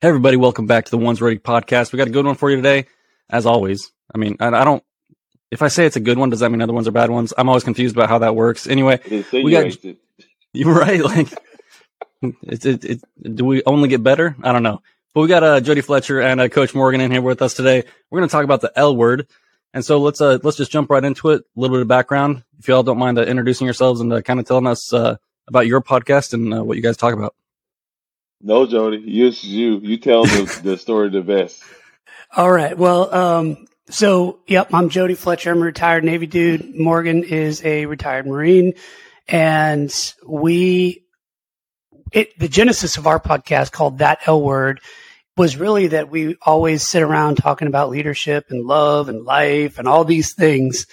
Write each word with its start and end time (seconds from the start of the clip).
Hey, 0.00 0.06
everybody, 0.06 0.36
welcome 0.36 0.66
back 0.66 0.84
to 0.84 0.92
the 0.92 0.96
Ones 0.96 1.20
Ready 1.20 1.40
podcast. 1.40 1.92
We 1.92 1.96
got 1.96 2.06
a 2.06 2.12
good 2.12 2.24
one 2.24 2.36
for 2.36 2.48
you 2.48 2.54
today, 2.54 2.86
as 3.28 3.46
always. 3.46 3.90
I 4.14 4.18
mean, 4.18 4.36
I, 4.38 4.46
I 4.46 4.62
don't, 4.62 4.84
if 5.50 5.60
I 5.60 5.66
say 5.66 5.86
it's 5.86 5.96
a 5.96 6.00
good 6.00 6.16
one, 6.16 6.30
does 6.30 6.38
that 6.38 6.50
mean 6.52 6.62
other 6.62 6.72
ones 6.72 6.86
are 6.86 6.92
bad 6.92 7.10
ones? 7.10 7.34
I'm 7.36 7.48
always 7.48 7.64
confused 7.64 7.96
about 7.96 8.08
how 8.08 8.18
that 8.18 8.36
works. 8.36 8.68
Anyway, 8.68 9.00
we 9.32 9.50
got, 9.50 9.76
you're 10.52 10.72
right. 10.72 11.02
Like, 11.02 11.32
it, 12.22 12.64
it, 12.64 12.84
it, 12.84 13.34
do 13.34 13.44
we 13.44 13.64
only 13.66 13.88
get 13.88 14.04
better? 14.04 14.36
I 14.40 14.52
don't 14.52 14.62
know. 14.62 14.82
But 15.14 15.22
we 15.22 15.26
got 15.26 15.42
uh, 15.42 15.60
Jody 15.60 15.80
Fletcher 15.80 16.20
and 16.20 16.40
uh, 16.40 16.48
Coach 16.48 16.76
Morgan 16.76 17.00
in 17.00 17.10
here 17.10 17.20
with 17.20 17.42
us 17.42 17.54
today. 17.54 17.82
We're 18.08 18.20
going 18.20 18.28
to 18.28 18.32
talk 18.32 18.44
about 18.44 18.60
the 18.60 18.70
L 18.76 18.94
word. 18.94 19.26
And 19.74 19.84
so 19.84 19.98
let's 19.98 20.20
uh, 20.20 20.38
let's 20.44 20.58
just 20.58 20.70
jump 20.70 20.90
right 20.90 21.04
into 21.04 21.30
it. 21.30 21.40
A 21.40 21.60
little 21.60 21.76
bit 21.76 21.82
of 21.82 21.88
background, 21.88 22.44
if 22.60 22.68
y'all 22.68 22.84
don't 22.84 22.98
mind 22.98 23.18
uh, 23.18 23.22
introducing 23.22 23.64
yourselves 23.64 24.00
and 24.00 24.12
uh, 24.12 24.22
kind 24.22 24.38
of 24.38 24.46
telling 24.46 24.68
us 24.68 24.94
uh, 24.94 25.16
about 25.48 25.66
your 25.66 25.80
podcast 25.80 26.34
and 26.34 26.54
uh, 26.54 26.62
what 26.62 26.76
you 26.76 26.84
guys 26.84 26.96
talk 26.96 27.14
about. 27.14 27.34
No, 28.40 28.66
Jody, 28.66 28.98
it's 28.98 29.42
you. 29.42 29.78
You 29.78 29.96
tell 29.98 30.24
the, 30.24 30.60
the 30.62 30.78
story 30.78 31.10
the 31.10 31.22
best. 31.22 31.62
All 32.36 32.50
right. 32.50 32.76
Well, 32.76 33.12
um, 33.12 33.66
so 33.90 34.40
yep, 34.46 34.72
I'm 34.72 34.90
Jody 34.90 35.14
Fletcher. 35.14 35.50
I'm 35.50 35.62
a 35.62 35.64
retired 35.64 36.04
Navy 36.04 36.26
dude. 36.26 36.76
Morgan 36.76 37.24
is 37.24 37.64
a 37.64 37.86
retired 37.86 38.26
Marine, 38.26 38.74
and 39.26 39.92
we 40.26 41.04
it 42.12 42.38
the 42.38 42.48
genesis 42.48 42.96
of 42.96 43.06
our 43.06 43.18
podcast 43.18 43.72
called 43.72 43.98
That 43.98 44.20
L 44.26 44.42
Word 44.42 44.80
was 45.36 45.56
really 45.56 45.88
that 45.88 46.10
we 46.10 46.36
always 46.42 46.82
sit 46.82 47.02
around 47.02 47.36
talking 47.36 47.68
about 47.68 47.90
leadership 47.90 48.46
and 48.50 48.66
love 48.66 49.08
and 49.08 49.24
life 49.24 49.78
and 49.78 49.88
all 49.88 50.04
these 50.04 50.34
things. 50.34 50.86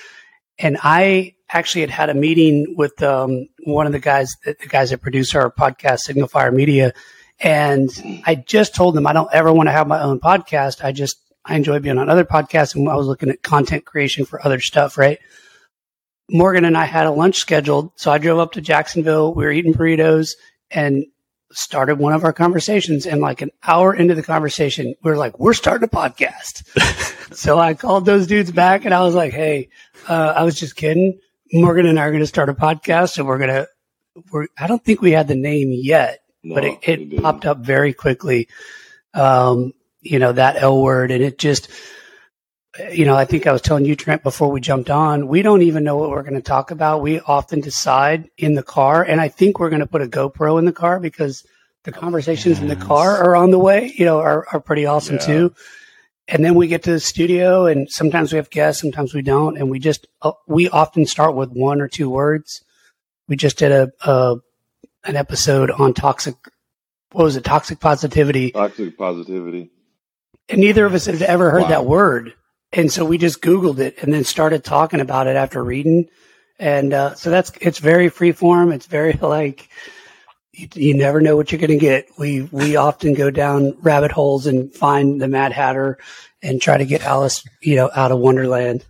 And 0.58 0.78
I 0.82 1.34
actually 1.50 1.82
had 1.82 1.90
had 1.90 2.10
a 2.10 2.14
meeting 2.14 2.76
with 2.78 3.02
um, 3.04 3.50
one 3.66 3.88
of 3.88 3.92
the 3.92 4.00
guys, 4.00 4.36
the 4.46 4.56
guys 4.68 4.92
that 4.92 5.02
produce 5.02 5.36
our 5.36 5.52
podcast, 5.52 6.02
Signal 6.02 6.28
Fire 6.28 6.52
Media, 6.52 6.94
and 7.40 7.90
I 8.26 8.36
just 8.36 8.76
told 8.76 8.96
them 8.96 9.08
I 9.08 9.14
don't 9.14 9.34
ever 9.34 9.52
want 9.52 9.68
to 9.68 9.74
have 9.74 9.88
my 9.88 10.02
own 10.02 10.20
podcast. 10.20 10.84
I 10.84 10.92
just, 10.92 11.18
I 11.44 11.56
enjoy 11.56 11.80
being 11.80 11.98
on 11.98 12.10
other 12.10 12.26
podcasts 12.26 12.76
and 12.76 12.88
I 12.88 12.96
was 12.96 13.08
looking 13.08 13.30
at 13.30 13.44
content 13.44 13.86
creation 13.86 14.26
for 14.26 14.44
other 14.46 14.60
stuff, 14.60 14.98
right? 14.98 15.20
Morgan 16.30 16.66
and 16.66 16.78
I 16.78 16.86
had 16.86 17.06
a 17.06 17.12
lunch 17.12 17.38
scheduled. 17.38 17.92
So 17.96 18.12
I 18.12 18.18
drove 18.18 18.40
up 18.40 18.54
to 18.54 18.62
Jacksonville. 18.62 19.34
We 19.34 19.46
were 19.46 19.52
eating 19.52 19.74
burritos 19.74 20.36
and 20.72 21.06
started 21.52 22.00
one 22.00 22.14
of 22.14 22.24
our 22.24 22.34
conversations. 22.34 23.06
And 23.06 23.22
like 23.22 23.42
an 23.42 23.52
hour 23.64 23.94
into 23.94 24.16
the 24.16 24.24
conversation, 24.24 24.96
we 25.04 25.12
are 25.12 25.18
like, 25.18 25.38
we're 25.38 25.54
starting 25.54 25.88
a 25.88 25.96
podcast. 25.96 26.64
so 27.36 27.60
I 27.60 27.74
called 27.74 28.06
those 28.06 28.28
dudes 28.28 28.52
back 28.52 28.86
and 28.86 28.94
I 28.94 29.04
was 29.04 29.14
like, 29.14 29.34
Hey, 29.34 29.70
uh, 30.08 30.34
I 30.36 30.44
was 30.44 30.60
just 30.60 30.76
kidding. 30.76 31.20
Morgan 31.54 31.86
and 31.86 32.00
I 32.00 32.04
are 32.04 32.12
going 32.12 32.24
to 32.24 32.28
start 32.28 32.50
a 32.50 32.54
podcast 32.54 33.18
and 33.18 33.28
we're 33.28 33.38
going 33.38 33.50
to, 33.52 33.68
we're, 34.32 34.48
I 34.58 34.68
don't 34.68 34.84
think 34.84 35.02
we 35.02 35.12
had 35.12 35.28
the 35.28 35.36
name 35.36 35.70
yet 35.72 36.25
no, 36.46 36.56
but 36.56 36.64
it, 36.64 36.80
it 36.84 37.22
popped 37.22 37.46
up 37.46 37.58
very 37.58 37.92
quickly. 37.92 38.48
Um, 39.14 39.74
you 40.02 40.20
know, 40.20 40.32
that 40.32 40.62
L 40.62 40.82
word 40.82 41.10
and 41.10 41.24
it 41.24 41.40
just, 41.40 41.70
you 42.92 43.06
know, 43.06 43.16
I 43.16 43.26
think 43.26 43.48
I 43.48 43.52
was 43.52 43.62
telling 43.62 43.86
you, 43.86 43.96
Trent, 43.96 44.22
before 44.22 44.52
we 44.52 44.62
jumped 44.62 44.92
on, 44.92 45.28
we 45.28 45.42
don't 45.42 45.64
even 45.64 45.84
know 45.84 45.96
what 45.96 46.12
we're 46.12 46.22
going 46.22 46.36
to 46.36 46.42
talk 46.42 46.70
about. 46.70 47.02
We 47.02 47.20
often 47.22 47.62
decide 47.62 48.30
in 48.38 48.54
the 48.54 48.64
car. 48.64 49.02
And 49.02 49.20
I 49.20 49.30
think 49.30 49.60
we're 49.60 49.70
going 49.70 49.80
to 49.80 49.88
put 49.88 50.04
a 50.04 50.08
GoPro 50.08 50.60
in 50.60 50.66
the 50.66 50.72
car 50.72 51.00
because 51.00 51.44
the 51.84 51.92
conversations 51.92 52.60
yes. 52.60 52.62
in 52.62 52.68
the 52.68 52.76
car 52.76 53.18
are 53.18 53.36
on 53.36 53.50
the 53.50 53.60
way, 53.60 53.94
you 53.96 54.06
know, 54.06 54.20
are, 54.20 54.46
are 54.52 54.60
pretty 54.60 54.86
awesome 54.86 55.16
yeah. 55.16 55.26
too. 55.26 55.56
And 56.28 56.44
then 56.44 56.54
we 56.56 56.68
get 56.68 56.84
to 56.84 56.92
the 56.92 57.00
studio 57.00 57.66
and 57.66 57.90
sometimes 57.90 58.32
we 58.32 58.38
have 58.38 58.50
guests, 58.50 58.82
sometimes 58.82 59.14
we 59.14 59.22
don't. 59.22 59.58
And 59.58 59.72
we 59.72 59.80
just, 59.80 60.08
uh, 60.22 60.34
we 60.46 60.70
often 60.70 61.06
start 61.06 61.36
with 61.36 61.50
one 61.50 61.82
or 61.82 61.88
two 61.88 62.10
words. 62.10 62.64
We 63.28 63.36
just 63.36 63.58
did 63.58 63.72
a, 63.72 63.92
a 64.02 64.38
an 65.06 65.16
episode 65.16 65.72
on 65.72 65.94
toxic. 65.94 66.36
What 67.12 67.24
was 67.24 67.36
it? 67.36 67.44
Toxic 67.44 67.80
positivity. 67.80 68.52
Toxic 68.52 68.98
positivity. 68.98 69.72
And 70.50 70.62
neither 70.62 70.86
of 70.86 70.94
us 70.94 71.06
had 71.06 71.22
ever 71.22 71.50
heard 71.50 71.64
wow. 71.64 71.70
that 71.70 71.86
word, 71.86 72.34
and 72.72 72.92
so 72.92 73.06
we 73.06 73.18
just 73.18 73.42
Googled 73.42 73.80
it 73.80 73.98
and 74.02 74.14
then 74.14 74.24
started 74.24 74.64
talking 74.64 75.00
about 75.00 75.28
it 75.28 75.36
after 75.36 75.64
reading. 75.64 76.10
And 76.60 76.94
uh, 76.94 77.16
so 77.16 77.30
that's 77.30 77.52
it's 77.62 77.80
very 77.80 78.10
free 78.10 78.32
form. 78.32 78.72
It's 78.72 78.86
very 78.86 79.14
like 79.22 79.70
you, 80.54 80.68
you 80.74 80.94
never 80.94 81.22
know 81.22 81.36
what 81.36 81.52
you're 81.52 81.60
going 81.60 81.72
to 81.72 81.78
get. 81.78 82.08
We 82.18 82.44
we 82.44 82.76
often 82.76 83.14
go 83.14 83.32
down 83.32 83.78
rabbit 83.82 84.12
holes 84.12 84.46
and 84.46 84.74
find 84.74 85.22
the 85.22 85.28
Mad 85.28 85.52
Hatter 85.52 85.98
and 86.42 86.62
try 86.62 86.78
to 86.78 86.86
get 86.86 87.04
Alice, 87.04 87.44
you 87.62 87.76
know, 87.76 87.90
out 87.94 88.12
of 88.12 88.20
Wonderland. 88.20 88.86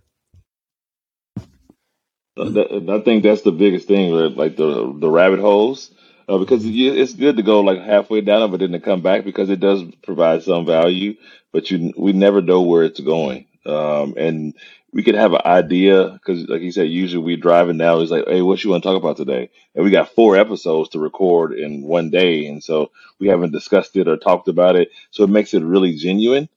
I 2.37 2.99
think 3.05 3.23
that's 3.23 3.43
the 3.43 3.53
biggest 3.53 3.87
thing, 3.87 4.11
like 4.11 4.57
the 4.57 4.93
the 4.99 5.09
rabbit 5.09 5.39
holes 5.39 5.91
uh, 6.27 6.37
because 6.37 6.63
it's 6.65 7.13
good 7.13 7.37
to 7.37 7.43
go 7.43 7.61
like 7.61 7.81
halfway 7.81 8.21
down, 8.21 8.51
but 8.51 8.59
then 8.59 8.71
to 8.71 8.79
come 8.79 9.01
back 9.01 9.23
because 9.25 9.49
it 9.49 9.59
does 9.59 9.83
provide 10.03 10.43
some 10.43 10.65
value. 10.65 11.15
But 11.51 11.71
you, 11.71 11.93
we 11.97 12.13
never 12.13 12.41
know 12.41 12.61
where 12.63 12.83
it's 12.83 12.99
going, 12.99 13.47
um, 13.65 14.15
and 14.17 14.53
we 14.91 15.03
could 15.03 15.15
have 15.15 15.33
an 15.33 15.41
idea 15.45 16.09
because, 16.09 16.47
like 16.47 16.61
you 16.61 16.71
said, 16.71 16.89
usually 16.89 17.23
we 17.23 17.35
driving 17.35 17.77
now. 17.77 17.99
It's 17.99 18.11
like, 18.11 18.25
hey, 18.27 18.41
what 18.41 18.63
you 18.63 18.71
want 18.71 18.83
to 18.83 18.89
talk 18.89 18.97
about 18.97 19.17
today? 19.17 19.49
And 19.75 19.83
we 19.85 19.91
got 19.91 20.09
four 20.15 20.35
episodes 20.37 20.89
to 20.89 20.99
record 20.99 21.53
in 21.53 21.83
one 21.83 22.09
day, 22.09 22.47
and 22.47 22.63
so 22.63 22.91
we 23.19 23.27
haven't 23.27 23.51
discussed 23.53 23.95
it 23.97 24.07
or 24.07 24.17
talked 24.17 24.47
about 24.47 24.75
it. 24.75 24.89
So 25.11 25.23
it 25.23 25.29
makes 25.29 25.53
it 25.53 25.63
really 25.63 25.95
genuine. 25.95 26.49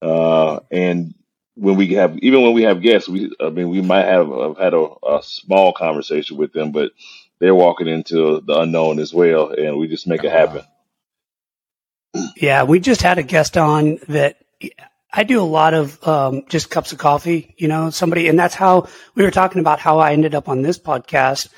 Uh, 0.00 0.60
and 0.70 1.14
when 1.56 1.76
we 1.76 1.94
have, 1.94 2.16
even 2.18 2.42
when 2.42 2.54
we 2.54 2.62
have 2.62 2.82
guests, 2.82 3.08
we, 3.08 3.32
I 3.40 3.50
mean, 3.50 3.70
we 3.70 3.80
might 3.82 4.06
have, 4.06 4.28
have 4.28 4.58
had 4.58 4.74
a, 4.74 4.86
a 5.06 5.20
small 5.22 5.72
conversation 5.72 6.36
with 6.36 6.52
them, 6.52 6.72
but 6.72 6.92
they're 7.40 7.54
walking 7.54 7.88
into 7.88 8.40
the 8.40 8.58
unknown 8.60 8.98
as 8.98 9.14
well, 9.14 9.50
and 9.50 9.78
we 9.78 9.88
just 9.88 10.06
make 10.06 10.24
it 10.24 10.32
happen. 10.32 10.62
Yeah, 12.36 12.64
we 12.64 12.80
just 12.80 13.02
had 13.02 13.18
a 13.18 13.22
guest 13.22 13.56
on 13.56 13.98
that. 14.08 14.38
I 15.12 15.24
do 15.24 15.40
a 15.40 15.42
lot 15.42 15.74
of 15.74 16.06
um, 16.06 16.42
just 16.48 16.70
cups 16.70 16.92
of 16.92 16.98
coffee, 16.98 17.54
you 17.58 17.68
know, 17.68 17.90
somebody, 17.90 18.28
and 18.28 18.38
that's 18.38 18.54
how 18.54 18.88
we 19.14 19.22
were 19.22 19.30
talking 19.30 19.60
about 19.60 19.78
how 19.78 19.98
I 19.98 20.12
ended 20.12 20.34
up 20.34 20.48
on 20.48 20.62
this 20.62 20.78
podcast. 20.78 21.48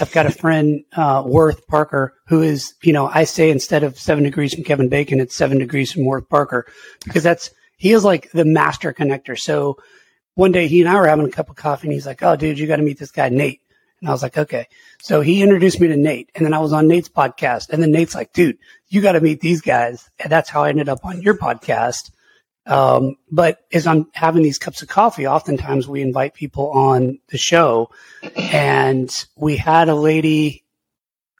I've 0.00 0.12
got 0.12 0.26
a 0.26 0.30
friend, 0.30 0.84
uh, 0.92 1.22
Worth 1.26 1.66
Parker, 1.66 2.14
who 2.26 2.42
is, 2.42 2.74
you 2.82 2.92
know, 2.92 3.06
I 3.06 3.24
say 3.24 3.50
instead 3.50 3.82
of 3.82 3.98
seven 3.98 4.24
degrees 4.24 4.54
from 4.54 4.64
Kevin 4.64 4.88
Bacon, 4.88 5.20
it's 5.20 5.34
seven 5.34 5.58
degrees 5.58 5.92
from 5.92 6.04
Worth 6.04 6.28
Parker 6.28 6.66
because 7.04 7.22
that's, 7.22 7.50
he 7.76 7.92
is 7.92 8.04
like 8.04 8.30
the 8.32 8.44
master 8.44 8.92
connector. 8.92 9.38
So 9.38 9.78
one 10.34 10.52
day 10.52 10.68
he 10.68 10.80
and 10.80 10.88
I 10.88 10.96
were 10.96 11.08
having 11.08 11.26
a 11.26 11.30
cup 11.30 11.48
of 11.48 11.56
coffee 11.56 11.88
and 11.88 11.94
he's 11.94 12.06
like, 12.06 12.22
Oh, 12.22 12.36
dude, 12.36 12.58
you 12.58 12.66
got 12.66 12.76
to 12.76 12.82
meet 12.82 12.98
this 12.98 13.10
guy, 13.10 13.30
Nate. 13.30 13.59
And 14.00 14.08
I 14.08 14.12
was 14.12 14.22
like, 14.22 14.38
okay. 14.38 14.66
So 15.02 15.20
he 15.20 15.42
introduced 15.42 15.80
me 15.80 15.88
to 15.88 15.96
Nate 15.96 16.30
and 16.34 16.44
then 16.44 16.54
I 16.54 16.58
was 16.58 16.72
on 16.72 16.88
Nate's 16.88 17.08
podcast 17.08 17.70
and 17.70 17.82
then 17.82 17.90
Nate's 17.90 18.14
like, 18.14 18.32
dude, 18.32 18.58
you 18.88 19.02
got 19.02 19.12
to 19.12 19.20
meet 19.20 19.40
these 19.40 19.60
guys. 19.60 20.08
And 20.18 20.32
that's 20.32 20.48
how 20.48 20.64
I 20.64 20.70
ended 20.70 20.88
up 20.88 21.04
on 21.04 21.22
your 21.22 21.36
podcast. 21.36 22.10
Um, 22.66 23.16
but 23.30 23.58
as 23.72 23.86
I'm 23.86 24.06
having 24.14 24.42
these 24.42 24.58
cups 24.58 24.82
of 24.82 24.88
coffee, 24.88 25.26
oftentimes 25.26 25.88
we 25.88 26.02
invite 26.02 26.34
people 26.34 26.70
on 26.70 27.18
the 27.28 27.38
show 27.38 27.90
and 28.36 29.12
we 29.36 29.56
had 29.56 29.88
a 29.88 29.94
lady, 29.94 30.64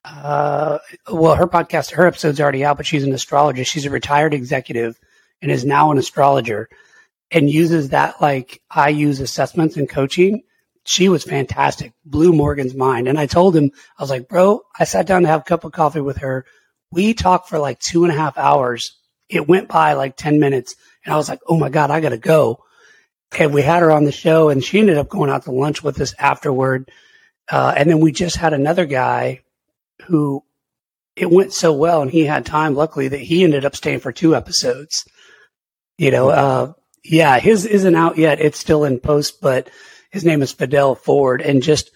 uh, 0.05 0.79
well, 1.11 1.37
her 1.37 1.47
podcast, 1.47 1.93
her 1.93 2.07
episode's 2.07 2.41
already 2.41 2.65
out, 2.65 2.77
but 2.77 2.87
she's 2.87 3.05
an 3.05 3.13
astrologist. 3.13 3.71
She's 3.71 3.87
a 3.87 3.91
retired 3.91 4.35
executive 4.35 4.99
and 5.41 5.51
is 5.51 5.65
now 5.65 5.93
an 5.93 5.99
astrologer 5.99 6.69
and 7.31 7.49
uses 7.49 7.91
that 7.91 8.21
like 8.21 8.61
I 8.71 8.89
use 8.91 9.21
assessments 9.21 9.77
and 9.77 9.89
coaching 9.89 10.43
she 10.91 11.09
was 11.09 11.23
fantastic, 11.23 11.93
blew 12.05 12.33
Morgan's 12.33 12.75
mind. 12.75 13.07
And 13.07 13.17
I 13.17 13.27
told 13.27 13.55
him, 13.55 13.71
I 13.97 14.03
was 14.03 14.11
like, 14.11 14.29
bro, 14.29 14.63
I 14.77 14.83
sat 14.83 15.07
down 15.07 15.23
to 15.23 15.29
have 15.29 15.43
a 15.43 15.45
cup 15.45 15.63
of 15.63 15.71
coffee 15.71 16.01
with 16.01 16.17
her. 16.17 16.45
We 16.91 17.15
talked 17.15 17.49
for 17.49 17.61
like 17.61 17.79
two 17.79 18.03
and 18.03 18.13
a 18.13 18.17
half 18.17 18.37
hours. 18.37 18.99
It 19.29 19.47
went 19.47 19.69
by 19.69 19.93
like 19.93 20.17
10 20.17 20.41
minutes. 20.41 20.75
And 21.05 21.15
I 21.15 21.17
was 21.17 21.29
like, 21.29 21.39
oh 21.47 21.57
my 21.57 21.69
God, 21.69 21.93
I 21.93 22.01
got 22.01 22.09
to 22.09 22.19
go. 22.19 22.65
And 23.39 23.55
we 23.55 23.63
had 23.63 23.83
her 23.83 23.93
on 23.93 24.03
the 24.03 24.11
show 24.11 24.49
and 24.49 24.65
she 24.65 24.81
ended 24.81 24.99
up 24.99 25.09
going 25.09 25.31
out 25.31 25.45
to 25.45 25.53
lunch 25.53 25.81
with 25.81 26.01
us 26.01 26.13
afterward. 26.19 26.91
Uh, 27.49 27.73
and 27.77 27.89
then 27.89 28.01
we 28.01 28.11
just 28.11 28.35
had 28.35 28.53
another 28.53 28.85
guy 28.85 29.43
who 30.09 30.43
it 31.15 31.31
went 31.31 31.53
so 31.53 31.73
well 31.73 32.03
and 32.03 32.11
he 32.11 32.25
had 32.25 32.45
time, 32.45 32.75
luckily, 32.75 33.07
that 33.07 33.21
he 33.21 33.45
ended 33.45 33.65
up 33.65 33.77
staying 33.77 34.01
for 34.01 34.11
two 34.11 34.35
episodes. 34.35 35.05
You 35.99 36.11
know, 36.11 36.31
uh, 36.31 36.73
yeah, 37.05 37.39
his 37.39 37.65
isn't 37.65 37.95
out 37.95 38.19
yet. 38.19 38.41
It's 38.41 38.59
still 38.59 38.83
in 38.83 38.99
post, 38.99 39.41
but 39.41 39.71
his 40.11 40.25
name 40.25 40.43
is 40.43 40.53
Fidel 40.53 40.95
Ford, 40.95 41.41
and 41.41 41.63
just 41.63 41.91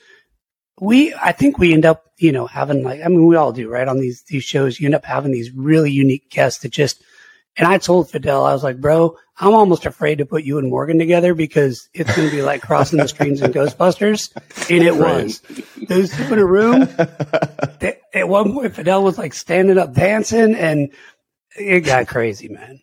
we, 0.80 1.14
I 1.14 1.32
think 1.32 1.58
we 1.58 1.72
end 1.72 1.86
up, 1.86 2.04
you 2.18 2.32
know, 2.32 2.46
having 2.46 2.82
like, 2.82 3.00
I 3.04 3.08
mean, 3.08 3.26
we 3.26 3.36
all 3.36 3.52
do, 3.52 3.68
right? 3.68 3.86
On 3.86 3.98
these 3.98 4.22
these 4.22 4.44
shows, 4.44 4.80
you 4.80 4.86
end 4.86 4.94
up 4.94 5.04
having 5.04 5.32
these 5.32 5.52
really 5.52 5.90
unique 5.90 6.30
guests 6.30 6.62
that 6.62 6.72
just. 6.72 7.02
And 7.56 7.68
I 7.68 7.78
told 7.78 8.10
Fidel, 8.10 8.44
I 8.44 8.52
was 8.52 8.64
like, 8.64 8.80
bro, 8.80 9.16
I'm 9.38 9.54
almost 9.54 9.86
afraid 9.86 10.18
to 10.18 10.26
put 10.26 10.42
you 10.42 10.58
and 10.58 10.68
Morgan 10.68 10.98
together 10.98 11.34
because 11.34 11.88
it's 11.94 12.16
going 12.16 12.28
to 12.28 12.34
be 12.34 12.42
like 12.42 12.62
crossing 12.62 12.98
the 12.98 13.06
streams 13.06 13.42
and 13.42 13.54
Ghostbusters. 13.54 14.32
And 14.68 14.82
it 14.82 14.96
was. 14.96 15.40
Those 15.88 16.10
two 16.10 16.32
in 16.32 16.38
a 16.40 16.44
room. 16.44 16.88
They, 17.78 18.00
at 18.12 18.28
one 18.28 18.52
point, 18.52 18.74
Fidel 18.74 19.04
was 19.04 19.18
like 19.18 19.34
standing 19.34 19.78
up 19.78 19.92
dancing 19.92 20.56
and 20.56 20.90
it 21.56 21.80
got 21.80 22.08
crazy, 22.08 22.48
man. 22.48 22.80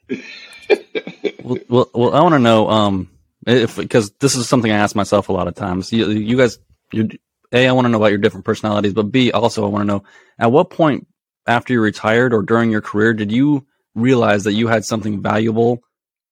well, 1.44 1.60
well, 1.68 1.90
well 1.94 2.14
I 2.14 2.22
want 2.22 2.34
to 2.34 2.40
know, 2.40 2.70
um, 2.70 3.11
if 3.48 3.76
because 3.76 4.12
this 4.20 4.36
is 4.36 4.48
something 4.48 4.72
I 4.72 4.78
ask 4.78 4.96
myself 4.96 5.30
a 5.30 5.34
lot 5.34 5.48
of 5.48 5.56
times. 5.56 5.92
You, 5.92 6.10
you 6.10 6.38
guys, 6.38 6.60
you, 6.92 7.10
a, 7.54 7.68
I 7.68 7.72
want 7.72 7.86
to 7.86 7.90
know 7.90 7.98
about 7.98 8.12
your 8.12 8.18
different 8.18 8.46
personalities, 8.46 8.94
but 8.94 9.12
B, 9.12 9.32
also 9.32 9.66
I 9.66 9.70
want 9.70 9.82
to 9.82 9.88
know 9.88 10.04
at 10.40 10.52
what 10.52 10.70
point 10.70 11.08
after 11.48 11.74
you 11.74 11.82
retired 11.82 12.34
or 12.34 12.42
during 12.44 12.72
your 12.72 12.82
career 12.82 13.14
did 13.14 13.32
you 13.32 13.66
realize 13.96 14.44
that 14.46 14.54
you 14.54 14.68
had 14.68 14.86
something 14.86 15.22
valuable 15.22 15.84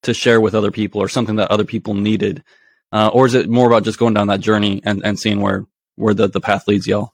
to 0.03 0.13
share 0.13 0.39
with 0.39 0.56
other 0.56 0.71
people 0.71 1.01
or 1.01 1.09
something 1.09 1.38
that 1.38 1.51
other 1.51 1.65
people 1.65 1.94
needed? 1.94 2.44
Uh, 2.91 3.09
or 3.13 3.25
is 3.25 3.33
it 3.33 3.50
more 3.50 3.67
about 3.67 3.83
just 3.83 4.00
going 4.00 4.13
down 4.13 4.27
that 4.27 4.39
journey 4.39 4.81
and, 4.83 5.03
and 5.03 5.19
seeing 5.19 5.41
where, 5.41 5.65
where 5.95 6.13
the, 6.13 6.27
the 6.27 6.39
path 6.39 6.67
leads 6.67 6.88
y'all? 6.88 7.13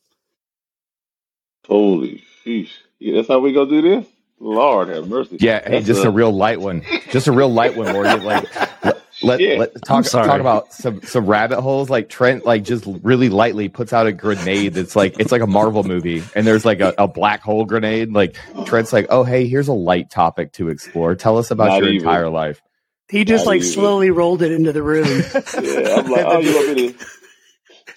Holy 1.68 2.24
sheesh. 2.46 2.70
Yeah, 3.00 3.16
that's 3.16 3.28
how 3.28 3.40
we 3.40 3.54
go 3.54 3.66
do 3.66 3.82
this? 3.82 4.06
Lord 4.40 4.90
have 4.90 5.08
mercy. 5.08 5.38
Yeah, 5.40 5.68
hey, 5.68 5.82
just 5.82 6.04
a, 6.04 6.10
a, 6.10 6.12
real 6.12 6.32
light 6.32 6.60
one. 6.60 6.84
Just 7.10 7.28
a 7.28 7.32
real 7.32 7.50
light 7.50 7.76
one, 7.76 7.92
Morgan. 7.94 8.24
Like 8.24 8.46
let, 9.26 9.42
let 9.42 9.86
talk 9.86 10.06
talk 10.06 10.40
about 10.40 10.74
some 10.74 11.02
some 11.04 11.26
rabbit 11.26 11.62
holes. 11.62 11.90
Like 11.90 12.10
Trent, 12.10 12.46
like 12.46 12.64
just 12.64 12.86
really 13.04 13.30
lightly 13.30 13.70
puts 13.70 13.94
out 13.94 14.08
a 14.08 14.14
grenade 14.14 14.76
that's 14.76 14.96
like 14.96 15.20
it's 15.20 15.32
like 15.32 15.42
a 15.42 15.48
Marvel 15.48 15.84
movie, 15.84 16.24
and 16.36 16.48
there's 16.48 16.66
like 16.66 16.82
a, 16.82 16.94
a 16.98 17.08
black 17.08 17.42
hole 17.42 17.66
grenade. 17.66 18.12
Like 18.14 18.38
Trent's 18.66 18.94
like, 18.94 19.08
oh 19.10 19.24
hey, 19.24 19.48
here's 19.48 19.68
a 19.70 19.74
light 19.74 20.10
topic 20.12 20.54
to 20.54 20.70
explore. 20.70 21.16
Tell 21.16 21.38
us 21.38 21.52
about 21.52 21.70
Not 21.70 21.78
your 21.82 21.90
even. 21.90 22.08
entire 22.08 22.30
life. 22.30 22.62
He 23.10 23.26
just 23.26 23.46
Not 23.46 23.52
like 23.52 23.62
even. 23.62 23.72
slowly 23.72 24.12
rolled 24.12 24.42
it 24.42 24.52
into 24.52 24.74
the 24.74 24.84
room. 24.84 25.06
yeah, 25.62 25.96
I'm 25.98 26.10
like, 26.10 26.26
oh, 26.26 26.40
you 26.40 26.56
want 26.56 26.76
me 26.76 26.94
to 26.94 27.06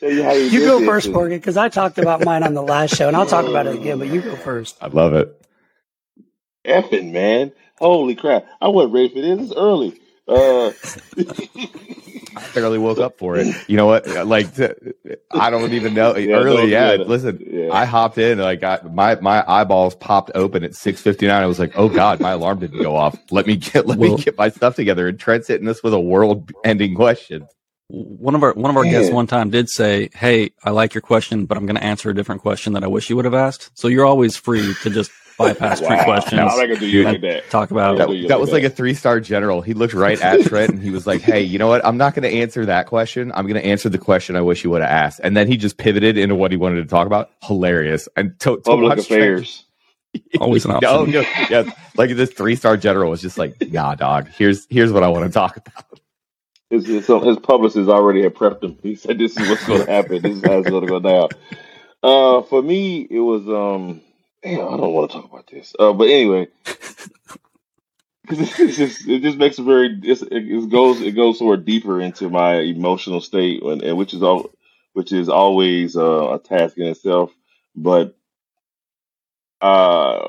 tell 0.00 0.10
you 0.12 0.22
how 0.24 0.32
you, 0.32 0.44
you 0.44 0.60
go 0.60 0.84
first, 0.84 1.08
Morgan, 1.10 1.38
because 1.38 1.56
I 1.56 1.68
talked 1.70 1.98
about 1.98 2.24
mine 2.24 2.42
on 2.44 2.54
the 2.54 2.62
last 2.62 2.94
show, 2.96 3.08
and 3.08 3.16
I'll 3.16 3.26
talk 3.26 3.46
about 3.46 3.66
it 3.66 3.76
again. 3.76 3.98
But 3.98 4.08
you 4.08 4.22
go 4.22 4.36
first. 4.36 4.76
I 4.80 4.88
love 4.88 5.14
it. 5.14 5.34
Effing 6.66 7.12
man, 7.12 7.52
holy 7.78 8.14
crap! 8.14 8.46
I 8.60 8.68
wasn't 8.68 8.94
ready 8.94 9.08
for 9.10 9.20
this. 9.22 9.40
It's 9.50 9.54
early. 9.58 10.00
Uh, 10.28 10.72
I 12.36 12.46
barely 12.54 12.78
woke 12.78 12.98
up 12.98 13.18
for 13.18 13.36
it. 13.36 13.46
You 13.66 13.76
know 13.76 13.86
what? 13.86 14.06
Like, 14.26 14.46
I 15.30 15.50
don't 15.50 15.72
even 15.72 15.94
know. 15.94 16.16
Yeah, 16.16 16.36
Early, 16.36 16.70
yeah. 16.70 16.92
Listen, 16.94 17.42
yeah. 17.44 17.72
I 17.72 17.86
hopped 17.86 18.18
in. 18.18 18.38
Like, 18.38 18.62
I, 18.62 18.80
my 18.92 19.14
my 19.16 19.42
eyeballs 19.48 19.94
popped 19.94 20.30
open 20.34 20.64
at 20.64 20.74
six 20.74 21.00
fifty 21.00 21.26
nine. 21.26 21.42
I 21.42 21.46
was 21.46 21.58
like, 21.58 21.72
oh 21.76 21.88
god, 21.88 22.20
my 22.20 22.32
alarm 22.32 22.60
didn't 22.60 22.82
go 22.82 22.94
off. 22.94 23.18
Let 23.30 23.46
me 23.46 23.56
get 23.56 23.86
let 23.86 23.98
well, 23.98 24.16
me 24.16 24.22
get 24.22 24.36
my 24.36 24.50
stuff 24.50 24.76
together. 24.76 25.08
And 25.08 25.18
Trent's 25.18 25.48
hitting 25.48 25.66
this 25.66 25.82
with 25.82 25.94
a 25.94 26.00
world 26.00 26.52
ending 26.64 26.94
question. 26.94 27.46
One 27.88 28.34
of 28.34 28.42
our 28.42 28.52
one 28.52 28.70
of 28.70 28.76
our 28.76 28.82
Man. 28.82 28.92
guests 28.92 29.10
one 29.10 29.26
time 29.26 29.48
did 29.48 29.70
say, 29.70 30.10
"Hey, 30.12 30.50
I 30.62 30.70
like 30.70 30.92
your 30.92 31.00
question, 31.00 31.46
but 31.46 31.56
I'm 31.56 31.64
going 31.64 31.76
to 31.76 31.84
answer 31.84 32.10
a 32.10 32.14
different 32.14 32.42
question 32.42 32.74
that 32.74 32.84
I 32.84 32.86
wish 32.86 33.08
you 33.08 33.16
would 33.16 33.24
have 33.24 33.34
asked." 33.34 33.70
So 33.74 33.88
you're 33.88 34.04
always 34.04 34.36
free 34.36 34.74
to 34.82 34.90
just 34.90 35.10
bypass 35.38 35.80
wow. 35.80 36.04
questions. 36.04 36.34
No, 36.34 36.46
I'm 36.48 36.58
not 36.58 36.66
gonna 36.66 36.80
do 36.80 36.88
you 36.88 37.04
like 37.04 37.20
that. 37.22 37.48
Talk 37.48 37.70
about 37.70 37.96
that. 37.98 38.08
That, 38.08 38.28
that 38.28 38.40
was 38.40 38.52
like 38.52 38.64
a 38.64 38.70
three 38.70 38.94
star 38.94 39.20
general. 39.20 39.62
He 39.62 39.72
looked 39.72 39.94
right 39.94 40.20
at 40.20 40.42
Trent 40.42 40.70
and 40.70 40.82
he 40.82 40.90
was 40.90 41.06
like, 41.06 41.22
"Hey, 41.22 41.42
you 41.42 41.58
know 41.58 41.68
what? 41.68 41.84
I'm 41.86 41.96
not 41.96 42.14
going 42.14 42.30
to 42.30 42.38
answer 42.38 42.66
that 42.66 42.86
question. 42.86 43.32
I'm 43.34 43.46
going 43.46 43.60
to 43.60 43.66
answer 43.66 43.88
the 43.88 43.98
question 43.98 44.36
I 44.36 44.42
wish 44.42 44.64
you 44.64 44.70
would 44.70 44.82
have 44.82 44.90
asked." 44.90 45.20
And 45.22 45.36
then 45.36 45.46
he 45.46 45.56
just 45.56 45.78
pivoted 45.78 46.18
into 46.18 46.34
what 46.34 46.50
he 46.50 46.56
wanted 46.56 46.82
to 46.82 46.88
talk 46.88 47.06
about. 47.06 47.30
Hilarious 47.42 48.08
and 48.16 48.38
to, 48.40 48.56
to 48.56 48.62
public 48.62 48.98
affairs. 48.98 49.64
Trent, 49.64 49.64
Always 50.40 50.64
an 50.64 50.70
option. 50.72 50.90
no, 50.90 51.04
no, 51.04 51.20
yeah. 51.48 51.70
Like 51.96 52.10
this 52.10 52.32
three 52.32 52.56
star 52.56 52.76
general 52.76 53.10
was 53.10 53.22
just 53.22 53.38
like, 53.38 53.56
"Nah, 53.70 53.94
dog. 53.94 54.28
Here's 54.28 54.66
here's 54.68 54.92
what 54.92 55.02
I 55.02 55.08
want 55.08 55.26
to 55.26 55.32
talk 55.32 55.56
about." 55.56 55.84
His, 56.70 56.86
his, 56.86 57.06
his 57.06 57.38
publicist 57.38 57.88
already 57.88 58.22
had 58.22 58.34
prepped 58.34 58.62
him. 58.62 58.78
He 58.82 58.94
said, 58.94 59.18
"This 59.18 59.36
is 59.38 59.48
what's 59.48 59.66
going 59.66 59.86
to 59.86 59.90
happen. 59.90 60.20
This 60.20 60.36
is 60.36 60.44
how 60.44 60.58
it's 60.58 60.68
going 60.68 60.86
to 60.86 60.88
go 60.88 61.00
down." 61.00 61.28
Uh, 62.02 62.42
for 62.42 62.62
me, 62.62 63.06
it 63.10 63.20
was 63.20 63.48
um, 63.48 64.00
Damn, 64.48 64.68
I 64.74 64.76
don't 64.78 64.94
want 64.94 65.10
to 65.10 65.16
talk 65.18 65.30
about 65.30 65.46
this. 65.48 65.74
Uh, 65.78 65.92
but 65.92 66.08
anyway, 66.08 66.48
because 68.28 68.76
just 68.76 69.08
it 69.08 69.22
just 69.22 69.38
makes 69.38 69.58
it 69.58 69.64
very 69.64 70.00
it, 70.02 70.22
it 70.32 70.70
goes 70.70 71.00
it 71.02 71.12
goes 71.12 71.38
sort 71.38 71.58
of 71.58 71.64
deeper 71.66 72.00
into 72.00 72.30
my 72.30 72.56
emotional 72.60 73.20
state, 73.20 73.62
and, 73.62 73.82
and 73.82 73.98
which 73.98 74.14
is 74.14 74.22
all 74.22 74.50
which 74.94 75.12
is 75.12 75.28
always 75.28 75.96
uh, 75.96 76.34
a 76.34 76.38
task 76.38 76.78
in 76.78 76.86
itself. 76.86 77.32
But 77.76 78.16
uh, 79.60 80.28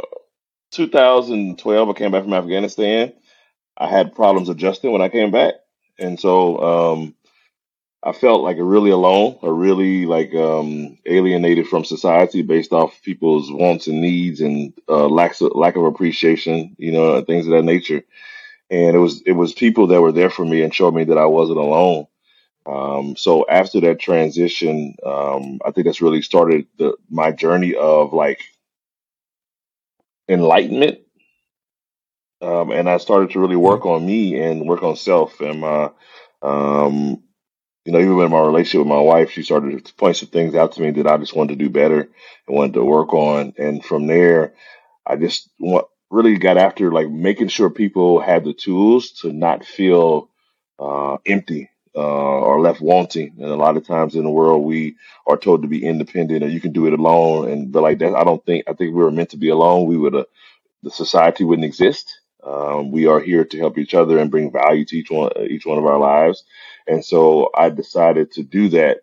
2012, 0.72 1.90
I 1.90 1.94
came 1.94 2.12
back 2.12 2.24
from 2.24 2.34
Afghanistan. 2.34 3.14
I 3.78 3.88
had 3.88 4.16
problems 4.16 4.50
adjusting 4.50 4.92
when 4.92 5.02
I 5.02 5.10
came 5.10 5.32
back, 5.32 5.56
and 6.00 6.20
so 6.20 6.94
um, 6.94 7.16
I 8.04 8.14
felt 8.14 8.44
like 8.44 8.58
really 8.60 8.92
alone, 8.92 9.38
or 9.42 9.54
really 9.54 10.06
like 10.06 10.34
um, 10.34 10.98
alienated 11.06 11.68
from 11.68 11.84
society 11.84 12.42
based 12.44 12.72
off 12.72 13.02
people's 13.04 13.52
wants 13.52 13.88
and 13.88 14.02
needs 14.02 14.42
and 14.42 14.74
uh, 14.88 15.08
lack 15.08 15.40
of, 15.42 15.52
lack 15.56 15.76
of 15.76 15.84
appreciation, 15.84 16.76
you 16.80 16.94
know, 16.94 17.22
things 17.24 17.46
of 17.46 17.52
that 17.52 17.64
nature. 17.64 18.04
And 18.70 18.96
it 18.96 19.00
was 19.00 19.22
it 19.24 19.34
was 19.34 19.54
people 19.54 19.88
that 19.88 20.02
were 20.02 20.14
there 20.14 20.30
for 20.30 20.46
me 20.46 20.62
and 20.62 20.74
showed 20.74 20.96
me 20.96 21.06
that 21.06 21.18
I 21.18 21.26
wasn't 21.26 21.60
alone. 21.60 22.08
Um, 22.66 23.16
so 23.18 23.46
after 23.50 23.82
that 23.82 24.00
transition, 24.00 24.96
um, 25.06 25.60
I 25.66 25.72
think 25.72 25.86
that's 25.86 26.02
really 26.02 26.22
started 26.22 26.68
the, 26.78 26.96
my 27.10 27.32
journey 27.32 27.76
of 27.76 28.14
like 28.14 28.42
enlightenment. 30.30 31.00
Um, 32.42 32.72
and 32.72 32.90
I 32.90 32.98
started 32.98 33.32
to 33.32 33.40
really 33.40 33.58
work 33.58 33.86
on 33.86 34.06
me 34.06 34.40
and 34.40 34.68
work 34.68 34.84
on 34.84 34.96
self 34.96 35.42
and 35.42 35.62
my 35.62 35.92
um, 36.42 37.24
you 37.90 37.94
know, 37.94 38.00
even 38.02 38.20
in 38.26 38.32
my 38.32 38.42
relationship 38.42 38.80
with 38.80 38.88
my 38.88 39.02
wife, 39.02 39.32
she 39.32 39.44
started 39.44 39.86
to 39.86 39.94
point 39.96 40.18
some 40.18 40.30
things 40.30 40.56
out 40.56 40.74
to 40.74 40.82
me 40.82 40.92
that 40.92 41.08
I 41.08 41.18
just 41.18 41.36
wanted 41.36 41.58
to 41.60 41.66
do 41.66 41.72
better 41.72 42.02
and 42.48 42.58
wanted 42.58 42.76
to 42.76 42.86
work 42.86 43.14
on. 43.14 43.54
And 43.58 43.84
from 43.84 44.08
there, 44.08 44.54
I 45.06 45.16
just 45.18 45.50
want, 45.60 45.88
really 46.12 46.38
got 46.38 46.58
after 46.58 46.92
like 46.92 47.10
making 47.10 47.50
sure 47.50 47.70
people 47.70 48.20
had 48.20 48.44
the 48.46 48.54
tools 48.54 49.12
to 49.22 49.34
not 49.34 49.66
feel 49.66 50.30
uh, 50.80 51.18
empty 51.26 51.70
uh, 51.96 52.00
or 52.00 52.62
left 52.62 52.82
wanting. 52.82 53.36
And 53.40 53.48
a 53.48 53.56
lot 53.56 53.78
of 53.78 53.88
times 53.88 54.16
in 54.16 54.24
the 54.24 54.30
world, 54.30 54.64
we 54.64 54.98
are 55.28 55.38
told 55.38 55.64
to 55.64 55.70
be 55.70 55.86
independent 55.86 56.44
or 56.44 56.50
you 56.50 56.62
can 56.62 56.74
do 56.74 56.88
it 56.88 56.94
alone. 56.94 57.50
And 57.50 57.72
but 57.72 57.84
like 57.84 58.00
that, 58.00 58.16
I 58.16 58.24
don't 58.24 58.46
think 58.46 58.66
I 58.68 58.74
think 58.74 58.96
we 58.96 59.04
were 59.04 59.12
meant 59.12 59.32
to 59.32 59.38
be 59.38 59.50
alone. 59.50 59.88
We 59.88 59.98
would 59.98 60.16
uh, 60.16 60.26
the 60.84 60.92
society 60.92 61.44
wouldn't 61.44 61.66
exist. 61.66 62.20
Um, 62.44 62.92
we 62.92 63.08
are 63.08 63.20
here 63.20 63.46
to 63.46 63.58
help 63.60 63.78
each 63.78 63.94
other 63.94 64.18
and 64.20 64.32
bring 64.32 64.52
value 64.52 64.86
to 64.86 64.98
each 64.98 65.12
one 65.12 65.32
each 65.50 65.66
one 65.66 65.78
of 65.78 65.86
our 65.86 66.00
lives. 66.00 66.44
And 66.90 67.06
so 67.06 67.52
I 67.56 67.70
decided 67.70 68.32
to 68.34 68.44
do 68.44 68.70
that 68.70 69.02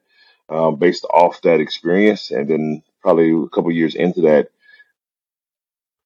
um, 0.49 0.77
based 0.77 1.05
off 1.05 1.41
that 1.43 1.61
experience. 1.61 2.31
And 2.31 2.49
then 2.49 2.83
probably 3.01 3.31
a 3.31 3.49
couple 3.49 3.71
years 3.73 3.95
into 3.95 4.23
that, 4.23 4.51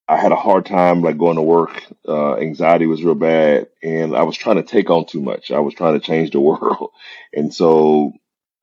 I 0.06 0.16
had 0.16 0.32
a 0.32 0.36
hard 0.36 0.66
time 0.66 1.02
like 1.02 1.18
going 1.18 1.36
to 1.36 1.42
work. 1.42 1.84
Uh, 2.06 2.34
anxiety 2.36 2.86
was 2.86 3.02
real 3.04 3.14
bad, 3.14 3.68
and 3.82 4.16
I 4.16 4.24
was 4.24 4.36
trying 4.36 4.56
to 4.56 4.64
take 4.64 4.90
on 4.90 5.06
too 5.06 5.22
much. 5.22 5.52
I 5.52 5.60
was 5.60 5.72
trying 5.72 5.94
to 5.94 6.04
change 6.04 6.32
the 6.32 6.40
world, 6.50 6.90
and 7.32 7.54
so 7.54 8.12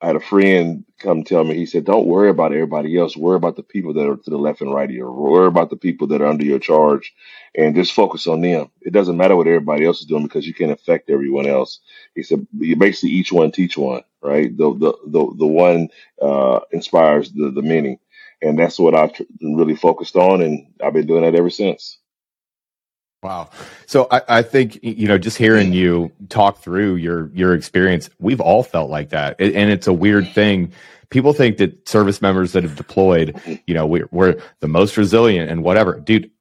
I 0.02 0.08
had 0.08 0.18
a 0.18 0.22
friend 0.22 0.86
come 1.00 1.24
tell 1.26 1.44
me. 1.44 1.56
He 1.56 1.66
said, 1.68 1.86
"Don't 1.86 2.08
worry 2.08 2.30
about 2.30 2.54
everybody 2.54 2.98
else. 2.98 3.18
Worry 3.18 3.38
about 3.38 3.58
the 3.58 3.64
people 3.64 3.94
that 3.96 4.08
are 4.10 4.18
to 4.18 4.32
the 4.32 4.38
left 4.38 4.62
and 4.62 4.74
right 4.74 4.90
of 4.90 4.96
you. 4.96 5.12
Worry 5.12 5.48
about 5.48 5.72
the 5.72 5.78
people 5.78 6.08
that 6.08 6.22
are 6.22 6.28
under 6.28 6.46
your 6.46 6.60
charge, 6.60 7.14
and 7.56 7.76
just 7.76 7.94
focus 7.94 8.28
on 8.28 8.42
them. 8.42 8.70
It 8.84 8.94
doesn't 8.94 9.18
matter 9.18 9.36
what 9.36 9.48
everybody 9.48 9.86
else 9.86 10.02
is 10.02 10.08
doing 10.08 10.24
because 10.24 10.48
you 10.48 10.54
can't 10.56 10.72
affect 10.72 11.10
everyone 11.12 11.48
else." 11.48 11.82
He 12.16 12.24
said, 12.24 12.48
"You 12.60 12.76
basically 12.78 13.12
each 13.12 13.34
one 13.34 13.52
teach 13.52 13.78
one, 13.78 14.04
right? 14.24 14.56
The 14.58 14.74
the 14.76 14.94
the 15.08 15.34
the 15.38 15.48
one 15.48 15.90
uh, 16.22 16.62
inspires 16.72 17.32
the 17.34 17.52
the 17.52 17.64
many." 17.64 18.00
and 18.42 18.60
that's 18.60 18.80
what 18.80 18.96
I've 18.96 19.12
really 19.42 19.76
focused 19.76 20.16
on, 20.18 20.42
and 20.44 20.68
I've 20.84 20.94
been 20.94 21.08
doing 21.08 21.24
that 21.24 21.36
ever 21.36 21.52
since. 21.52 22.00
Wow. 23.24 23.50
So 23.88 24.08
I, 24.12 24.22
I, 24.30 24.42
think 24.44 24.80
you 24.84 25.08
know, 25.08 25.18
just 25.18 25.38
hearing 25.38 25.74
you 25.74 26.12
talk 26.30 26.60
through 26.60 26.96
your 26.96 27.32
your 27.34 27.56
experience, 27.56 28.10
we've 28.20 28.40
all 28.40 28.62
felt 28.62 28.92
like 28.92 29.10
that, 29.10 29.38
and 29.40 29.72
it's 29.72 29.88
a 29.88 29.94
weird 29.94 30.30
thing. 30.34 30.72
People 31.10 31.34
think 31.34 31.58
that 31.58 31.88
service 31.88 32.22
members 32.22 32.52
that 32.52 32.64
have 32.64 32.76
deployed, 32.76 33.62
you 33.66 33.74
know, 33.74 33.88
we're, 33.88 34.08
we're 34.12 34.42
the 34.60 34.68
most 34.68 34.98
resilient 34.98 35.50
and 35.50 35.64
whatever, 35.64 36.00
dude. 36.00 36.32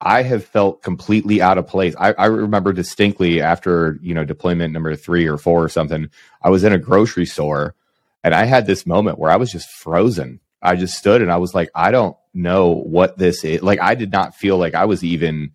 I 0.00 0.22
have 0.22 0.44
felt 0.44 0.82
completely 0.82 1.40
out 1.40 1.56
of 1.56 1.66
place. 1.66 1.94
I, 1.98 2.12
I 2.14 2.26
remember 2.26 2.72
distinctly 2.72 3.40
after 3.40 3.98
you 4.02 4.12
know 4.12 4.24
deployment 4.24 4.72
number 4.72 4.96
three 4.96 5.26
or 5.26 5.38
four 5.38 5.62
or 5.62 5.68
something. 5.68 6.10
I 6.42 6.50
was 6.50 6.64
in 6.64 6.72
a 6.72 6.78
grocery 6.78 7.26
store, 7.26 7.76
and 8.24 8.34
I 8.34 8.44
had 8.44 8.66
this 8.66 8.86
moment 8.86 9.18
where 9.18 9.30
I 9.30 9.36
was 9.36 9.52
just 9.52 9.70
frozen 9.70 10.40
I 10.64 10.76
just 10.76 10.96
stood 10.96 11.20
and 11.20 11.30
I 11.30 11.36
was 11.36 11.54
like, 11.54 11.70
I 11.74 11.90
don't 11.90 12.16
know 12.32 12.70
what 12.70 13.18
this 13.18 13.44
is. 13.44 13.62
Like, 13.62 13.80
I 13.82 13.94
did 13.94 14.10
not 14.10 14.34
feel 14.34 14.56
like 14.56 14.74
I 14.74 14.86
was 14.86 15.04
even 15.04 15.52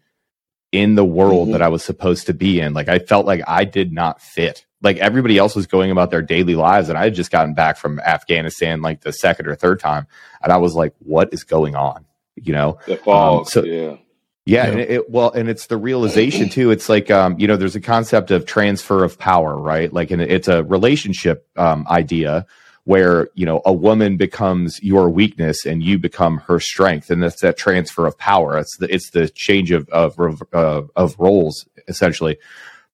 in 0.72 0.96
the 0.96 1.06
world 1.06 1.48
mm-hmm. 1.48 1.52
that 1.54 1.62
I 1.62 1.70
was 1.70 1.84
supposed 1.84 2.28
to 2.28 2.34
be 2.34 2.60
in. 2.60 2.74
Like, 2.74 2.90
I 2.90 3.00
felt 3.00 3.26
like 3.26 3.42
I 3.48 3.66
did 3.66 3.92
not 3.92 4.22
fit. 4.22 4.66
Like, 4.82 4.98
everybody 4.98 5.38
else 5.38 5.56
was 5.56 5.68
going 5.68 5.92
about 5.92 6.12
their 6.12 6.22
daily 6.22 6.56
lives. 6.56 6.90
And 6.90 6.98
I 6.98 7.06
had 7.06 7.16
just 7.16 7.32
gotten 7.32 7.54
back 7.54 7.78
from 7.78 8.00
Afghanistan 8.00 8.82
like 8.82 9.02
the 9.02 9.12
second 9.12 9.48
or 9.48 9.56
third 9.56 9.80
time. 9.80 10.08
And 10.42 10.52
I 10.54 10.58
was 10.58 10.76
like, 10.76 10.94
what 11.00 11.34
is 11.34 11.44
going 11.44 11.76
on? 11.76 12.06
You 12.36 12.54
know? 12.54 12.80
The 12.86 12.98
fog, 12.98 13.40
um, 13.40 13.46
so, 13.46 13.64
yeah. 13.64 13.98
Yeah, 14.46 14.66
and 14.66 14.80
it, 14.80 14.90
it, 14.90 15.10
well, 15.12 15.32
and 15.32 15.48
it's 15.48 15.68
the 15.68 15.78
realization 15.78 16.50
too. 16.50 16.72
It's 16.72 16.90
like 16.90 17.12
um, 17.12 17.38
you 17.38 17.46
know, 17.46 17.56
there's 17.56 17.76
a 17.76 17.82
concept 17.82 18.32
of 18.32 18.48
transfer 18.48 19.04
of 19.04 19.20
power, 19.20 19.56
right? 19.56 19.94
Like, 19.94 20.10
and 20.10 20.20
it's 20.20 20.48
a 20.48 20.64
relationship 20.64 21.48
um, 21.56 21.86
idea 21.88 22.48
where 22.92 23.30
you 23.36 23.46
know 23.50 23.62
a 23.66 23.74
woman 23.74 24.18
becomes 24.18 24.72
your 24.84 25.10
weakness 25.10 25.66
and 25.66 25.84
you 25.84 26.00
become 26.00 26.36
her 26.48 26.60
strength. 26.60 27.10
And 27.12 27.22
that's 27.24 27.42
that 27.42 27.58
transfer 27.58 28.06
of 28.08 28.18
power. 28.18 28.58
It's 28.60 28.78
the 28.78 28.88
it's 28.96 29.12
the 29.12 29.30
change 29.30 29.72
of 29.72 29.90
of 29.90 30.12
uh, 30.54 30.84
of 30.96 31.16
roles 31.20 31.68
essentially. 31.88 32.38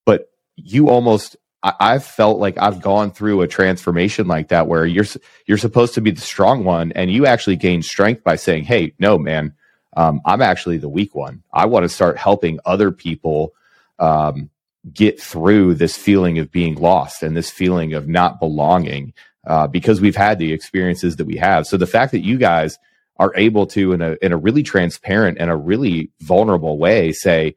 But 0.05 0.19
you 0.57 0.89
almost 0.89 1.37
I, 1.63 1.73
I've 1.89 2.05
felt 2.05 2.39
like 2.39 2.57
I've 2.65 2.81
gone 2.81 3.11
through 3.11 3.41
a 3.41 3.47
transformation 3.47 4.27
like 4.27 4.49
that 4.49 4.67
where 4.67 4.85
you're 4.85 5.07
you're 5.47 5.57
supposed 5.67 5.95
to 5.95 6.01
be 6.01 6.11
the 6.11 6.21
strong 6.21 6.65
one 6.65 6.91
and 6.93 7.11
you 7.11 7.25
actually 7.27 7.57
gain 7.57 7.81
strength 7.83 8.23
by 8.23 8.37
saying 8.37 8.65
hey 8.65 8.93
no 8.99 9.17
man 9.17 9.53
Um, 9.97 10.21
I'm 10.25 10.41
actually 10.41 10.79
the 10.79 10.89
weak 10.99 11.13
one. 11.15 11.43
I 11.53 11.65
want 11.67 11.83
to 11.85 11.89
start 11.99 12.17
helping 12.17 12.59
other 12.65 12.91
people 12.91 13.53
um, 13.99 14.49
get 14.93 15.21
through 15.21 15.75
this 15.75 15.97
feeling 15.97 16.39
of 16.39 16.51
being 16.51 16.75
lost 16.75 17.23
and 17.23 17.35
this 17.35 17.51
feeling 17.51 17.93
of 17.93 18.07
not 18.07 18.39
belonging 18.39 19.13
uh, 19.47 19.67
because 19.67 20.01
we've 20.01 20.15
had 20.15 20.39
the 20.39 20.53
experiences 20.53 21.17
that 21.17 21.25
we 21.25 21.37
have. 21.37 21.67
So 21.67 21.77
the 21.77 21.87
fact 21.87 22.11
that 22.11 22.23
you 22.23 22.37
guys 22.37 22.77
are 23.17 23.33
able 23.35 23.65
to, 23.67 23.93
in 23.93 24.01
a 24.01 24.17
in 24.21 24.31
a 24.33 24.37
really 24.37 24.63
transparent 24.63 25.37
and 25.39 25.49
a 25.49 25.55
really 25.55 26.11
vulnerable 26.21 26.77
way, 26.77 27.11
say, 27.11 27.55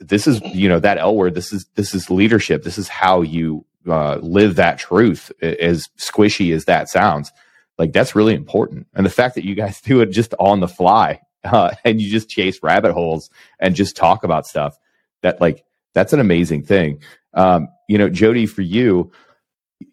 "This 0.00 0.26
is 0.26 0.40
you 0.42 0.68
know 0.68 0.80
that 0.80 0.98
L 0.98 1.16
word. 1.16 1.34
This 1.34 1.52
is 1.52 1.66
this 1.74 1.94
is 1.94 2.10
leadership. 2.10 2.62
This 2.62 2.78
is 2.78 2.88
how 2.88 3.22
you 3.22 3.64
uh, 3.88 4.16
live 4.16 4.56
that 4.56 4.78
truth." 4.78 5.32
As 5.42 5.88
squishy 5.98 6.54
as 6.54 6.66
that 6.66 6.88
sounds, 6.88 7.32
like 7.78 7.92
that's 7.92 8.14
really 8.14 8.34
important. 8.34 8.86
And 8.94 9.04
the 9.04 9.10
fact 9.10 9.34
that 9.34 9.44
you 9.44 9.54
guys 9.54 9.80
do 9.82 10.00
it 10.00 10.06
just 10.06 10.34
on 10.38 10.60
the 10.60 10.68
fly 10.68 11.20
uh, 11.44 11.72
and 11.84 12.00
you 12.00 12.10
just 12.10 12.28
chase 12.28 12.62
rabbit 12.62 12.92
holes 12.92 13.30
and 13.60 13.74
just 13.74 13.96
talk 13.96 14.24
about 14.24 14.46
stuff 14.46 14.78
that 15.22 15.40
like 15.40 15.64
that's 15.94 16.12
an 16.12 16.20
amazing 16.20 16.62
thing. 16.62 17.00
Um, 17.34 17.68
you 17.88 17.98
know, 17.98 18.08
Jody, 18.08 18.46
for 18.46 18.62
you, 18.62 19.12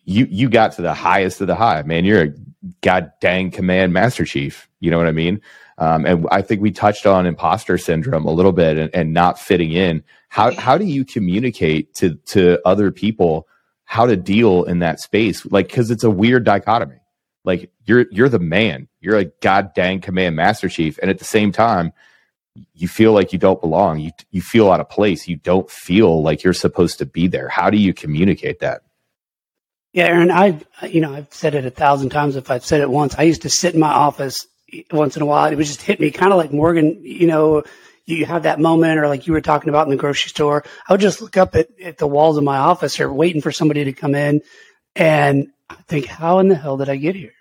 you 0.05 0.27
you 0.29 0.49
got 0.49 0.73
to 0.73 0.81
the 0.81 0.93
highest 0.93 1.41
of 1.41 1.47
the 1.47 1.55
high, 1.55 1.81
man. 1.83 2.05
You're 2.05 2.23
a 2.23 2.33
god 2.81 3.11
dang 3.21 3.51
command 3.51 3.93
master 3.93 4.25
chief. 4.25 4.69
You 4.79 4.91
know 4.91 4.97
what 4.97 5.07
I 5.07 5.11
mean? 5.11 5.41
Um, 5.77 6.05
and 6.05 6.27
I 6.31 6.41
think 6.41 6.61
we 6.61 6.71
touched 6.71 7.05
on 7.05 7.25
imposter 7.25 7.77
syndrome 7.77 8.25
a 8.25 8.31
little 8.31 8.51
bit 8.51 8.77
and, 8.77 8.93
and 8.93 9.13
not 9.13 9.39
fitting 9.39 9.71
in. 9.71 10.03
How 10.29 10.53
how 10.53 10.77
do 10.77 10.85
you 10.85 11.05
communicate 11.05 11.93
to 11.95 12.15
to 12.27 12.59
other 12.65 12.91
people 12.91 13.47
how 13.85 14.05
to 14.05 14.15
deal 14.15 14.63
in 14.63 14.79
that 14.79 14.99
space? 14.99 15.45
Like, 15.45 15.67
because 15.67 15.91
it's 15.91 16.03
a 16.03 16.09
weird 16.11 16.43
dichotomy. 16.43 16.97
Like 17.45 17.71
you're 17.85 18.05
you're 18.11 18.29
the 18.29 18.39
man. 18.39 18.87
You're 18.99 19.17
a 19.17 19.25
god 19.25 19.73
dang 19.73 20.01
command 20.01 20.35
master 20.35 20.69
chief, 20.69 20.97
and 21.01 21.09
at 21.09 21.19
the 21.19 21.25
same 21.25 21.51
time, 21.51 21.91
you 22.73 22.87
feel 22.87 23.13
like 23.13 23.33
you 23.33 23.39
don't 23.39 23.59
belong. 23.59 23.99
You 23.99 24.11
you 24.31 24.41
feel 24.41 24.71
out 24.71 24.79
of 24.79 24.89
place. 24.89 25.27
You 25.27 25.37
don't 25.37 25.69
feel 25.69 26.21
like 26.21 26.43
you're 26.43 26.53
supposed 26.53 26.99
to 26.99 27.05
be 27.05 27.27
there. 27.27 27.49
How 27.49 27.69
do 27.69 27.77
you 27.77 27.93
communicate 27.93 28.59
that? 28.59 28.81
Yeah, 29.93 30.07
Aaron, 30.07 30.31
I, 30.31 30.59
you 30.87 31.01
know, 31.01 31.13
I've 31.13 31.31
said 31.31 31.53
it 31.53 31.65
a 31.65 31.69
thousand 31.69 32.09
times. 32.09 32.35
If 32.35 32.49
I've 32.49 32.65
said 32.65 32.81
it 32.81 32.89
once, 32.89 33.15
I 33.15 33.23
used 33.23 33.43
to 33.43 33.49
sit 33.49 33.75
in 33.75 33.79
my 33.79 33.93
office 33.93 34.47
once 34.91 35.15
in 35.15 35.21
a 35.21 35.25
while. 35.25 35.51
It 35.51 35.55
would 35.55 35.67
just 35.67 35.83
hit 35.83 35.99
me 35.99 36.09
kind 36.09 36.31
of 36.31 36.37
like 36.37 36.51
Morgan, 36.51 36.99
you 37.03 37.27
know, 37.27 37.63
you 38.05 38.25
have 38.25 38.43
that 38.43 38.59
moment 38.59 38.99
or 38.99 39.07
like 39.07 39.27
you 39.27 39.33
were 39.33 39.41
talking 39.41 39.69
about 39.69 39.85
in 39.85 39.91
the 39.91 39.97
grocery 39.97 40.29
store. 40.29 40.63
I 40.87 40.93
would 40.93 41.01
just 41.01 41.21
look 41.21 41.37
up 41.37 41.55
at, 41.55 41.69
at 41.79 41.99
the 41.99 42.07
walls 42.07 42.37
of 42.37 42.43
my 42.43 42.57
office 42.57 42.99
or 42.99 43.13
waiting 43.13 43.41
for 43.41 43.51
somebody 43.51 43.83
to 43.85 43.93
come 43.93 44.15
in 44.15 44.41
and 44.95 45.47
think, 45.87 46.07
how 46.07 46.39
in 46.39 46.49
the 46.49 46.55
hell 46.55 46.77
did 46.77 46.89
I 46.89 46.95
get 46.95 47.15
here? 47.15 47.33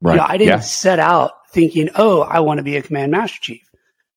Right. 0.00 0.14
You 0.14 0.18
know, 0.18 0.26
I 0.26 0.36
didn't 0.36 0.48
yeah. 0.48 0.60
set 0.60 0.98
out 0.98 1.32
thinking, 1.50 1.90
oh, 1.96 2.22
I 2.22 2.40
want 2.40 2.58
to 2.58 2.64
be 2.64 2.76
a 2.76 2.82
command 2.82 3.12
master 3.12 3.38
chief. 3.40 3.68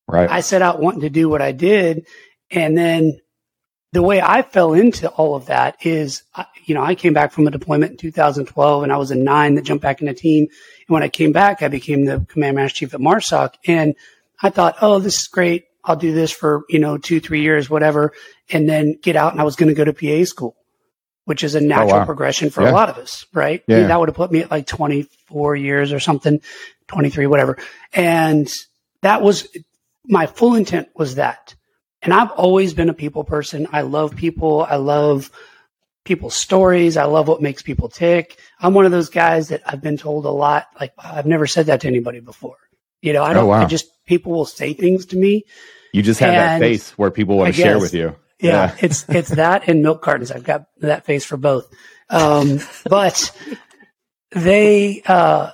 Right. 0.07 0.29
I 0.29 0.41
set 0.41 0.61
out 0.61 0.79
wanting 0.79 1.01
to 1.01 1.09
do 1.09 1.29
what 1.29 1.41
I 1.41 1.51
did. 1.51 2.05
And 2.51 2.77
then 2.77 3.19
the 3.95 4.01
way 4.01 4.21
I 4.21 4.41
fell 4.41 4.73
into 4.73 5.07
all 5.07 5.35
of 5.35 5.45
that 5.45 5.77
is, 5.85 6.23
you 6.65 6.75
know, 6.75 6.83
I 6.83 6.95
came 6.95 7.13
back 7.13 7.31
from 7.31 7.47
a 7.47 7.51
deployment 7.51 7.91
in 7.91 7.97
2012 7.97 8.83
and 8.83 8.91
I 8.91 8.97
was 8.97 9.09
a 9.09 9.15
nine 9.15 9.55
that 9.55 9.63
jumped 9.63 9.83
back 9.83 10.01
in 10.01 10.09
a 10.09 10.13
team. 10.13 10.47
And 10.49 10.93
when 10.93 11.01
I 11.01 11.07
came 11.07 11.31
back, 11.31 11.63
I 11.63 11.69
became 11.69 12.03
the 12.03 12.25
command 12.27 12.57
master 12.57 12.75
chief 12.75 12.93
at 12.93 12.99
MARSOC. 12.99 13.53
And 13.65 13.95
I 14.43 14.49
thought, 14.49 14.75
oh, 14.81 14.99
this 14.99 15.21
is 15.21 15.27
great. 15.27 15.67
I'll 15.81 15.95
do 15.95 16.13
this 16.13 16.29
for, 16.29 16.65
you 16.67 16.77
know, 16.77 16.97
two, 16.97 17.21
three 17.21 17.41
years, 17.41 17.69
whatever, 17.69 18.11
and 18.49 18.67
then 18.67 18.97
get 19.01 19.15
out. 19.15 19.31
And 19.31 19.39
I 19.39 19.45
was 19.45 19.55
going 19.55 19.73
to 19.73 19.73
go 19.73 19.85
to 19.85 19.93
PA 19.93 20.25
school, 20.25 20.57
which 21.23 21.41
is 21.41 21.55
a 21.55 21.59
oh, 21.59 21.65
natural 21.65 21.93
oh, 21.93 21.99
wow. 21.99 22.05
progression 22.05 22.49
for 22.49 22.63
yeah. 22.63 22.71
a 22.71 22.73
lot 22.73 22.89
of 22.89 22.97
us, 22.97 23.25
right? 23.33 23.63
Yeah. 23.65 23.77
I 23.77 23.79
mean, 23.79 23.87
that 23.87 23.97
would 24.01 24.09
have 24.09 24.17
put 24.17 24.29
me 24.29 24.41
at 24.41 24.51
like 24.51 24.67
24 24.67 25.55
years 25.55 25.93
or 25.93 26.01
something, 26.01 26.41
23, 26.87 27.27
whatever. 27.27 27.57
And 27.93 28.51
that 29.03 29.21
was 29.21 29.47
my 30.05 30.25
full 30.25 30.55
intent 30.55 30.89
was 30.95 31.15
that. 31.15 31.54
And 32.05 32.13
I've 32.13 32.31
always 32.31 32.75
been 32.75 32.89
a 32.89 32.93
people 32.93 33.23
person. 33.23 33.67
I 33.71 33.81
love 33.81 34.15
people. 34.15 34.63
I 34.63 34.75
love 34.75 35.31
people's 36.03 36.35
stories. 36.35 36.97
I 36.97 37.05
love 37.05 37.27
what 37.27 37.41
makes 37.41 37.63
people 37.63 37.89
tick. 37.89 38.37
I'm 38.59 38.75
one 38.75 38.85
of 38.85 38.91
those 38.91 39.09
guys 39.09 39.49
that 39.49 39.63
I've 39.65 39.81
been 39.81 39.97
told 39.97 40.25
a 40.25 40.29
lot. 40.29 40.67
Like 40.79 40.93
I've 40.99 41.25
never 41.25 41.47
said 41.47 41.65
that 41.65 41.81
to 41.81 41.87
anybody 41.87 42.19
before. 42.19 42.57
You 43.01 43.13
know, 43.13 43.23
I 43.23 43.33
don't. 43.33 43.45
Oh, 43.45 43.47
wow. 43.47 43.63
I 43.63 43.65
just 43.65 43.87
people 44.05 44.31
will 44.31 44.45
say 44.45 44.73
things 44.73 45.07
to 45.07 45.17
me. 45.17 45.45
You 45.93 46.03
just 46.03 46.19
have 46.19 46.33
that 46.33 46.59
face 46.59 46.91
where 46.91 47.09
people 47.09 47.37
want 47.37 47.55
to 47.55 47.59
share 47.59 47.79
with 47.79 47.93
you. 47.93 48.15
Yeah, 48.39 48.51
yeah, 48.51 48.75
it's 48.81 49.09
it's 49.09 49.29
that 49.29 49.67
and 49.67 49.81
milk 49.81 50.03
cartons. 50.03 50.31
I've 50.31 50.43
got 50.43 50.67
that 50.81 51.05
face 51.05 51.25
for 51.25 51.37
both. 51.37 51.73
Um, 52.09 52.59
but 52.89 53.31
they, 54.31 55.01
uh, 55.07 55.51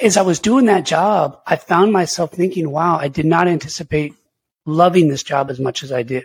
as 0.00 0.18
I 0.18 0.22
was 0.22 0.40
doing 0.40 0.66
that 0.66 0.84
job, 0.84 1.40
I 1.46 1.56
found 1.56 1.92
myself 1.92 2.32
thinking, 2.32 2.70
"Wow, 2.70 2.98
I 2.98 3.08
did 3.08 3.24
not 3.24 3.48
anticipate 3.48 4.14
loving 4.66 5.08
this 5.08 5.22
job 5.22 5.50
as 5.50 5.60
much 5.60 5.82
as 5.82 5.92
I 5.92 6.02
do. 6.02 6.22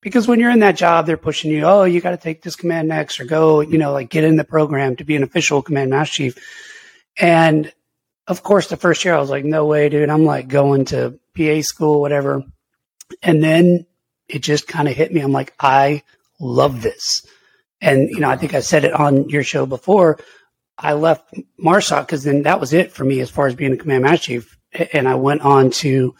Because 0.00 0.28
when 0.28 0.38
you're 0.38 0.50
in 0.50 0.60
that 0.60 0.76
job, 0.76 1.06
they're 1.06 1.16
pushing 1.16 1.50
you, 1.50 1.64
oh, 1.64 1.84
you 1.84 2.00
got 2.00 2.10
to 2.10 2.18
take 2.18 2.42
this 2.42 2.56
command 2.56 2.88
next 2.88 3.18
or 3.20 3.24
go, 3.24 3.60
you 3.60 3.78
know, 3.78 3.92
like 3.92 4.10
get 4.10 4.24
in 4.24 4.36
the 4.36 4.44
program 4.44 4.96
to 4.96 5.04
be 5.04 5.16
an 5.16 5.22
official 5.22 5.62
command 5.62 5.90
master 5.90 6.14
chief. 6.14 6.38
And 7.18 7.72
of 8.26 8.42
course, 8.42 8.68
the 8.68 8.76
first 8.76 9.04
year 9.04 9.14
I 9.14 9.20
was 9.20 9.30
like, 9.30 9.44
no 9.44 9.64
way, 9.64 9.88
dude. 9.88 10.10
I'm 10.10 10.24
like 10.24 10.48
going 10.48 10.84
to 10.86 11.18
PA 11.36 11.62
school, 11.62 12.00
whatever. 12.00 12.42
And 13.22 13.42
then 13.42 13.86
it 14.28 14.40
just 14.40 14.66
kind 14.66 14.88
of 14.88 14.94
hit 14.94 15.12
me. 15.12 15.20
I'm 15.20 15.32
like, 15.32 15.54
I 15.58 16.02
love 16.38 16.82
this. 16.82 17.26
And, 17.80 18.10
you 18.10 18.20
know, 18.20 18.30
I 18.30 18.36
think 18.36 18.54
I 18.54 18.60
said 18.60 18.84
it 18.84 18.92
on 18.92 19.28
your 19.28 19.42
show 19.42 19.66
before. 19.66 20.18
I 20.76 20.94
left 20.94 21.32
MARSOC 21.58 22.02
because 22.02 22.24
then 22.24 22.42
that 22.42 22.60
was 22.60 22.72
it 22.72 22.92
for 22.92 23.04
me 23.04 23.20
as 23.20 23.30
far 23.30 23.46
as 23.46 23.54
being 23.54 23.72
a 23.72 23.76
command 23.76 24.02
master 24.02 24.26
chief. 24.26 24.58
And 24.92 25.08
I 25.08 25.14
went 25.14 25.42
on 25.42 25.70
to 25.70 26.14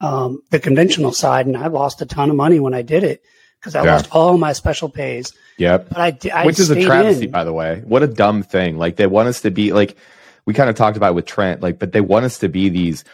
um, 0.00 0.42
the 0.50 0.58
conventional 0.58 1.12
side, 1.12 1.46
and 1.46 1.56
I 1.56 1.66
lost 1.66 2.02
a 2.02 2.06
ton 2.06 2.30
of 2.30 2.36
money 2.36 2.60
when 2.60 2.74
I 2.74 2.82
did 2.82 3.04
it 3.04 3.22
because 3.58 3.74
I 3.74 3.84
yeah. 3.84 3.92
lost 3.92 4.08
all 4.12 4.38
my 4.38 4.52
special 4.52 4.88
pays. 4.88 5.32
Yep. 5.58 5.88
But 5.88 5.98
I, 5.98 6.40
I 6.42 6.46
which 6.46 6.60
is 6.60 6.70
a 6.70 6.80
travesty, 6.80 7.24
in. 7.24 7.30
by 7.30 7.44
the 7.44 7.52
way. 7.52 7.82
What 7.84 8.02
a 8.02 8.06
dumb 8.06 8.42
thing! 8.42 8.78
Like 8.78 8.96
they 8.96 9.06
want 9.06 9.28
us 9.28 9.42
to 9.42 9.50
be 9.50 9.72
like 9.72 9.96
we 10.44 10.54
kind 10.54 10.70
of 10.70 10.76
talked 10.76 10.96
about 10.96 11.14
with 11.14 11.26
Trent, 11.26 11.60
like, 11.60 11.78
but 11.78 11.92
they 11.92 12.00
want 12.00 12.24
us 12.24 12.38
to 12.38 12.48
be 12.48 12.68
these 12.68 13.04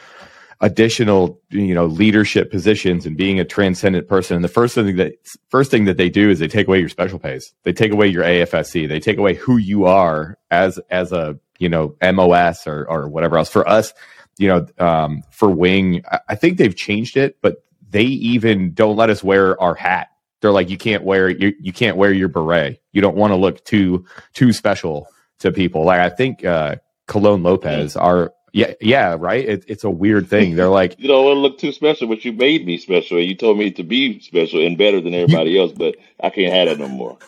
additional 0.61 1.41
you 1.50 1.75
know 1.75 1.87
leadership 1.87 2.50
positions 2.50 3.07
and 3.07 3.17
being 3.17 3.41
a 3.41 3.45
transcendent 3.45 4.09
person 4.09 4.37
and 4.37 4.45
the 4.45 4.49
first 4.49 4.75
thing 4.75 4.97
that 4.97 5.12
first 5.49 5.71
thing 5.71 5.85
that 5.85 5.97
they 5.97 6.09
do 6.09 6.31
is 6.31 6.38
they 6.38 6.49
take 6.49 6.69
away 6.69 6.79
your 6.79 6.88
special 6.88 7.19
pays 7.19 7.53
they 7.64 7.73
take 7.73 7.91
away 7.93 8.07
your 8.07 8.23
afsc 8.23 8.88
they 8.88 9.00
take 9.00 9.19
away 9.19 9.35
who 9.35 9.57
you 9.57 9.85
are 9.85 10.38
as 10.50 10.79
as 10.91 11.12
a 11.12 11.38
you 11.59 11.69
know 11.69 11.97
mos 12.12 12.67
or 12.67 12.88
or 12.88 13.09
whatever 13.09 13.37
else 13.37 13.50
for 13.50 13.69
us 13.69 13.93
you 14.38 14.49
know, 14.49 14.67
um, 14.85 15.23
for 15.31 15.49
wing, 15.49 16.03
I 16.29 16.35
think 16.35 16.59
they've 16.59 16.75
changed 16.75 17.17
it, 17.17 17.38
but 17.41 17.64
they 17.91 18.03
even 18.03 18.75
don't 18.75 18.97
let 18.97 19.11
us 19.11 19.23
wear 19.23 19.61
our 19.61 19.75
hat. 19.75 20.09
They're 20.41 20.53
like, 20.53 20.69
you 20.69 20.76
can't 20.76 21.05
wear 21.05 21.29
you, 21.29 21.55
you 21.61 21.73
can't 21.73 21.97
wear 21.97 22.12
your 22.12 22.29
beret. 22.29 22.83
You 22.93 23.00
don't 23.00 23.17
want 23.17 23.31
to 23.33 23.37
look 23.37 23.64
too 23.64 24.05
too 24.35 24.53
special 24.53 25.09
to 25.38 25.53
people. 25.53 25.85
Like 25.85 26.00
I 26.00 26.11
think 26.11 26.45
uh, 26.45 26.76
Colon 27.07 27.43
Lopez 27.43 27.97
are 27.97 28.33
yeah, 28.55 28.75
yeah, 28.81 29.17
right. 29.19 29.45
It, 29.45 29.64
it's 29.67 29.83
a 29.83 29.91
weird 29.91 30.29
thing. 30.29 30.55
They're 30.55 30.69
like, 30.69 30.95
you 30.99 31.09
don't 31.09 31.25
want 31.25 31.37
to 31.37 31.41
look 31.41 31.59
too 31.59 31.73
special, 31.73 32.07
but 32.07 32.25
you 32.25 32.33
made 32.33 32.64
me 32.64 32.79
special. 32.79 33.21
You 33.21 33.35
told 33.35 33.59
me 33.59 33.73
to 33.73 33.83
be 33.83 34.21
special 34.21 34.64
and 34.64 34.79
better 34.79 35.00
than 35.00 35.12
everybody 35.12 35.50
you, 35.50 35.61
else, 35.62 35.73
but 35.73 35.97
I 36.23 36.31
can't 36.31 36.53
have 36.53 36.69
that 36.69 36.79
no 36.79 36.88
more. 36.88 37.19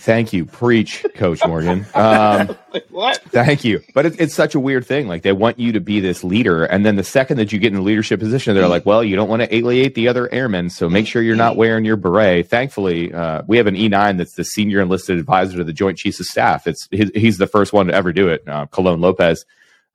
Thank 0.00 0.32
you. 0.32 0.46
Preach, 0.46 1.04
Coach 1.14 1.46
Morgan. 1.46 1.84
Um, 1.94 2.56
what? 2.90 3.18
Thank 3.24 3.64
you. 3.64 3.82
But 3.92 4.06
it, 4.06 4.18
it's 4.18 4.34
such 4.34 4.54
a 4.54 4.60
weird 4.60 4.86
thing. 4.86 5.08
Like 5.08 5.22
they 5.22 5.32
want 5.32 5.58
you 5.58 5.72
to 5.72 5.80
be 5.80 6.00
this 6.00 6.24
leader. 6.24 6.64
And 6.64 6.86
then 6.86 6.96
the 6.96 7.04
second 7.04 7.36
that 7.36 7.52
you 7.52 7.58
get 7.58 7.74
in 7.74 7.78
a 7.78 7.82
leadership 7.82 8.18
position, 8.18 8.54
they're 8.54 8.66
like, 8.66 8.86
well, 8.86 9.04
you 9.04 9.14
don't 9.14 9.28
want 9.28 9.42
to 9.42 9.54
alienate 9.54 9.94
the 9.94 10.08
other 10.08 10.32
airmen. 10.32 10.70
So 10.70 10.88
make 10.88 11.06
sure 11.06 11.20
you're 11.20 11.36
not 11.36 11.56
wearing 11.56 11.84
your 11.84 11.96
beret. 11.96 12.48
Thankfully, 12.48 13.12
uh, 13.12 13.42
we 13.46 13.58
have 13.58 13.66
an 13.66 13.74
E9 13.74 14.16
that's 14.16 14.32
the 14.36 14.44
senior 14.44 14.80
enlisted 14.80 15.18
advisor 15.18 15.58
to 15.58 15.64
the 15.64 15.74
Joint 15.74 15.98
Chiefs 15.98 16.18
of 16.18 16.26
Staff. 16.26 16.66
It's 16.66 16.88
his, 16.90 17.10
He's 17.14 17.36
the 17.36 17.46
first 17.46 17.74
one 17.74 17.88
to 17.88 17.94
ever 17.94 18.10
do 18.10 18.28
it. 18.28 18.48
Uh, 18.48 18.66
Colon 18.68 19.02
Lopez. 19.02 19.44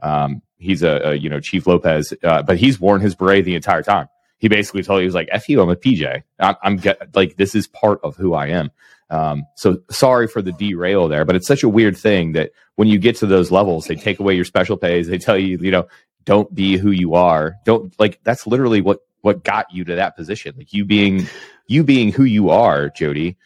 Um, 0.02 0.44
he's 0.60 0.84
a, 0.84 1.02
a, 1.04 1.16
you 1.16 1.32
know, 1.32 1.40
Chief 1.40 1.66
Lopez, 1.66 2.14
uh, 2.24 2.44
but 2.44 2.60
he's 2.60 2.80
worn 2.80 3.02
his 3.02 3.16
beret 3.16 3.44
the 3.44 3.56
entire 3.56 3.82
time. 3.82 4.08
He 4.38 4.50
basically 4.50 4.84
told 4.84 5.00
you, 5.00 5.02
he 5.02 5.08
was 5.08 5.16
like, 5.16 5.30
F 5.32 5.50
you, 5.50 5.62
I'm 5.62 5.70
a 5.70 5.76
PJ. 5.76 6.22
I'm, 6.40 6.56
I'm 6.62 6.78
get, 6.78 7.16
like, 7.16 7.38
this 7.38 7.56
is 7.56 7.68
part 7.68 8.00
of 8.04 8.16
who 8.18 8.36
I 8.36 8.48
am. 8.50 8.70
Um, 9.10 9.46
so 9.56 9.82
sorry 9.92 10.28
for 10.28 10.42
the 10.42 10.52
derail 10.52 11.08
there, 11.08 11.26
but 11.26 11.36
it's 11.36 11.48
such 11.48 11.64
a 11.64 11.70
weird 11.70 11.98
thing 11.98 12.34
that 12.34 12.52
when 12.76 12.88
you 12.88 12.98
get 12.98 13.18
to 13.18 13.28
those 13.28 13.52
levels, 13.52 13.86
they 13.86 13.96
take 13.96 14.20
away 14.20 14.36
your 14.36 14.46
special 14.46 14.78
pays. 14.78 15.08
They 15.08 15.18
tell 15.18 15.38
you, 15.38 15.58
you 15.60 15.72
know, 15.72 15.88
don't 16.26 16.54
be 16.54 16.78
who 16.78 16.92
you 16.92 17.14
are. 17.14 17.56
Don't 17.66 17.98
like 18.00 18.20
that's 18.24 18.48
literally 18.48 18.82
what 18.82 19.00
what 19.22 19.44
got 19.44 19.72
you 19.72 19.84
to 19.86 19.96
that 19.96 20.16
position. 20.16 20.56
Like 20.58 20.74
you 20.74 20.86
being 20.86 21.28
you 21.68 21.84
being 21.84 22.12
who 22.12 22.24
you 22.24 22.50
are, 22.50 22.90
Jody, 22.90 23.38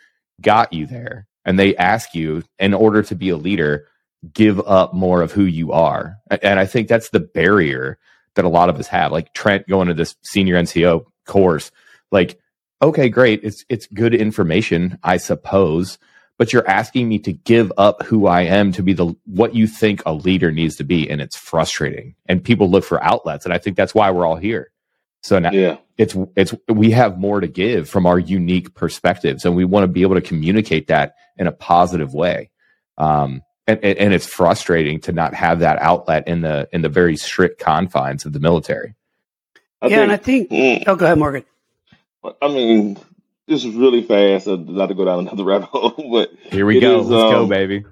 got 0.42 0.74
you 0.74 0.86
there. 0.86 1.28
And 1.46 1.58
they 1.58 1.76
ask 1.76 2.14
you 2.16 2.44
in 2.60 2.74
order 2.74 3.02
to 3.04 3.16
be 3.16 3.30
a 3.30 3.38
leader, 3.38 3.88
give 4.34 4.60
up 4.62 4.94
more 4.94 5.22
of 5.22 5.32
who 5.32 5.44
you 5.44 5.72
are. 5.72 6.18
And 6.42 6.60
I 6.60 6.66
think 6.66 6.88
that's 6.88 7.10
the 7.10 7.20
barrier 7.20 7.98
that 8.36 8.46
a 8.46 8.50
lot 8.50 8.70
of 8.70 8.78
us 8.78 8.88
have. 8.88 9.12
Like 9.12 9.34
Trent 9.34 9.68
going 9.68 9.88
to 9.88 9.94
this 9.94 10.16
senior 10.22 10.56
NCO 10.56 11.06
course, 11.26 11.72
like 12.12 12.40
okay, 12.82 13.10
great. 13.10 13.42
It's 13.44 13.66
it's 13.70 13.88
good 13.88 14.14
information, 14.14 14.98
I 15.04 15.18
suppose. 15.18 15.98
but 16.40 16.54
you're 16.54 16.68
asking 16.68 17.10
me 17.10 17.20
to 17.20 17.34
give 17.34 17.72
up 17.78 18.02
who 18.04 18.26
I 18.26 18.44
am 18.44 18.72
to 18.72 18.82
be 18.82 18.94
the 18.94 19.14
what 19.26 19.54
you 19.54 19.68
think 19.68 20.02
a 20.06 20.14
leader 20.14 20.52
needs 20.52 20.78
to 20.78 20.86
be, 20.86 21.08
and 21.08 21.22
it's 21.22 21.36
frustrating. 21.36 22.16
And 22.28 22.44
people 22.44 22.72
look 22.72 22.86
for 22.86 23.04
outlets, 23.04 23.46
and 23.46 23.54
I 23.54 23.60
think 23.60 23.76
that's 23.76 23.94
why 23.94 24.10
we're 24.10 24.26
all 24.26 24.38
here. 24.38 24.72
So 25.22 25.38
now 25.38 25.52
yeah. 25.52 25.78
it's 25.98 26.16
it's 26.38 26.56
we 26.70 26.92
have 26.92 27.20
more 27.20 27.42
to 27.42 27.48
give 27.48 27.90
from 27.90 28.06
our 28.06 28.18
unique 28.18 28.74
perspectives, 28.74 29.44
and 29.44 29.54
we 29.54 29.66
want 29.66 29.84
to 29.84 29.90
be 29.90 30.02
able 30.02 30.16
to 30.16 30.22
communicate 30.22 30.88
that 30.88 31.16
in 31.38 31.46
a 31.46 31.52
positive 31.52 32.14
way. 32.14 32.50
Um, 32.98 33.44
and, 33.68 33.84
and 33.84 34.14
it's 34.14 34.26
frustrating 34.26 35.02
to 35.02 35.12
not 35.12 35.34
have 35.34 35.60
that 35.60 35.78
outlet 35.80 36.28
in 36.28 36.40
the 36.42 36.70
in 36.72 36.82
the 36.82 36.90
very 36.90 37.18
strict 37.18 37.60
confines 37.60 38.26
of 38.26 38.32
the 38.32 38.40
military. 38.40 38.96
I 39.82 39.88
yeah, 39.88 39.98
think, 39.98 40.04
and 40.04 40.12
I 40.12 40.18
think. 40.18 40.50
Mm, 40.50 40.84
oh, 40.88 40.96
go 40.96 41.06
ahead, 41.06 41.20
Morgan. 41.20 41.44
I 42.24 42.48
mean, 42.48 42.98
this 43.48 43.66
is 43.66 43.76
really 43.76 44.04
fast. 44.04 44.48
Uh, 44.48 44.58
not 44.58 44.88
to 44.88 44.96
go 44.96 45.06
down 45.06 45.20
another 45.28 45.44
rabbit 45.44 45.70
hole, 45.70 46.10
but 46.12 46.32
here 46.52 46.66
we 46.66 46.80
go. 46.80 47.02
Is, 47.02 47.08
Let's 47.08 47.24
um, 47.24 47.32
go, 47.32 47.48
baby. 47.48 47.86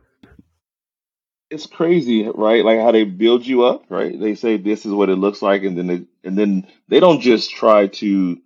It's 1.50 1.66
crazy, 1.66 2.28
right? 2.28 2.64
Like 2.66 2.80
how 2.80 2.92
they 2.92 3.06
build 3.06 3.46
you 3.46 3.64
up, 3.64 3.86
right? 3.90 4.20
They 4.20 4.36
say 4.36 4.58
this 4.58 4.86
is 4.86 4.92
what 4.92 5.10
it 5.10 5.16
looks 5.16 5.42
like, 5.42 5.64
and 5.64 5.78
then 5.78 5.88
they 5.88 6.06
and 6.24 6.38
then 6.38 6.68
they 6.90 7.00
don't 7.00 7.22
just 7.22 7.52
try 7.52 7.88
to 7.88 8.38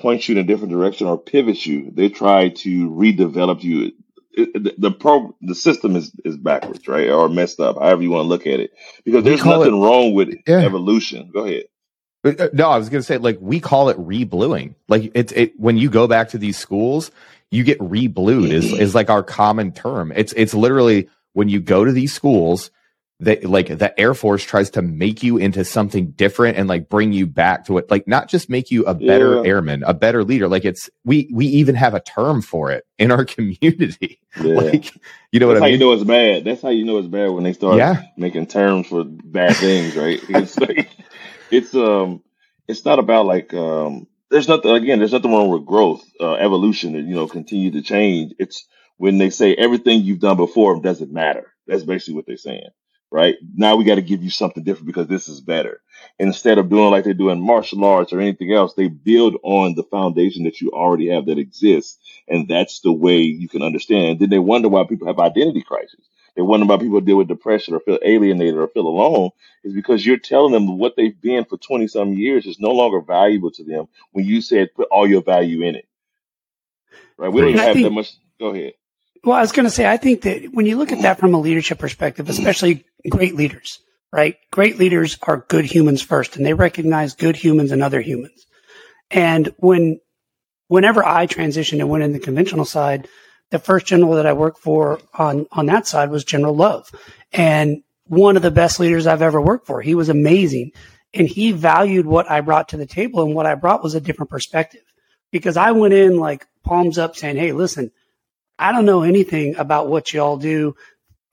point 0.00 0.28
you 0.28 0.36
in 0.36 0.40
a 0.40 0.46
different 0.46 0.72
direction 0.72 1.06
or 1.06 1.18
pivot 1.18 1.64
you. 1.64 1.90
They 1.92 2.08
try 2.08 2.48
to 2.48 2.90
redevelop 2.90 3.62
you. 3.62 3.92
It, 4.32 4.52
the, 4.52 4.74
the 4.76 4.90
pro 4.90 5.36
the 5.40 5.54
system 5.54 5.94
is 5.94 6.12
is 6.24 6.36
backwards, 6.36 6.86
right, 6.88 7.08
or 7.10 7.28
messed 7.28 7.60
up, 7.60 7.76
however 7.76 8.02
you 8.02 8.10
want 8.10 8.24
to 8.24 8.28
look 8.28 8.46
at 8.46 8.58
it. 8.58 8.72
Because 9.04 9.22
there's 9.22 9.44
nothing 9.44 9.74
it, 9.74 9.84
wrong 9.84 10.14
with 10.14 10.34
yeah. 10.46 10.58
evolution. 10.58 11.30
Go 11.32 11.44
ahead. 11.44 11.64
Uh, 12.28 12.48
no, 12.52 12.70
I 12.70 12.78
was 12.78 12.88
going 12.88 13.00
to 13.00 13.06
say 13.06 13.18
like 13.18 13.38
we 13.40 13.60
call 13.60 13.88
it 13.88 13.96
re-bluing. 13.98 14.74
Like 14.88 15.10
it's 15.14 15.32
it 15.32 15.58
when 15.58 15.76
you 15.76 15.90
go 15.90 16.06
back 16.06 16.30
to 16.30 16.38
these 16.38 16.56
schools, 16.56 17.10
you 17.50 17.64
get 17.64 17.78
re-blued 17.80 18.50
is 18.50 18.72
is 18.72 18.94
like 18.94 19.10
our 19.10 19.22
common 19.22 19.72
term. 19.72 20.12
It's 20.14 20.32
it's 20.34 20.54
literally 20.54 21.08
when 21.32 21.48
you 21.48 21.60
go 21.60 21.84
to 21.84 21.92
these 21.92 22.12
schools, 22.12 22.70
that 23.20 23.44
like 23.44 23.66
the 23.66 23.98
Air 23.98 24.14
Force 24.14 24.44
tries 24.44 24.70
to 24.70 24.82
make 24.82 25.22
you 25.24 25.38
into 25.38 25.64
something 25.64 26.12
different 26.12 26.56
and 26.56 26.68
like 26.68 26.88
bring 26.88 27.12
you 27.12 27.26
back 27.26 27.66
to 27.66 27.78
it, 27.78 27.90
like 27.90 28.06
not 28.06 28.28
just 28.28 28.48
make 28.48 28.70
you 28.70 28.84
a 28.84 28.94
better 28.94 29.36
yeah. 29.36 29.50
airman, 29.50 29.82
a 29.82 29.92
better 29.92 30.22
leader. 30.22 30.46
Like 30.46 30.64
it's 30.64 30.88
we 31.04 31.28
we 31.32 31.46
even 31.46 31.74
have 31.74 31.94
a 31.94 32.00
term 32.00 32.42
for 32.42 32.70
it 32.70 32.86
in 32.96 33.10
our 33.10 33.24
community. 33.24 34.20
Yeah. 34.40 34.54
like 34.54 34.92
you 35.32 35.40
know 35.40 35.48
That's 35.48 35.48
what 35.48 35.56
I 35.56 35.60
mean? 35.60 35.62
How 35.62 35.66
you 35.66 35.78
know 35.78 35.92
it's 35.92 36.04
bad. 36.04 36.44
That's 36.44 36.62
how 36.62 36.68
you 36.68 36.84
know 36.84 36.98
it's 36.98 37.08
bad 37.08 37.30
when 37.30 37.42
they 37.42 37.52
start 37.52 37.78
yeah. 37.78 38.02
making 38.16 38.46
terms 38.46 38.86
for 38.86 39.04
bad 39.04 39.56
things, 39.56 39.96
right? 39.96 40.20
It's 40.28 40.58
like 40.58 40.88
it's 41.52 41.74
um 41.74 42.22
it's 42.68 42.84
not 42.84 42.98
about 43.00 43.26
like 43.26 43.54
um 43.54 44.06
there's 44.30 44.48
nothing 44.48 44.72
again 44.72 44.98
there's 45.00 45.12
nothing 45.12 45.32
wrong 45.32 45.50
with 45.50 45.66
growth 45.66 46.04
uh, 46.20 46.34
evolution 46.34 46.96
and 46.96 47.08
you 47.08 47.14
know 47.16 47.28
continue 47.28 47.72
to 47.72 47.82
change. 47.82 48.34
It's 48.38 48.66
when 48.98 49.18
they 49.18 49.30
say 49.30 49.54
everything 49.54 50.02
you've 50.02 50.20
done 50.20 50.38
before 50.38 50.80
doesn't 50.80 51.12
matter. 51.12 51.52
That's 51.66 51.84
basically 51.84 52.14
what 52.14 52.26
they're 52.26 52.36
saying 52.38 52.68
right? 53.12 53.36
Now 53.56 53.76
we 53.76 53.84
got 53.86 53.96
to 53.96 54.02
give 54.02 54.22
you 54.24 54.30
something 54.30 54.64
different 54.64 54.88
because 54.88 55.08
this 55.08 55.28
is 55.28 55.40
better. 55.40 55.82
Instead 56.20 56.58
of 56.58 56.70
doing 56.70 56.92
like 56.92 57.04
they 57.06 57.14
do 57.14 57.30
in 57.30 57.40
martial 57.40 57.84
arts 57.86 58.12
or 58.12 58.20
anything 58.20 58.52
else 58.54 58.74
they 58.74 58.88
build 58.88 59.36
on 59.44 59.76
the 59.76 59.84
foundation 59.84 60.44
that 60.44 60.60
you 60.60 60.72
already 60.72 61.08
have 61.10 61.26
that 61.26 61.38
exists 61.38 61.98
and 62.28 62.48
that's 62.48 62.80
the 62.82 62.92
way 62.92 63.18
you 63.18 63.48
can 63.48 63.62
understand. 63.62 64.10
And 64.12 64.20
then 64.20 64.30
they 64.30 64.40
wonder 64.40 64.68
why 64.68 64.84
people 64.88 65.08
have 65.08 65.20
identity 65.20 65.62
crisis 65.62 66.06
they 66.38 66.42
wonder 66.42 66.66
why 66.66 66.76
people 66.76 67.00
deal 67.00 67.16
with 67.16 67.26
depression 67.26 67.74
or 67.74 67.80
feel 67.80 67.98
alienated 68.00 68.54
or 68.54 68.68
feel 68.68 68.86
alone 68.86 69.30
is 69.64 69.72
because 69.72 70.06
you're 70.06 70.18
telling 70.18 70.52
them 70.52 70.78
what 70.78 70.94
they've 70.96 71.20
been 71.20 71.44
for 71.44 71.58
20 71.58 71.88
some 71.88 72.12
years 72.12 72.46
is 72.46 72.60
no 72.60 72.70
longer 72.70 73.00
valuable 73.00 73.50
to 73.50 73.64
them 73.64 73.88
when 74.12 74.24
you 74.24 74.40
said 74.40 74.72
put 74.72 74.86
all 74.88 75.04
your 75.04 75.20
value 75.20 75.62
in 75.62 75.74
it. 75.74 75.88
Right? 77.16 77.32
We 77.32 77.40
don't 77.40 77.50
even 77.50 77.60
have 77.60 77.74
think, 77.74 77.86
that 77.86 77.90
much. 77.90 78.12
Go 78.38 78.54
ahead. 78.54 78.74
Well, 79.24 79.36
I 79.36 79.40
was 79.40 79.50
going 79.50 79.64
to 79.64 79.70
say, 79.70 79.84
I 79.84 79.96
think 79.96 80.22
that 80.22 80.52
when 80.52 80.64
you 80.64 80.78
look 80.78 80.92
at 80.92 81.02
that 81.02 81.18
from 81.18 81.34
a 81.34 81.40
leadership 81.40 81.80
perspective, 81.80 82.28
especially 82.28 82.84
great 83.08 83.34
leaders, 83.34 83.80
right? 84.12 84.36
Great 84.52 84.78
leaders 84.78 85.18
are 85.22 85.44
good 85.48 85.64
humans 85.64 86.02
first 86.02 86.36
and 86.36 86.46
they 86.46 86.54
recognize 86.54 87.16
good 87.16 87.34
humans 87.34 87.72
and 87.72 87.82
other 87.82 88.00
humans. 88.00 88.46
And 89.10 89.52
when, 89.56 89.98
whenever 90.68 91.04
I 91.04 91.26
transitioned 91.26 91.80
and 91.80 91.90
went 91.90 92.04
in 92.04 92.12
the 92.12 92.20
conventional 92.20 92.64
side, 92.64 93.08
the 93.50 93.58
first 93.58 93.86
general 93.86 94.14
that 94.14 94.26
I 94.26 94.32
worked 94.32 94.58
for 94.58 95.00
on, 95.14 95.46
on 95.52 95.66
that 95.66 95.86
side 95.86 96.10
was 96.10 96.24
General 96.24 96.54
Love 96.54 96.90
and 97.32 97.82
one 98.04 98.36
of 98.36 98.42
the 98.42 98.50
best 98.50 98.80
leaders 98.80 99.06
I've 99.06 99.22
ever 99.22 99.40
worked 99.40 99.66
for. 99.66 99.80
He 99.80 99.94
was 99.94 100.08
amazing 100.08 100.72
and 101.14 101.28
he 101.28 101.52
valued 101.52 102.06
what 102.06 102.30
I 102.30 102.40
brought 102.40 102.70
to 102.70 102.76
the 102.76 102.86
table. 102.86 103.22
And 103.22 103.34
what 103.34 103.46
I 103.46 103.54
brought 103.54 103.82
was 103.82 103.94
a 103.94 104.00
different 104.00 104.30
perspective 104.30 104.82
because 105.30 105.56
I 105.56 105.72
went 105.72 105.94
in 105.94 106.18
like 106.18 106.46
palms 106.64 106.98
up 106.98 107.16
saying, 107.16 107.36
Hey, 107.36 107.52
listen, 107.52 107.90
I 108.58 108.72
don't 108.72 108.86
know 108.86 109.02
anything 109.02 109.56
about 109.56 109.88
what 109.88 110.12
y'all 110.12 110.36
do. 110.36 110.74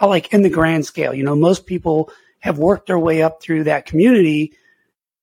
Like 0.01 0.34
in 0.34 0.43
the 0.43 0.49
grand 0.49 0.86
scale, 0.86 1.13
you 1.13 1.23
know, 1.23 1.36
most 1.36 1.65
people 1.65 2.12
have 2.39 2.60
worked 2.60 2.88
their 2.88 2.99
way 2.99 3.21
up 3.21 3.41
through 3.41 3.63
that 3.65 3.86
community 3.86 4.54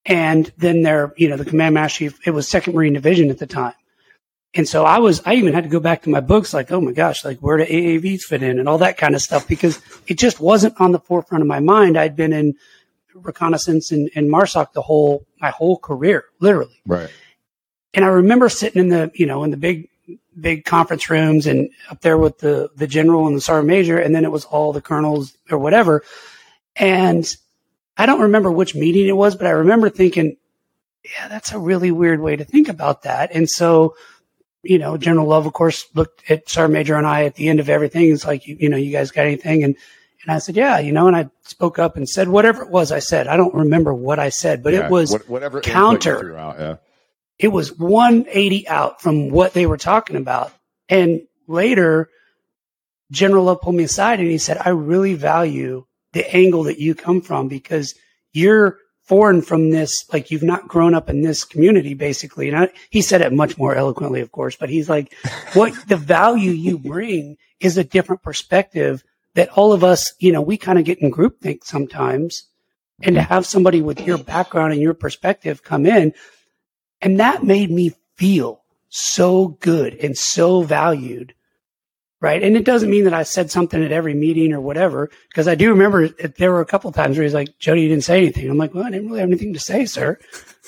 and 0.05 0.51
then 0.57 0.83
they're, 0.83 1.13
you 1.17 1.29
know, 1.29 1.37
the 1.37 1.45
command 1.45 1.75
master 1.75 1.99
chief, 1.99 2.27
it 2.27 2.33
was 2.33 2.49
second 2.49 2.75
Marine 2.75 2.95
division 2.95 3.31
at 3.31 3.39
the 3.39 3.47
time. 3.47 3.75
And 4.55 4.69
so 4.69 4.85
I 4.85 4.99
was, 4.99 5.23
I 5.25 5.35
even 5.35 5.55
had 5.55 5.65
to 5.65 5.71
go 5.71 5.81
back 5.81 6.03
to 6.03 6.11
my 6.11 6.21
books 6.21 6.53
like, 6.53 6.71
oh 6.71 6.81
my 6.81 6.93
gosh, 6.93 7.25
like 7.25 7.39
where 7.39 7.57
do 7.57 7.65
AAVs 7.65 8.23
fit 8.23 8.43
in 8.43 8.59
and 8.59 8.69
all 8.69 8.79
that 8.79 8.99
kind 8.99 9.15
of 9.15 9.23
stuff 9.23 9.49
because 9.49 9.81
it 10.07 10.19
just 10.19 10.41
wasn't 10.41 10.79
on 10.79 10.93
the 10.93 10.99
forefront 10.99 11.41
of 11.41 11.49
my 11.49 11.61
mind. 11.61 11.97
I'd 11.97 12.17
been 12.17 12.35
in 12.35 12.55
reconnaissance 13.15 13.93
and, 13.93 14.11
and 14.15 14.29
MARSOC 14.29 14.73
the 14.73 14.83
whole, 14.83 15.27
my 15.41 15.51
whole 15.51 15.79
career, 15.79 16.25
literally. 16.41 16.79
Right. 16.87 17.09
And 17.95 18.05
I 18.05 18.09
remember 18.09 18.51
sitting 18.51 18.81
in 18.81 18.89
the, 18.89 19.11
you 19.15 19.25
know, 19.25 19.43
in 19.45 19.51
the 19.51 19.57
big, 19.57 19.89
big 20.39 20.65
conference 20.67 21.09
rooms 21.09 21.47
and 21.47 21.71
up 21.91 22.01
there 22.01 22.19
with 22.19 22.39
the, 22.39 22.71
the 22.77 22.87
general 22.87 23.27
and 23.27 23.37
the 23.37 23.41
sergeant 23.41 23.69
major. 23.69 23.99
And 23.99 24.15
then 24.15 24.25
it 24.25 24.33
was 24.33 24.45
all 24.45 24.73
the 24.73 24.83
colonels 24.83 25.35
or 25.51 25.59
whatever. 25.59 26.03
And 26.77 27.35
I 27.97 28.05
don't 28.05 28.21
remember 28.21 28.51
which 28.51 28.75
meeting 28.75 29.07
it 29.07 29.17
was, 29.17 29.35
but 29.35 29.47
I 29.47 29.51
remember 29.51 29.89
thinking, 29.89 30.37
yeah, 31.05 31.29
that's 31.29 31.53
a 31.53 31.59
really 31.59 31.91
weird 31.91 32.21
way 32.21 32.37
to 32.37 32.45
think 32.45 32.69
about 32.69 33.03
that. 33.03 33.31
And 33.35 33.49
so, 33.49 33.97
you 34.63 34.79
know, 34.79 34.97
General 34.97 35.27
Love, 35.27 35.47
of 35.47 35.53
course, 35.53 35.87
looked 35.95 36.31
at 36.31 36.49
Sergeant 36.49 36.75
Major 36.75 36.97
and 36.97 37.07
I 37.07 37.25
at 37.25 37.35
the 37.35 37.49
end 37.49 37.61
of 37.61 37.69
everything. 37.69 38.13
It's 38.13 38.25
like, 38.25 38.47
you, 38.47 38.57
you 38.59 38.69
know, 38.69 38.77
you 38.77 38.93
guys 38.93 39.11
got 39.11 39.27
anything? 39.27 39.65
And, 39.65 39.77
and 40.23 40.33
I 40.33 40.39
said, 40.39 40.57
yeah, 40.57 40.79
you 40.79 40.93
know, 40.93 41.09
and 41.09 41.17
I 41.17 41.31
spoke 41.43 41.79
up 41.79 41.97
and 41.97 42.09
said 42.09 42.29
whatever 42.29 42.63
it 42.63 42.71
was 42.71 42.93
I 42.93 43.01
said. 43.01 43.27
I 43.27 43.37
don't 43.37 43.55
remember 43.55 43.93
what 43.93 44.19
I 44.19 44.29
said, 44.29 44.63
but 44.63 44.73
yeah, 44.73 44.87
it 44.87 44.91
was 44.91 45.17
whatever 45.27 45.61
counter. 45.61 46.37
Out, 46.37 46.59
yeah. 46.59 46.77
It 47.39 47.49
was 47.49 47.77
180 47.77 48.69
out 48.69 49.03
from 49.03 49.31
what 49.31 49.53
they 49.53 49.67
were 49.67 49.77
talking 49.77 50.17
about. 50.17 50.53
And 50.89 51.23
later, 51.49 52.09
General 53.11 53.45
Love 53.45 53.61
pulled 53.63 53.75
me 53.75 53.85
aside 53.85 54.21
and 54.21 54.31
he 54.31 54.39
said, 54.39 54.59
I 54.65 54.71
really 54.71 55.15
value 55.15 55.87
the 56.13 56.35
angle 56.35 56.65
that 56.65 56.79
you 56.79 56.95
come 56.95 57.21
from 57.21 57.49
because 57.49 57.95
you're 58.33 58.79
foreign 59.05 59.43
from 59.43 59.71
this, 59.71 60.05
like 60.13 60.31
you've 60.31 60.43
not 60.43 60.69
grown 60.69 60.95
up 60.95 61.11
in 61.11 61.23
this 61.23 61.45
community, 61.45 61.95
basically. 61.95 62.49
And 62.49 62.57
I, 62.57 62.69
he 62.91 63.03
said 63.03 63.21
it 63.21 63.33
much 63.33 63.59
more 63.59 63.75
eloquently, 63.75 64.21
of 64.21 64.33
course, 64.33 64.57
but 64.57 64.71
he's 64.71 64.89
like, 64.89 65.13
what 65.55 65.75
the 65.89 65.97
value 65.97 66.53
you 66.53 66.79
bring 66.79 67.37
is 67.61 67.77
a 67.77 67.85
different 67.85 68.23
perspective 68.23 69.03
that 69.35 69.51
all 69.51 69.73
of 69.73 69.83
us, 69.83 70.13
you 70.19 70.33
know, 70.33 70.43
we 70.43 70.57
kind 70.57 70.79
of 70.79 70.85
get 70.85 70.99
in 71.01 71.11
groupthink 71.11 71.65
sometimes. 71.65 72.45
And 73.05 73.17
to 73.17 73.23
mm-hmm. 73.23 73.33
have 73.33 73.47
somebody 73.47 73.83
with 73.83 74.01
your 74.03 74.19
background 74.19 74.73
and 74.73 74.81
your 74.81 74.95
perspective 74.95 75.65
come 75.65 75.87
in, 75.87 76.13
and 77.01 77.19
that 77.19 77.43
made 77.43 77.69
me 77.69 77.97
feel 78.17 78.63
so 78.91 79.57
good 79.61 79.95
and 79.97 80.17
so 80.17 80.63
valued 80.63 81.35
right? 82.23 82.41
And 82.41 82.57
it 82.57 82.65
doesn't 82.65 82.89
mean 82.89 83.03
that 83.05 83.13
I 83.13 83.25
said 83.25 83.51
something 83.51 83.83
at 83.83 83.91
every 83.91 84.15
meeting 84.15 84.53
or 84.53 84.61
whatever, 84.61 85.11
because 85.29 85.49
I 85.49 85.57
do 85.57 85.71
remember 85.71 86.09
there 86.09 86.53
were 86.53 86.61
a 86.61 86.67
couple 86.67 86.93
times 86.93 87.17
where 87.17 87.25
he's 87.25 87.35
like, 87.35 87.59
Jody, 87.59 87.83
you 87.83 87.89
didn't 87.89 88.05
say 88.05 88.19
anything. 88.19 88.49
I'm 88.49 88.57
like, 88.57 88.73
well, 88.73 88.85
I 88.85 88.91
didn't 88.91 89.09
really 89.09 89.21
have 89.21 89.29
anything 89.29 89.55
to 89.55 89.59
say, 89.59 89.85
sir. 89.87 90.19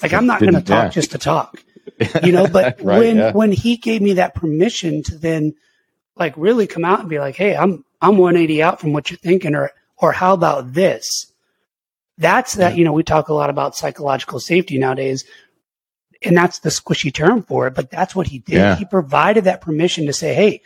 Like, 0.02 0.12
I'm 0.12 0.26
not 0.26 0.40
going 0.40 0.54
to 0.54 0.60
talk 0.60 0.86
yeah. 0.86 0.88
just 0.88 1.12
to 1.12 1.18
talk, 1.18 1.62
you 2.24 2.32
know, 2.32 2.48
but 2.48 2.80
right, 2.82 2.98
when, 2.98 3.16
yeah. 3.16 3.32
when 3.32 3.52
he 3.52 3.76
gave 3.76 4.02
me 4.02 4.14
that 4.14 4.34
permission 4.34 5.04
to 5.04 5.16
then 5.16 5.54
like 6.16 6.34
really 6.36 6.66
come 6.66 6.84
out 6.84 7.00
and 7.00 7.08
be 7.08 7.20
like, 7.20 7.36
Hey, 7.36 7.56
I'm, 7.56 7.84
I'm 8.02 8.18
180 8.18 8.60
out 8.60 8.80
from 8.80 8.92
what 8.92 9.08
you're 9.08 9.18
thinking, 9.18 9.54
or, 9.54 9.70
or 9.96 10.10
how 10.10 10.34
about 10.34 10.72
this? 10.72 11.32
That's 12.18 12.54
that, 12.54 12.72
yeah. 12.72 12.78
you 12.78 12.84
know, 12.84 12.92
we 12.92 13.04
talk 13.04 13.28
a 13.28 13.34
lot 13.34 13.48
about 13.48 13.76
psychological 13.76 14.40
safety 14.40 14.76
nowadays, 14.76 15.24
and 16.20 16.36
that's 16.36 16.58
the 16.58 16.70
squishy 16.70 17.14
term 17.14 17.44
for 17.44 17.68
it, 17.68 17.74
but 17.74 17.90
that's 17.90 18.16
what 18.16 18.26
he 18.26 18.40
did. 18.40 18.78
He 18.78 18.84
provided 18.84 19.44
that 19.44 19.60
permission 19.60 20.06
to 20.06 20.12
say, 20.12 20.34
Hey, 20.34 20.60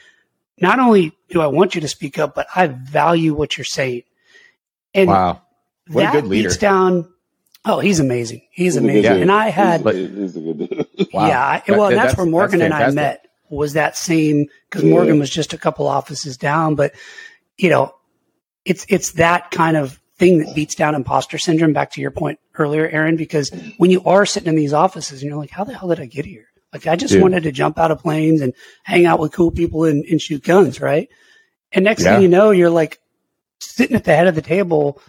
not 0.60 0.78
only 0.78 1.12
do 1.28 1.40
I 1.40 1.46
want 1.46 1.74
you 1.74 1.80
to 1.80 1.88
speak 1.88 2.18
up, 2.18 2.34
but 2.34 2.46
I 2.54 2.66
value 2.66 3.34
what 3.34 3.56
you're 3.56 3.64
saying. 3.64 4.02
And 4.94 5.08
wow, 5.08 5.42
what 5.88 6.02
that 6.02 6.14
a 6.14 6.20
good 6.20 6.28
leader. 6.28 6.48
beats 6.48 6.58
down. 6.58 7.12
Oh, 7.64 7.80
he's 7.80 8.00
amazing. 8.00 8.42
He's, 8.50 8.74
he's 8.74 8.76
amazing. 8.76 9.22
And 9.22 9.30
I 9.30 9.48
had, 9.48 9.80
he's, 9.82 10.36
a 10.36 10.40
good 10.40 10.86
wow. 11.12 11.26
yeah. 11.26 11.40
I, 11.40 11.62
well, 11.68 11.90
that's, 11.90 12.02
that's, 12.02 12.16
where 12.16 12.26
Morgan 12.26 12.60
that's 12.60 12.74
and 12.74 12.84
I 12.84 12.90
met. 12.90 13.24
Was 13.50 13.72
that 13.72 13.96
same 13.96 14.46
because 14.68 14.84
yeah. 14.84 14.90
Morgan 14.90 15.18
was 15.18 15.30
just 15.30 15.54
a 15.54 15.58
couple 15.58 15.86
offices 15.86 16.36
down, 16.36 16.74
but 16.74 16.94
you 17.56 17.70
know, 17.70 17.94
it's 18.66 18.84
it's 18.90 19.12
that 19.12 19.50
kind 19.50 19.76
of 19.76 19.98
thing 20.18 20.38
that 20.38 20.54
beats 20.54 20.74
down 20.74 20.94
imposter 20.94 21.38
syndrome. 21.38 21.72
Back 21.72 21.90
to 21.92 22.02
your 22.02 22.10
point 22.10 22.38
earlier, 22.58 22.86
Aaron, 22.88 23.16
because 23.16 23.50
when 23.78 23.90
you 23.90 24.02
are 24.04 24.26
sitting 24.26 24.50
in 24.50 24.54
these 24.54 24.74
offices 24.74 25.22
and 25.22 25.30
you're 25.30 25.38
like, 25.38 25.50
how 25.50 25.64
the 25.64 25.72
hell 25.72 25.88
did 25.88 25.98
I 25.98 26.04
get 26.04 26.26
here? 26.26 26.48
Like 26.72 26.86
I 26.86 26.96
just 26.96 27.12
Dude. 27.12 27.22
wanted 27.22 27.44
to 27.44 27.52
jump 27.52 27.78
out 27.78 27.90
of 27.90 28.00
planes 28.00 28.40
and 28.40 28.52
hang 28.82 29.06
out 29.06 29.18
with 29.18 29.32
cool 29.32 29.50
people 29.50 29.84
and, 29.84 30.04
and 30.04 30.20
shoot 30.20 30.42
guns, 30.42 30.80
right? 30.80 31.08
And 31.72 31.84
next 31.84 32.04
yeah. 32.04 32.14
thing 32.14 32.22
you 32.22 32.28
know, 32.28 32.50
you're 32.50 32.70
like 32.70 33.00
sitting 33.60 33.96
at 33.96 34.04
the 34.04 34.14
head 34.14 34.26
of 34.26 34.34
the 34.34 34.42
table 34.42 35.00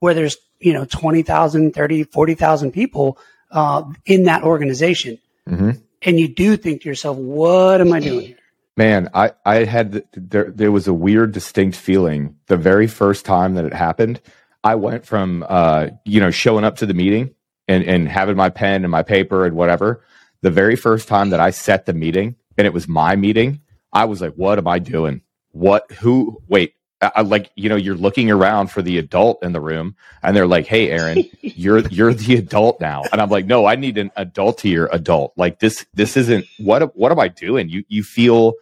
where 0.00 0.14
there's, 0.14 0.36
you 0.60 0.72
know, 0.72 0.84
20,000, 0.84 1.72
30, 1.72 2.04
40,000 2.04 2.72
people 2.72 3.18
uh, 3.50 3.84
in 4.06 4.24
that 4.24 4.42
organization. 4.42 5.18
Mm-hmm. 5.48 5.70
And 6.02 6.20
you 6.20 6.28
do 6.28 6.56
think 6.56 6.82
to 6.82 6.88
yourself, 6.88 7.16
what 7.16 7.80
am 7.80 7.92
I 7.92 8.00
doing 8.00 8.26
here? 8.26 8.36
Man, 8.76 9.10
I, 9.12 9.32
I 9.44 9.64
had 9.64 10.04
there 10.12 10.52
there 10.52 10.70
was 10.70 10.86
a 10.86 10.94
weird 10.94 11.32
distinct 11.32 11.76
feeling 11.76 12.36
the 12.46 12.56
very 12.56 12.86
first 12.86 13.24
time 13.24 13.54
that 13.54 13.64
it 13.64 13.74
happened. 13.74 14.20
I 14.62 14.76
went 14.76 15.04
from 15.04 15.44
uh, 15.48 15.88
you 16.04 16.20
know, 16.20 16.30
showing 16.30 16.64
up 16.64 16.76
to 16.76 16.86
the 16.86 16.94
meeting 16.94 17.34
and, 17.66 17.82
and 17.82 18.08
having 18.08 18.36
my 18.36 18.50
pen 18.50 18.84
and 18.84 18.90
my 18.92 19.02
paper 19.02 19.44
and 19.44 19.56
whatever. 19.56 20.04
The 20.42 20.50
very 20.50 20.76
first 20.76 21.08
time 21.08 21.30
that 21.30 21.40
I 21.40 21.50
set 21.50 21.86
the 21.86 21.92
meeting 21.92 22.36
and 22.56 22.66
it 22.66 22.72
was 22.72 22.88
my 22.88 23.16
meeting, 23.16 23.60
I 23.92 24.04
was 24.04 24.20
like, 24.20 24.34
what 24.34 24.58
am 24.58 24.68
I 24.68 24.78
doing? 24.78 25.22
What 25.52 25.90
who 25.92 26.40
wait, 26.48 26.74
I, 27.00 27.22
like 27.22 27.50
you 27.54 27.68
know 27.68 27.76
you're 27.76 27.94
looking 27.94 28.30
around 28.30 28.68
for 28.68 28.82
the 28.82 28.98
adult 28.98 29.42
in 29.42 29.52
the 29.52 29.60
room 29.60 29.94
and 30.22 30.34
they're 30.34 30.48
like 30.48 30.66
hey 30.66 30.90
aaron 30.90 31.24
you're 31.40 31.78
you're 31.88 32.12
the 32.12 32.36
adult 32.36 32.80
now. 32.80 33.02
And 33.12 33.20
i'm 33.20 33.30
like 33.30 33.46
no 33.46 33.66
i 33.66 33.76
need 33.76 33.98
an 33.98 34.10
adultier 34.16 34.88
adult. 34.92 35.32
Like 35.36 35.60
this 35.60 35.86
this 35.94 36.16
isn't 36.16 36.44
what 36.58 36.96
what 36.96 37.12
am 37.12 37.20
i 37.20 37.28
doing? 37.28 37.68
You 37.68 37.84
you 37.88 38.02
feel 38.02 38.54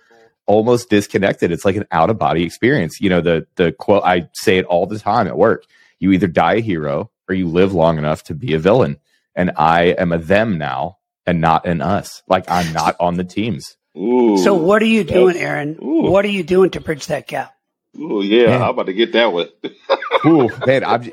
almost 0.46 0.90
disconnected. 0.90 1.50
It's 1.50 1.64
like 1.64 1.76
an 1.76 1.86
out 1.90 2.10
of 2.10 2.18
body 2.18 2.44
experience. 2.44 3.00
You 3.00 3.10
know 3.10 3.20
the 3.20 3.46
the 3.56 3.72
quote 3.72 4.02
i 4.04 4.28
say 4.34 4.58
it 4.58 4.66
all 4.66 4.86
the 4.86 4.98
time 4.98 5.26
at 5.26 5.38
work. 5.38 5.64
You 5.98 6.12
either 6.12 6.26
die 6.26 6.56
a 6.56 6.60
hero 6.60 7.10
or 7.28 7.34
you 7.34 7.48
live 7.48 7.72
long 7.72 7.96
enough 7.96 8.22
to 8.24 8.34
be 8.34 8.52
a 8.52 8.58
villain. 8.58 8.98
And 9.34 9.52
i 9.56 9.84
am 9.98 10.12
a 10.12 10.18
them 10.18 10.58
now 10.58 10.95
and 11.26 11.40
not 11.40 11.66
in 11.66 11.80
us 11.80 12.22
like 12.28 12.44
i'm 12.48 12.72
not 12.72 12.96
on 13.00 13.16
the 13.16 13.24
teams 13.24 13.76
Ooh, 13.96 14.36
so 14.38 14.54
what 14.54 14.82
are 14.82 14.86
you 14.86 15.04
doing 15.04 15.36
aaron 15.36 15.78
ooh. 15.82 16.10
what 16.10 16.24
are 16.24 16.28
you 16.28 16.42
doing 16.42 16.70
to 16.70 16.80
bridge 16.80 17.06
that 17.06 17.26
gap 17.26 17.56
Oh 17.98 18.20
yeah, 18.20 18.46
man. 18.46 18.62
I'm 18.62 18.70
about 18.70 18.86
to 18.86 18.92
get 18.92 19.12
that 19.12 19.32
one. 19.32 19.48
Ooh, 20.26 20.50
man, 20.66 20.84
I'm, 20.84 21.10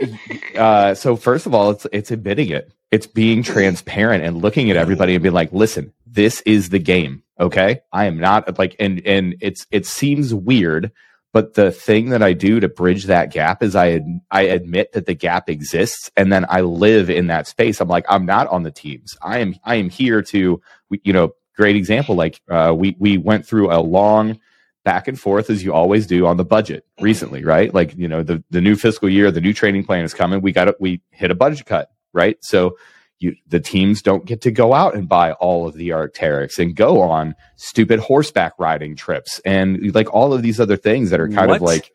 uh, 0.55 0.93
so 0.95 1.15
first 1.15 1.45
of 1.45 1.53
all, 1.53 1.71
it's 1.71 1.87
it's 1.91 2.11
admitting 2.11 2.49
it. 2.49 2.71
It's 2.91 3.07
being 3.07 3.43
transparent 3.43 4.23
and 4.23 4.41
looking 4.41 4.69
at 4.69 4.77
everybody 4.77 5.15
and 5.15 5.23
being 5.23 5.33
like, 5.33 5.51
"Listen, 5.51 5.93
this 6.05 6.41
is 6.41 6.69
the 6.69 6.79
game." 6.79 7.23
Okay, 7.39 7.81
I 7.91 8.05
am 8.05 8.19
not 8.19 8.57
like, 8.59 8.75
and 8.79 9.01
and 9.05 9.35
it's 9.41 9.65
it 9.71 9.85
seems 9.85 10.33
weird, 10.33 10.91
but 11.33 11.55
the 11.55 11.71
thing 11.71 12.09
that 12.09 12.21
I 12.21 12.33
do 12.33 12.59
to 12.59 12.69
bridge 12.69 13.05
that 13.05 13.31
gap 13.31 13.61
is 13.63 13.75
I 13.75 14.01
I 14.31 14.43
admit 14.43 14.93
that 14.93 15.07
the 15.07 15.15
gap 15.15 15.49
exists, 15.49 16.11
and 16.15 16.31
then 16.31 16.45
I 16.47 16.61
live 16.61 17.09
in 17.09 17.27
that 17.27 17.47
space. 17.47 17.81
I'm 17.81 17.89
like, 17.89 18.05
I'm 18.07 18.25
not 18.25 18.47
on 18.47 18.63
the 18.63 18.71
teams. 18.71 19.17
I 19.21 19.39
am 19.39 19.55
I 19.63 19.75
am 19.75 19.89
here 19.89 20.21
to, 20.21 20.61
you 20.91 21.13
know, 21.13 21.33
great 21.57 21.75
example. 21.75 22.15
Like 22.15 22.39
uh, 22.49 22.73
we 22.77 22.95
we 22.99 23.17
went 23.17 23.45
through 23.45 23.73
a 23.73 23.81
long 23.81 24.39
back 24.85 25.07
and 25.07 25.19
forth 25.19 25.49
as 25.49 25.63
you 25.63 25.73
always 25.73 26.05
do 26.05 26.25
on 26.27 26.37
the 26.37 26.45
budget 26.45 26.85
recently, 26.99 27.43
right? 27.43 27.73
Like, 27.73 27.95
you 27.95 28.07
know, 28.07 28.21
the, 28.21 28.43
the 28.49 28.59
new 28.59 28.75
fiscal 28.75 29.09
year, 29.09 29.31
the 29.31 29.39
new 29.39 29.53
training 29.53 29.85
plan 29.85 30.03
is 30.03 30.13
coming. 30.13 30.41
We 30.41 30.51
got 30.51 30.67
it. 30.67 30.75
We 30.79 31.01
hit 31.11 31.31
a 31.31 31.35
budget 31.35 31.65
cut, 31.65 31.89
right? 32.13 32.37
So 32.41 32.77
you, 33.23 33.35
the 33.47 33.59
teams 33.59 34.01
don't 34.01 34.25
get 34.25 34.41
to 34.41 34.51
go 34.51 34.73
out 34.73 34.95
and 34.95 35.07
buy 35.07 35.31
all 35.33 35.65
of 35.65 35.75
the 35.75 35.89
Arc'teryx 35.89 36.59
and 36.59 36.75
go 36.75 37.01
on 37.01 37.35
stupid 37.55 37.99
horseback 37.99 38.51
riding 38.59 38.97
trips 38.97 39.39
and 39.45 39.95
like 39.95 40.13
all 40.13 40.33
of 40.33 40.41
these 40.41 40.59
other 40.59 40.75
things 40.75 41.09
that 41.09 41.21
are 41.21 41.29
kind 41.29 41.47
what? 41.47 41.55
of 41.55 41.61
like, 41.61 41.93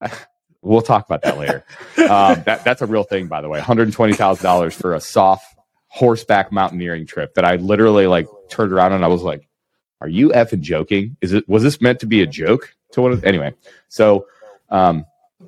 we'll 0.62 0.80
talk 0.80 1.04
about 1.04 1.20
that 1.20 1.36
later. 1.36 1.64
um, 1.98 2.42
that, 2.46 2.64
that's 2.64 2.80
a 2.80 2.86
real 2.86 3.04
thing, 3.04 3.26
by 3.26 3.42
the 3.42 3.48
way, 3.48 3.60
$120,000 3.60 4.72
for 4.72 4.94
a 4.94 5.00
soft 5.00 5.54
horseback 5.88 6.50
mountaineering 6.50 7.06
trip 7.06 7.34
that 7.34 7.44
I 7.44 7.56
literally 7.56 8.06
like 8.06 8.26
turned 8.48 8.72
around 8.72 8.94
and 8.94 9.04
I 9.04 9.08
was 9.08 9.22
like, 9.22 9.46
are 10.00 10.08
you 10.08 10.30
effing 10.30 10.60
joking? 10.60 11.16
Is 11.20 11.34
it 11.34 11.46
was 11.46 11.62
this 11.62 11.80
meant 11.80 12.00
to 12.00 12.06
be 12.06 12.22
a 12.22 12.26
joke 12.26 12.74
to 12.92 13.02
one 13.02 13.12
of 13.12 13.22
anyway? 13.24 13.52
So 13.88 14.26
um 14.70 15.04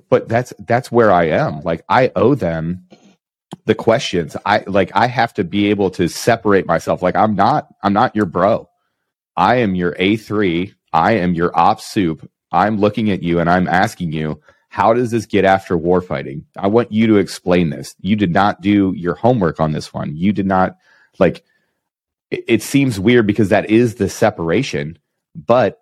but 0.09 0.29
that's 0.29 0.53
that's 0.67 0.93
where 0.93 1.11
I 1.11 1.29
am. 1.29 1.61
Like 1.61 1.85
I 1.89 2.13
owe 2.17 2.35
them 2.35 2.87
the 3.71 3.75
questions. 3.77 4.37
I 4.45 4.65
like 4.67 4.91
I 4.97 5.07
have 5.07 5.33
to 5.35 5.45
be 5.45 5.67
able 5.71 5.91
to 5.91 6.09
separate 6.09 6.67
myself. 6.67 7.03
Like 7.03 7.15
I'm 7.15 7.37
not 7.37 7.69
I'm 7.85 7.93
not 7.93 8.17
your 8.17 8.27
bro. 8.27 8.69
I 9.37 9.59
am 9.59 9.77
your 9.77 9.95
A3. 9.95 10.75
I 10.93 11.13
am 11.13 11.35
your 11.35 11.57
op 11.57 11.81
soup. 11.81 12.29
I'm 12.51 12.79
looking 12.79 13.13
at 13.13 13.23
you 13.23 13.39
and 13.39 13.49
I'm 13.49 13.69
asking 13.69 14.11
you, 14.11 14.41
how 14.71 14.93
does 14.93 15.13
this 15.13 15.25
get 15.25 15.45
after 15.45 15.79
warfighting? 15.79 16.43
I 16.59 16.67
want 16.67 16.91
you 16.91 17.07
to 17.07 17.19
explain 17.19 17.71
this. 17.71 17.95
You 18.01 18.17
did 18.17 18.33
not 18.33 18.61
do 18.61 18.93
your 18.97 19.15
homework 19.15 19.61
on 19.61 19.71
this 19.71 19.95
one. 19.95 20.17
You 20.17 20.33
did 20.33 20.47
not 20.47 20.77
like 21.21 21.45
it, 22.33 22.43
it 22.49 22.63
seems 22.63 22.99
weird 22.99 23.29
because 23.29 23.51
that 23.51 23.71
is 23.71 23.95
the 23.95 24.09
separation, 24.09 24.99
but 25.37 25.79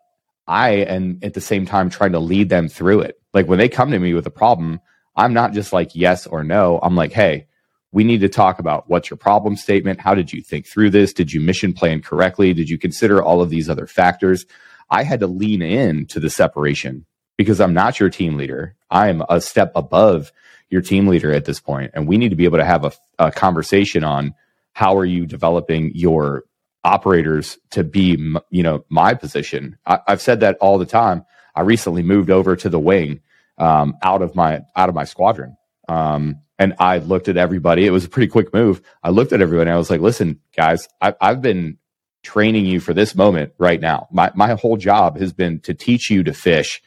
I 0.46 0.72
am 0.72 1.20
at 1.22 1.32
the 1.32 1.40
same 1.40 1.64
time 1.64 1.88
trying 1.88 2.12
to 2.12 2.18
lead 2.18 2.50
them 2.50 2.68
through 2.68 3.00
it. 3.00 3.18
Like 3.32 3.48
when 3.48 3.58
they 3.58 3.70
come 3.70 3.90
to 3.92 3.98
me 3.98 4.12
with 4.12 4.26
a 4.26 4.30
problem, 4.30 4.78
I'm 5.16 5.32
not 5.32 5.54
just 5.54 5.72
like 5.72 5.94
yes 5.94 6.26
or 6.26 6.44
no. 6.44 6.80
I'm 6.82 6.94
like, 6.94 7.12
hey, 7.12 7.47
we 7.92 8.04
need 8.04 8.20
to 8.20 8.28
talk 8.28 8.58
about 8.58 8.88
what's 8.88 9.10
your 9.10 9.16
problem 9.16 9.56
statement? 9.56 10.00
How 10.00 10.14
did 10.14 10.32
you 10.32 10.42
think 10.42 10.66
through 10.66 10.90
this? 10.90 11.12
Did 11.12 11.32
you 11.32 11.40
mission 11.40 11.72
plan 11.72 12.02
correctly? 12.02 12.52
Did 12.52 12.68
you 12.68 12.78
consider 12.78 13.22
all 13.22 13.40
of 13.40 13.50
these 13.50 13.68
other 13.68 13.86
factors? 13.86 14.44
I 14.90 15.02
had 15.02 15.20
to 15.20 15.26
lean 15.26 15.62
in 15.62 16.06
to 16.06 16.20
the 16.20 16.30
separation 16.30 17.06
because 17.36 17.60
I'm 17.60 17.74
not 17.74 18.00
your 18.00 18.10
team 18.10 18.36
leader. 18.36 18.74
I'm 18.90 19.22
a 19.28 19.40
step 19.40 19.72
above 19.74 20.32
your 20.70 20.82
team 20.82 21.06
leader 21.06 21.32
at 21.32 21.46
this 21.46 21.60
point, 21.60 21.92
and 21.94 22.06
we 22.06 22.18
need 22.18 22.28
to 22.30 22.36
be 22.36 22.44
able 22.44 22.58
to 22.58 22.64
have 22.64 22.84
a, 22.84 22.92
a 23.18 23.32
conversation 23.32 24.04
on 24.04 24.34
how 24.72 24.96
are 24.96 25.04
you 25.04 25.26
developing 25.26 25.92
your 25.94 26.44
operators 26.84 27.58
to 27.70 27.82
be 27.82 28.10
you 28.50 28.62
know 28.62 28.84
my 28.88 29.12
position 29.14 29.76
I, 29.84 29.98
have 30.06 30.20
said 30.22 30.40
that 30.40 30.56
all 30.60 30.78
the 30.78 30.86
time 30.86 31.24
i 31.54 31.62
recently 31.62 32.02
moved 32.04 32.30
over 32.30 32.54
to 32.54 32.68
the 32.68 32.78
wing 32.78 33.20
um, 33.58 33.96
out 34.02 34.22
of 34.22 34.36
my 34.36 34.60
out 34.76 34.88
of 34.88 34.94
my 34.94 35.04
squadron 35.04 35.56
um, 35.88 36.40
and 36.58 36.74
i 36.78 36.98
looked 36.98 37.28
at 37.28 37.36
everybody 37.36 37.86
it 37.86 37.90
was 37.90 38.04
a 38.04 38.08
pretty 38.08 38.28
quick 38.28 38.52
move 38.52 38.82
i 39.02 39.10
looked 39.10 39.32
at 39.32 39.40
everyone 39.40 39.68
i 39.68 39.76
was 39.76 39.90
like 39.90 40.00
listen 40.00 40.40
guys 40.56 40.88
I, 41.00 41.14
i've 41.20 41.42
been 41.42 41.78
training 42.22 42.66
you 42.66 42.80
for 42.80 42.92
this 42.92 43.14
moment 43.14 43.52
right 43.58 43.80
now 43.80 44.08
my, 44.10 44.30
my 44.34 44.54
whole 44.54 44.76
job 44.76 45.18
has 45.18 45.32
been 45.32 45.60
to 45.60 45.74
teach 45.74 46.10
you 46.10 46.24
to 46.24 46.32
fish 46.32 46.82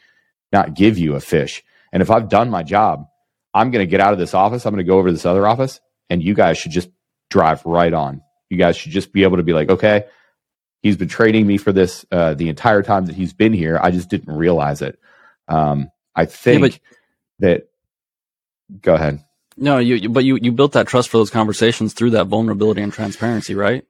not 0.52 0.74
give 0.74 0.98
you 0.98 1.14
a 1.14 1.20
fish 1.20 1.62
and 1.92 2.02
if 2.02 2.10
i've 2.10 2.28
done 2.28 2.50
my 2.50 2.62
job 2.62 3.06
i'm 3.54 3.70
going 3.70 3.84
to 3.84 3.90
get 3.90 4.00
out 4.00 4.12
of 4.12 4.18
this 4.18 4.34
office 4.34 4.66
i'm 4.66 4.72
going 4.72 4.84
to 4.84 4.88
go 4.88 4.98
over 4.98 5.08
to 5.08 5.12
this 5.12 5.26
other 5.26 5.46
office 5.46 5.80
and 6.12 6.22
you 6.22 6.34
guys 6.34 6.58
should 6.58 6.72
just 6.72 6.90
drive 7.32 7.64
right 7.64 7.92
on. 7.92 8.20
You 8.50 8.58
guys 8.58 8.76
should 8.76 8.92
just 8.92 9.12
be 9.12 9.22
able 9.24 9.38
to 9.38 9.42
be 9.42 9.54
like, 9.54 9.70
okay, 9.70 10.04
he's 10.82 10.98
been 10.98 11.08
training 11.08 11.46
me 11.46 11.56
for 11.56 11.72
this 11.72 12.04
uh, 12.12 12.34
the 12.34 12.50
entire 12.50 12.82
time 12.82 13.06
that 13.06 13.16
he's 13.16 13.32
been 13.32 13.54
here. 13.54 13.80
I 13.82 13.90
just 13.90 14.10
didn't 14.10 14.32
realize 14.36 14.82
it. 14.82 14.98
Um, 15.48 15.90
I 16.14 16.26
think 16.26 16.62
yeah, 16.62 16.78
that. 17.38 17.68
Go 18.80 18.94
ahead. 18.94 19.24
No, 19.56 19.78
you, 19.78 20.08
but 20.08 20.24
you 20.24 20.38
you 20.40 20.52
built 20.52 20.72
that 20.72 20.86
trust 20.86 21.08
for 21.08 21.18
those 21.18 21.30
conversations 21.30 21.92
through 21.92 22.10
that 22.10 22.26
vulnerability 22.26 22.82
and 22.82 22.92
transparency, 22.92 23.54
right? 23.54 23.84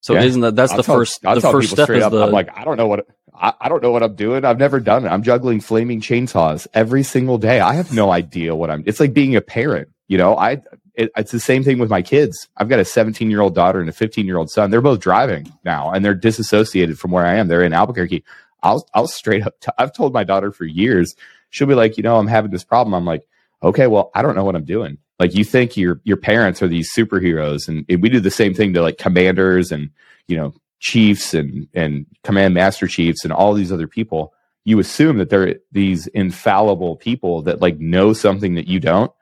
So 0.00 0.14
yeah. 0.14 0.22
isn't 0.22 0.40
that 0.42 0.56
that's 0.56 0.72
I'll 0.72 0.78
the 0.78 0.82
tell, 0.84 0.96
first 0.96 1.26
I'll 1.26 1.34
the 1.34 1.40
first 1.40 1.70
step 1.70 1.90
is 1.90 2.02
up, 2.02 2.12
the 2.12 2.22
I'm 2.22 2.32
like 2.32 2.56
I 2.56 2.64
don't 2.64 2.76
know 2.76 2.86
what 2.86 3.08
I, 3.34 3.52
I 3.60 3.68
don't 3.68 3.82
know 3.82 3.90
what 3.90 4.02
I'm 4.02 4.14
doing. 4.14 4.44
I've 4.44 4.58
never 4.58 4.80
done 4.80 5.04
it. 5.04 5.08
I'm 5.08 5.22
juggling 5.22 5.60
flaming 5.60 6.00
chainsaws 6.00 6.66
every 6.74 7.02
single 7.02 7.38
day. 7.38 7.60
I 7.60 7.74
have 7.74 7.92
no 7.92 8.12
idea 8.12 8.54
what 8.54 8.70
I'm. 8.70 8.84
It's 8.86 9.00
like 9.00 9.12
being 9.12 9.36
a 9.36 9.40
parent. 9.40 9.88
You 10.08 10.18
know, 10.18 10.36
I 10.36 10.62
it, 10.94 11.10
it's 11.16 11.32
the 11.32 11.40
same 11.40 11.62
thing 11.62 11.78
with 11.78 11.90
my 11.90 12.02
kids. 12.02 12.48
I've 12.56 12.68
got 12.68 12.78
a 12.78 12.84
17 12.84 13.30
year 13.30 13.40
old 13.40 13.54
daughter 13.54 13.80
and 13.80 13.88
a 13.88 13.92
15 13.92 14.26
year 14.26 14.38
old 14.38 14.50
son. 14.50 14.70
They're 14.70 14.80
both 14.80 15.00
driving 15.00 15.52
now, 15.64 15.90
and 15.90 16.04
they're 16.04 16.14
disassociated 16.14 16.98
from 16.98 17.10
where 17.10 17.26
I 17.26 17.34
am. 17.34 17.48
They're 17.48 17.64
in 17.64 17.72
Albuquerque. 17.72 18.24
I'll 18.62 18.88
I'll 18.94 19.08
straight 19.08 19.46
up. 19.46 19.58
T- 19.60 19.72
I've 19.78 19.92
told 19.92 20.12
my 20.12 20.24
daughter 20.24 20.52
for 20.52 20.64
years. 20.64 21.14
She'll 21.50 21.68
be 21.68 21.74
like, 21.74 21.96
you 21.96 22.02
know, 22.02 22.16
I'm 22.16 22.26
having 22.26 22.50
this 22.50 22.64
problem. 22.64 22.94
I'm 22.94 23.04
like, 23.04 23.26
okay, 23.62 23.86
well, 23.86 24.10
I 24.14 24.22
don't 24.22 24.34
know 24.34 24.44
what 24.44 24.56
I'm 24.56 24.64
doing. 24.64 24.98
Like, 25.18 25.34
you 25.34 25.44
think 25.44 25.76
your 25.76 26.00
your 26.04 26.16
parents 26.16 26.62
are 26.62 26.68
these 26.68 26.92
superheroes, 26.94 27.68
and, 27.68 27.84
we 28.02 28.08
do 28.08 28.20
the 28.20 28.30
same 28.30 28.54
thing 28.54 28.74
to 28.74 28.82
like 28.82 28.98
commanders 28.98 29.72
and 29.72 29.90
you 30.28 30.36
know 30.36 30.54
chiefs 30.80 31.34
and 31.34 31.68
and 31.74 32.06
command 32.22 32.54
master 32.54 32.86
chiefs 32.86 33.24
and 33.24 33.32
all 33.32 33.54
these 33.54 33.72
other 33.72 33.88
people. 33.88 34.32
You 34.64 34.78
assume 34.80 35.18
that 35.18 35.30
they're 35.30 35.56
these 35.72 36.06
infallible 36.08 36.96
people 36.96 37.42
that 37.42 37.60
like 37.60 37.78
know 37.78 38.12
something 38.12 38.56
that 38.56 38.66
you 38.66 38.80
don't 38.80 39.12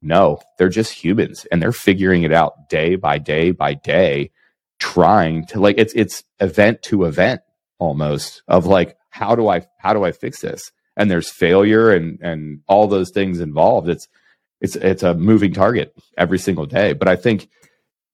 no, 0.00 0.38
they're 0.56 0.68
just 0.68 0.92
humans 0.92 1.46
and 1.50 1.60
they're 1.60 1.72
figuring 1.72 2.22
it 2.22 2.32
out 2.32 2.68
day 2.68 2.94
by 2.96 3.18
day 3.18 3.50
by 3.50 3.74
day, 3.74 4.30
trying 4.78 5.44
to 5.46 5.60
like 5.60 5.76
it's 5.78 5.92
it's 5.94 6.22
event 6.40 6.82
to 6.82 7.04
event 7.04 7.40
almost 7.78 8.42
of 8.46 8.66
like 8.66 8.96
how 9.10 9.34
do 9.34 9.48
I 9.48 9.66
how 9.78 9.92
do 9.92 10.04
I 10.04 10.12
fix 10.12 10.40
this? 10.40 10.70
And 10.98 11.10
there's 11.10 11.30
failure 11.30 11.90
and 11.92 12.20
and 12.20 12.62
all 12.68 12.88
those 12.88 13.10
things 13.10 13.40
involved. 13.40 13.88
It's 13.88 14.08
it's 14.60 14.76
it's 14.76 15.02
a 15.04 15.14
moving 15.14 15.54
target 15.54 15.94
every 16.18 16.38
single 16.38 16.66
day. 16.66 16.92
But 16.92 17.08
I 17.08 17.16
think 17.16 17.48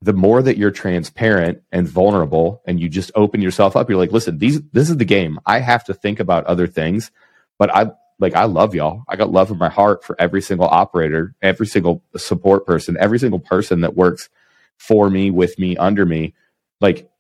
the 0.02 0.12
more 0.12 0.42
that 0.42 0.58
you're 0.58 0.70
transparent 0.70 1.62
and 1.72 1.88
vulnerable 1.88 2.62
and 2.66 2.78
you 2.78 2.90
just 2.90 3.10
open 3.14 3.40
yourself 3.40 3.74
up, 3.74 3.88
you're 3.88 3.98
like, 3.98 4.12
listen, 4.12 4.38
these 4.38 4.62
this 4.72 4.90
is 4.90 4.98
the 4.98 5.06
game. 5.06 5.40
I 5.46 5.60
have 5.60 5.84
to 5.84 5.94
think 5.94 6.20
about 6.20 6.44
other 6.44 6.66
things, 6.68 7.10
but 7.58 7.74
I 7.74 7.92
like 8.20 8.34
I 8.34 8.44
love 8.44 8.74
y'all. 8.74 9.04
I 9.08 9.16
got 9.16 9.32
love 9.32 9.50
in 9.50 9.58
my 9.58 9.70
heart 9.70 10.04
for 10.04 10.14
every 10.20 10.42
single 10.42 10.68
operator, 10.68 11.34
every 11.42 11.66
single 11.66 12.04
support 12.16 12.66
person, 12.66 12.98
every 13.00 13.18
single 13.18 13.40
person 13.40 13.80
that 13.80 13.96
works 13.96 14.28
for 14.76 15.08
me, 15.08 15.30
with 15.30 15.58
me, 15.58 15.76
under 15.78 16.04
me. 16.04 16.34
Like 16.82 17.10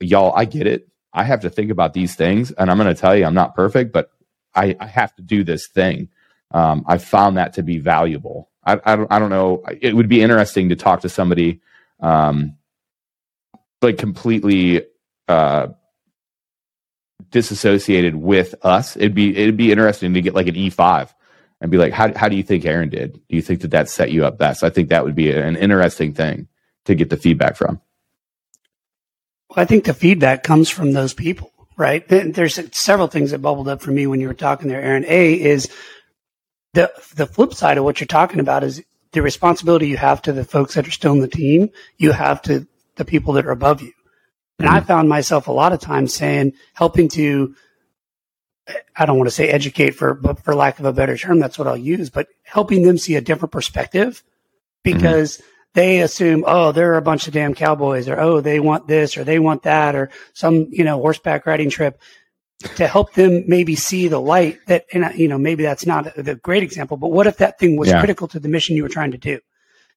y'all, 0.00 0.32
I 0.36 0.44
get 0.44 0.66
it. 0.66 0.88
I 1.14 1.24
have 1.24 1.42
to 1.42 1.50
think 1.50 1.70
about 1.70 1.94
these 1.94 2.16
things, 2.16 2.52
and 2.52 2.70
I'm 2.70 2.78
going 2.78 2.92
to 2.92 3.00
tell 3.00 3.16
you, 3.16 3.24
I'm 3.24 3.34
not 3.34 3.54
perfect, 3.54 3.92
but 3.92 4.10
I, 4.54 4.76
I 4.78 4.86
have 4.86 5.14
to 5.16 5.22
do 5.22 5.44
this 5.44 5.68
thing. 5.68 6.08
Um, 6.50 6.84
I 6.86 6.98
found 6.98 7.36
that 7.36 7.54
to 7.54 7.62
be 7.62 7.78
valuable. 7.78 8.50
I, 8.64 8.80
I, 8.84 8.96
don't, 8.96 9.12
I 9.12 9.18
don't 9.18 9.30
know. 9.30 9.64
It 9.80 9.96
would 9.96 10.08
be 10.08 10.22
interesting 10.22 10.68
to 10.68 10.76
talk 10.76 11.00
to 11.00 11.08
somebody, 11.08 11.60
um, 12.00 12.56
like 13.80 13.98
completely, 13.98 14.84
uh, 15.28 15.68
disassociated 17.30 18.14
with 18.14 18.54
us. 18.62 18.96
It'd 18.96 19.14
be, 19.14 19.36
it'd 19.36 19.56
be 19.56 19.72
interesting 19.72 20.14
to 20.14 20.20
get 20.20 20.34
like 20.34 20.46
an 20.46 20.54
E5 20.54 21.12
and 21.60 21.70
be 21.70 21.78
like, 21.78 21.92
how, 21.92 22.12
how 22.16 22.28
do 22.28 22.36
you 22.36 22.42
think 22.42 22.64
Aaron 22.66 22.90
did? 22.90 23.14
Do 23.14 23.36
you 23.36 23.42
think 23.42 23.62
that 23.62 23.70
that 23.70 23.88
set 23.88 24.10
you 24.10 24.26
up 24.26 24.36
best? 24.36 24.62
I 24.62 24.70
think 24.70 24.90
that 24.90 25.04
would 25.04 25.14
be 25.14 25.30
an 25.32 25.56
interesting 25.56 26.12
thing 26.12 26.48
to 26.84 26.94
get 26.94 27.08
the 27.08 27.16
feedback 27.16 27.56
from. 27.56 27.80
Well, 29.48 29.62
I 29.62 29.64
think 29.64 29.84
the 29.84 29.94
feedback 29.94 30.42
comes 30.42 30.70
from 30.70 30.92
those 30.92 31.14
people, 31.14 31.51
right? 31.76 32.06
There's 32.08 32.58
several 32.76 33.08
things 33.08 33.30
that 33.30 33.42
bubbled 33.42 33.68
up 33.68 33.82
for 33.82 33.90
me 33.90 34.06
when 34.06 34.20
you 34.20 34.28
were 34.28 34.34
talking 34.34 34.68
there, 34.68 34.82
Aaron. 34.82 35.04
A 35.06 35.40
is 35.40 35.70
the 36.74 36.92
the 37.14 37.26
flip 37.26 37.54
side 37.54 37.78
of 37.78 37.84
what 37.84 38.00
you're 38.00 38.06
talking 38.06 38.40
about 38.40 38.64
is 38.64 38.82
the 39.12 39.22
responsibility 39.22 39.88
you 39.88 39.96
have 39.96 40.22
to 40.22 40.32
the 40.32 40.44
folks 40.44 40.74
that 40.74 40.88
are 40.88 40.92
still 40.92 41.12
in 41.12 41.20
the 41.20 41.28
team. 41.28 41.70
You 41.98 42.12
have 42.12 42.42
to 42.42 42.66
the 42.96 43.04
people 43.04 43.34
that 43.34 43.46
are 43.46 43.50
above 43.50 43.82
you. 43.82 43.92
And 44.58 44.68
mm-hmm. 44.68 44.76
I 44.76 44.80
found 44.80 45.08
myself 45.08 45.48
a 45.48 45.52
lot 45.52 45.72
of 45.72 45.80
times 45.80 46.14
saying, 46.14 46.52
helping 46.74 47.08
to 47.10 47.54
I 48.96 49.06
don't 49.06 49.18
want 49.18 49.28
to 49.28 49.34
say 49.34 49.48
educate 49.48 49.90
for, 49.92 50.14
but 50.14 50.38
for 50.38 50.54
lack 50.54 50.78
of 50.78 50.84
a 50.84 50.92
better 50.92 51.16
term, 51.16 51.38
that's 51.40 51.58
what 51.58 51.66
I'll 51.66 51.76
use, 51.76 52.10
but 52.10 52.28
helping 52.42 52.84
them 52.84 52.96
see 52.96 53.16
a 53.16 53.20
different 53.20 53.52
perspective 53.52 54.22
because 54.82 55.38
mm-hmm. 55.38 55.46
They 55.74 56.00
assume, 56.00 56.44
oh, 56.46 56.72
they're 56.72 56.96
a 56.96 57.02
bunch 57.02 57.26
of 57.26 57.34
damn 57.34 57.54
cowboys 57.54 58.08
or, 58.08 58.20
oh, 58.20 58.40
they 58.40 58.60
want 58.60 58.86
this 58.86 59.16
or 59.16 59.24
they 59.24 59.38
want 59.38 59.62
that 59.62 59.94
or 59.94 60.10
some, 60.34 60.68
you 60.70 60.84
know, 60.84 60.98
horseback 61.00 61.46
riding 61.46 61.70
trip 61.70 62.00
to 62.76 62.86
help 62.86 63.14
them 63.14 63.44
maybe 63.46 63.74
see 63.74 64.08
the 64.08 64.20
light 64.20 64.58
that, 64.66 64.84
and 64.92 65.18
you 65.18 65.28
know, 65.28 65.38
maybe 65.38 65.62
that's 65.62 65.86
not 65.86 66.14
the 66.14 66.34
great 66.36 66.62
example, 66.62 66.96
but 66.96 67.10
what 67.10 67.26
if 67.26 67.38
that 67.38 67.58
thing 67.58 67.76
was 67.76 67.88
yeah. 67.88 68.00
critical 68.00 68.28
to 68.28 68.38
the 68.38 68.48
mission 68.48 68.76
you 68.76 68.82
were 68.82 68.88
trying 68.88 69.12
to 69.12 69.18
do? 69.18 69.40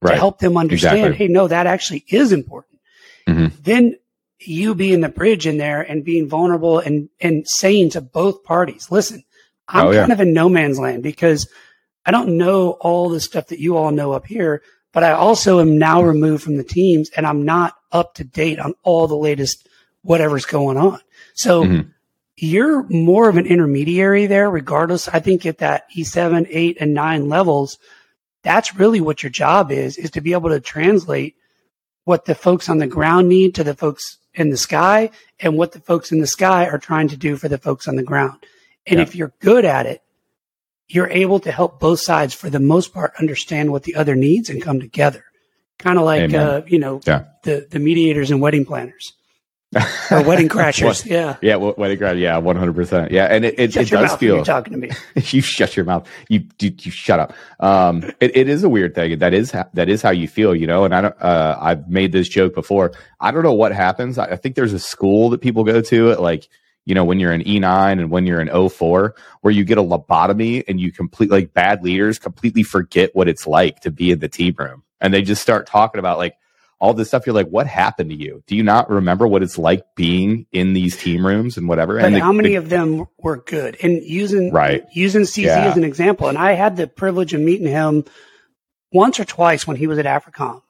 Right. 0.01 0.11
To 0.11 0.17
help 0.17 0.39
them 0.39 0.57
understand, 0.57 0.97
exactly. 0.97 1.27
hey, 1.27 1.31
no, 1.31 1.47
that 1.47 1.67
actually 1.67 2.05
is 2.07 2.31
important. 2.31 2.79
Mm-hmm. 3.27 3.55
Then 3.61 3.95
you 4.39 4.75
being 4.75 5.01
the 5.01 5.09
bridge 5.09 5.47
in 5.47 5.57
there 5.57 5.81
and 5.81 6.03
being 6.03 6.27
vulnerable 6.27 6.79
and, 6.79 7.09
and 7.19 7.45
saying 7.47 7.91
to 7.91 8.01
both 8.01 8.43
parties, 8.43 8.91
listen, 8.91 9.23
I'm 9.67 9.87
oh, 9.87 9.91
yeah. 9.91 10.01
kind 10.01 10.13
of 10.13 10.21
in 10.21 10.33
no 10.33 10.49
man's 10.49 10.79
land 10.79 11.03
because 11.03 11.47
I 12.05 12.11
don't 12.11 12.37
know 12.37 12.71
all 12.71 13.09
the 13.09 13.19
stuff 13.19 13.47
that 13.47 13.59
you 13.59 13.77
all 13.77 13.91
know 13.91 14.11
up 14.11 14.27
here, 14.27 14.61
but 14.95 15.03
I 15.03 15.11
also 15.11 15.59
am 15.59 15.77
now 15.77 16.01
removed 16.01 16.41
from 16.41 16.55
the 16.55 16.63
teams 16.63 17.09
and 17.17 17.27
I'm 17.27 17.43
not 17.43 17.75
up 17.91 18.13
to 18.13 18.23
date 18.23 18.59
on 18.59 18.75
all 18.83 19.09
the 19.09 19.17
latest 19.17 19.67
whatever's 20.03 20.45
going 20.45 20.77
on. 20.77 21.01
So 21.33 21.65
mm-hmm. 21.65 21.89
you're 22.37 22.83
more 22.83 23.27
of 23.27 23.35
an 23.35 23.45
intermediary 23.45 24.25
there, 24.25 24.49
regardless. 24.49 25.09
I 25.09 25.19
think 25.19 25.45
at 25.45 25.57
that 25.57 25.91
E7, 25.91 26.47
eight 26.49 26.77
and 26.79 26.93
nine 26.93 27.27
levels, 27.27 27.77
that's 28.41 28.73
really 28.73 29.01
what 29.01 29.21
your 29.21 29.31
job 29.31 29.69
is, 29.69 29.97
is 29.97 30.11
to 30.11 30.21
be 30.21 30.31
able 30.31 30.49
to 30.49 30.61
translate 30.61 31.35
what 32.05 32.23
the 32.23 32.33
folks 32.33 32.69
on 32.69 32.77
the 32.77 32.87
ground 32.87 33.27
need 33.27 33.53
to 33.55 33.65
the 33.65 33.75
folks 33.75 34.19
in 34.33 34.49
the 34.49 34.55
sky 34.55 35.09
and 35.41 35.57
what 35.57 35.73
the 35.73 35.81
folks 35.81 36.13
in 36.13 36.21
the 36.21 36.27
sky 36.27 36.67
are 36.67 36.77
trying 36.77 37.09
to 37.09 37.17
do 37.17 37.35
for 37.35 37.49
the 37.49 37.57
folks 37.57 37.89
on 37.89 37.97
the 37.97 38.03
ground. 38.03 38.45
And 38.87 38.99
yeah. 38.99 39.03
if 39.03 39.13
you're 39.13 39.33
good 39.41 39.65
at 39.65 39.87
it, 39.87 40.03
you're 40.87 41.09
able 41.09 41.39
to 41.39 41.51
help 41.51 41.79
both 41.79 41.99
sides 41.99 42.33
for 42.33 42.49
the 42.49 42.59
most 42.59 42.93
part 42.93 43.13
understand 43.19 43.71
what 43.71 43.83
the 43.83 43.95
other 43.95 44.15
needs 44.15 44.49
and 44.49 44.61
come 44.61 44.79
together. 44.79 45.23
Kind 45.79 45.97
of 45.97 46.05
like, 46.05 46.33
uh, 46.33 46.61
you 46.67 46.79
know, 46.79 47.01
yeah. 47.05 47.25
the, 47.43 47.67
the 47.69 47.79
mediators 47.79 48.31
and 48.31 48.39
wedding 48.39 48.65
planners 48.65 49.13
or 50.09 50.23
wedding 50.23 50.47
crashers. 50.49 51.05
yeah. 51.05 51.35
Yeah. 51.41 51.55
Wedding 51.55 51.97
crash. 51.97 52.17
Yeah. 52.17 52.39
100%. 52.39 53.11
Yeah. 53.11 53.25
And 53.25 53.43
it, 53.43 53.59
it, 53.59 53.75
it 53.75 53.89
does 53.89 54.15
feel. 54.15 54.35
You're 54.35 54.45
talking 54.45 54.73
to 54.73 54.79
me. 54.79 54.91
you 55.15 55.41
shut 55.41 55.75
your 55.75 55.85
mouth. 55.85 56.07
You, 56.29 56.45
you, 56.59 56.73
you 56.79 56.91
shut 56.91 57.19
up. 57.19 57.33
Um, 57.59 58.03
it, 58.21 58.35
it 58.37 58.47
is 58.47 58.63
a 58.63 58.69
weird 58.69 58.95
thing. 58.95 59.19
That 59.19 59.33
is, 59.33 59.51
that 59.51 59.89
is 59.89 60.01
how 60.01 60.11
you 60.11 60.27
feel, 60.27 60.55
you 60.55 60.67
know, 60.67 60.85
and 60.85 60.95
I 60.95 61.01
don't, 61.01 61.21
uh, 61.21 61.57
I've 61.59 61.89
made 61.89 62.11
this 62.11 62.29
joke 62.29 62.55
before. 62.55 62.93
I 63.19 63.31
don't 63.31 63.43
know 63.43 63.53
what 63.53 63.73
happens. 63.73 64.17
I, 64.17 64.25
I 64.27 64.35
think 64.37 64.55
there's 64.55 64.73
a 64.73 64.79
school 64.79 65.29
that 65.31 65.41
people 65.41 65.63
go 65.63 65.81
to 65.81 66.11
at 66.11 66.21
like, 66.21 66.47
you 66.85 66.95
know, 66.95 67.03
when 67.03 67.19
you're 67.19 67.33
in 67.33 67.41
E9 67.41 67.91
and 67.93 68.09
when 68.09 68.25
you're 68.25 68.41
in 68.41 68.69
04, 68.69 69.15
where 69.41 69.53
you 69.53 69.63
get 69.63 69.77
a 69.77 69.83
lobotomy 69.83 70.63
and 70.67 70.79
you 70.79 70.91
complete 70.91 71.31
like 71.31 71.53
bad 71.53 71.83
leaders 71.83 72.19
completely 72.19 72.63
forget 72.63 73.15
what 73.15 73.27
it's 73.27 73.47
like 73.47 73.81
to 73.81 73.91
be 73.91 74.11
in 74.11 74.19
the 74.19 74.29
team 74.29 74.55
room. 74.57 74.83
And 75.01 75.13
they 75.13 75.21
just 75.21 75.41
start 75.41 75.67
talking 75.67 75.99
about 75.99 76.17
like, 76.17 76.35
all 76.79 76.93
this 76.93 77.07
stuff. 77.07 77.25
You're 77.25 77.35
like, 77.35 77.47
what 77.47 77.67
happened 77.67 78.09
to 78.09 78.15
you? 78.15 78.43
Do 78.47 78.55
you 78.55 78.63
not 78.63 78.89
remember 78.89 79.27
what 79.27 79.43
it's 79.43 79.57
like 79.57 79.83
being 79.95 80.45
in 80.51 80.73
these 80.73 80.97
team 80.97 81.25
rooms 81.25 81.57
and 81.57 81.67
whatever? 81.67 81.95
But 81.95 82.05
and 82.05 82.17
how 82.17 82.31
the, 82.31 82.37
many 82.37 82.49
the, 82.49 82.55
of 82.55 82.69
them 82.69 83.07
were 83.17 83.37
good? 83.37 83.77
And 83.81 84.03
using 84.03 84.51
right 84.51 84.83
using 84.93 85.23
CZ 85.23 85.45
yeah. 85.45 85.65
as 85.65 85.77
an 85.77 85.83
example, 85.83 86.27
and 86.27 86.37
I 86.37 86.53
had 86.53 86.75
the 86.75 86.87
privilege 86.87 87.33
of 87.33 87.41
meeting 87.41 87.67
him 87.67 88.05
once 88.91 89.19
or 89.19 89.25
twice 89.25 89.65
when 89.65 89.77
he 89.77 89.87
was 89.87 89.97
at 89.97 90.05
AFRICOM. 90.05 90.61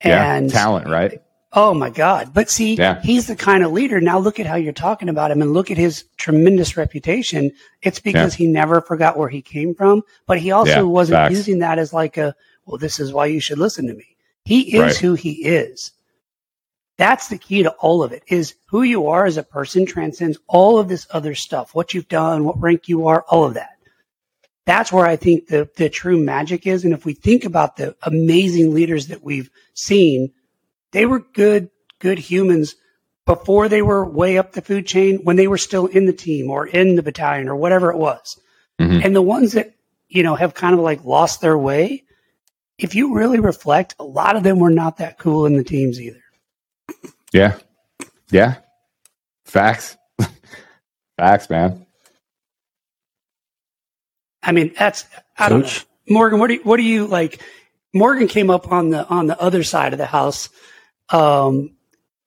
And 0.00 0.50
yeah, 0.50 0.52
talent, 0.52 0.88
right? 0.88 1.22
Oh 1.56 1.72
my 1.72 1.88
God. 1.88 2.34
But 2.34 2.50
see, 2.50 2.74
yeah. 2.74 3.00
he's 3.00 3.28
the 3.28 3.36
kind 3.36 3.62
of 3.64 3.70
leader. 3.70 4.00
Now 4.00 4.18
look 4.18 4.40
at 4.40 4.46
how 4.46 4.56
you're 4.56 4.72
talking 4.72 5.08
about 5.08 5.30
him 5.30 5.40
and 5.40 5.52
look 5.52 5.70
at 5.70 5.78
his 5.78 6.04
tremendous 6.16 6.76
reputation. 6.76 7.52
It's 7.80 8.00
because 8.00 8.34
yeah. 8.34 8.46
he 8.46 8.52
never 8.52 8.80
forgot 8.80 9.16
where 9.16 9.28
he 9.28 9.40
came 9.40 9.72
from, 9.72 10.02
but 10.26 10.40
he 10.40 10.50
also 10.50 10.70
yeah, 10.70 10.82
wasn't 10.82 11.16
facts. 11.16 11.36
using 11.36 11.60
that 11.60 11.78
as 11.78 11.92
like 11.92 12.16
a, 12.16 12.34
well, 12.66 12.78
this 12.78 12.98
is 12.98 13.12
why 13.12 13.26
you 13.26 13.38
should 13.38 13.58
listen 13.58 13.86
to 13.86 13.94
me. 13.94 14.16
He 14.44 14.74
is 14.74 14.80
right. 14.80 14.96
who 14.96 15.14
he 15.14 15.44
is. 15.44 15.92
That's 16.96 17.28
the 17.28 17.38
key 17.38 17.62
to 17.62 17.70
all 17.72 18.02
of 18.02 18.12
it 18.12 18.24
is 18.26 18.54
who 18.66 18.82
you 18.82 19.08
are 19.08 19.24
as 19.24 19.36
a 19.36 19.42
person 19.42 19.86
transcends 19.86 20.38
all 20.48 20.78
of 20.78 20.88
this 20.88 21.06
other 21.10 21.34
stuff, 21.34 21.74
what 21.74 21.94
you've 21.94 22.08
done, 22.08 22.44
what 22.44 22.60
rank 22.60 22.88
you 22.88 23.06
are, 23.06 23.24
all 23.28 23.44
of 23.44 23.54
that. 23.54 23.70
That's 24.66 24.92
where 24.92 25.06
I 25.06 25.16
think 25.16 25.48
the, 25.48 25.68
the 25.76 25.88
true 25.88 26.18
magic 26.18 26.66
is. 26.66 26.84
And 26.84 26.94
if 26.94 27.04
we 27.04 27.14
think 27.14 27.44
about 27.44 27.76
the 27.76 27.96
amazing 28.02 28.72
leaders 28.74 29.08
that 29.08 29.22
we've 29.22 29.50
seen, 29.74 30.32
they 30.94 31.06
were 31.06 31.18
good, 31.18 31.70
good 31.98 32.18
humans 32.18 32.76
before 33.26 33.68
they 33.68 33.82
were 33.82 34.08
way 34.08 34.38
up 34.38 34.52
the 34.52 34.62
food 34.62 34.86
chain, 34.86 35.18
when 35.24 35.36
they 35.36 35.48
were 35.48 35.58
still 35.58 35.86
in 35.86 36.06
the 36.06 36.12
team 36.12 36.50
or 36.50 36.66
in 36.66 36.94
the 36.94 37.02
battalion 37.02 37.48
or 37.48 37.56
whatever 37.56 37.90
it 37.90 37.98
was. 37.98 38.40
Mm-hmm. 38.80 39.00
And 39.04 39.16
the 39.16 39.22
ones 39.22 39.52
that, 39.52 39.74
you 40.08 40.22
know, 40.22 40.36
have 40.36 40.54
kind 40.54 40.72
of 40.72 40.80
like 40.80 41.04
lost 41.04 41.40
their 41.40 41.58
way, 41.58 42.04
if 42.78 42.94
you 42.94 43.14
really 43.14 43.40
reflect, 43.40 43.96
a 43.98 44.04
lot 44.04 44.36
of 44.36 44.44
them 44.44 44.60
were 44.60 44.70
not 44.70 44.98
that 44.98 45.18
cool 45.18 45.46
in 45.46 45.56
the 45.56 45.64
teams 45.64 46.00
either. 46.00 46.22
Yeah. 47.32 47.58
Yeah. 48.30 48.56
Facts. 49.44 49.96
Facts, 51.16 51.50
man. 51.50 51.86
I 54.42 54.52
mean, 54.52 54.72
that's 54.78 55.06
I 55.36 55.48
don't 55.48 55.62
know. 55.62 55.72
Morgan, 56.08 56.38
what 56.38 56.48
do 56.48 56.54
you, 56.54 56.60
what 56.60 56.76
do 56.76 56.82
you 56.84 57.06
like? 57.06 57.42
Morgan 57.92 58.28
came 58.28 58.50
up 58.50 58.70
on 58.70 58.90
the 58.90 59.08
on 59.08 59.26
the 59.26 59.40
other 59.40 59.64
side 59.64 59.92
of 59.92 59.98
the 59.98 60.06
house. 60.06 60.50
Um, 61.10 61.76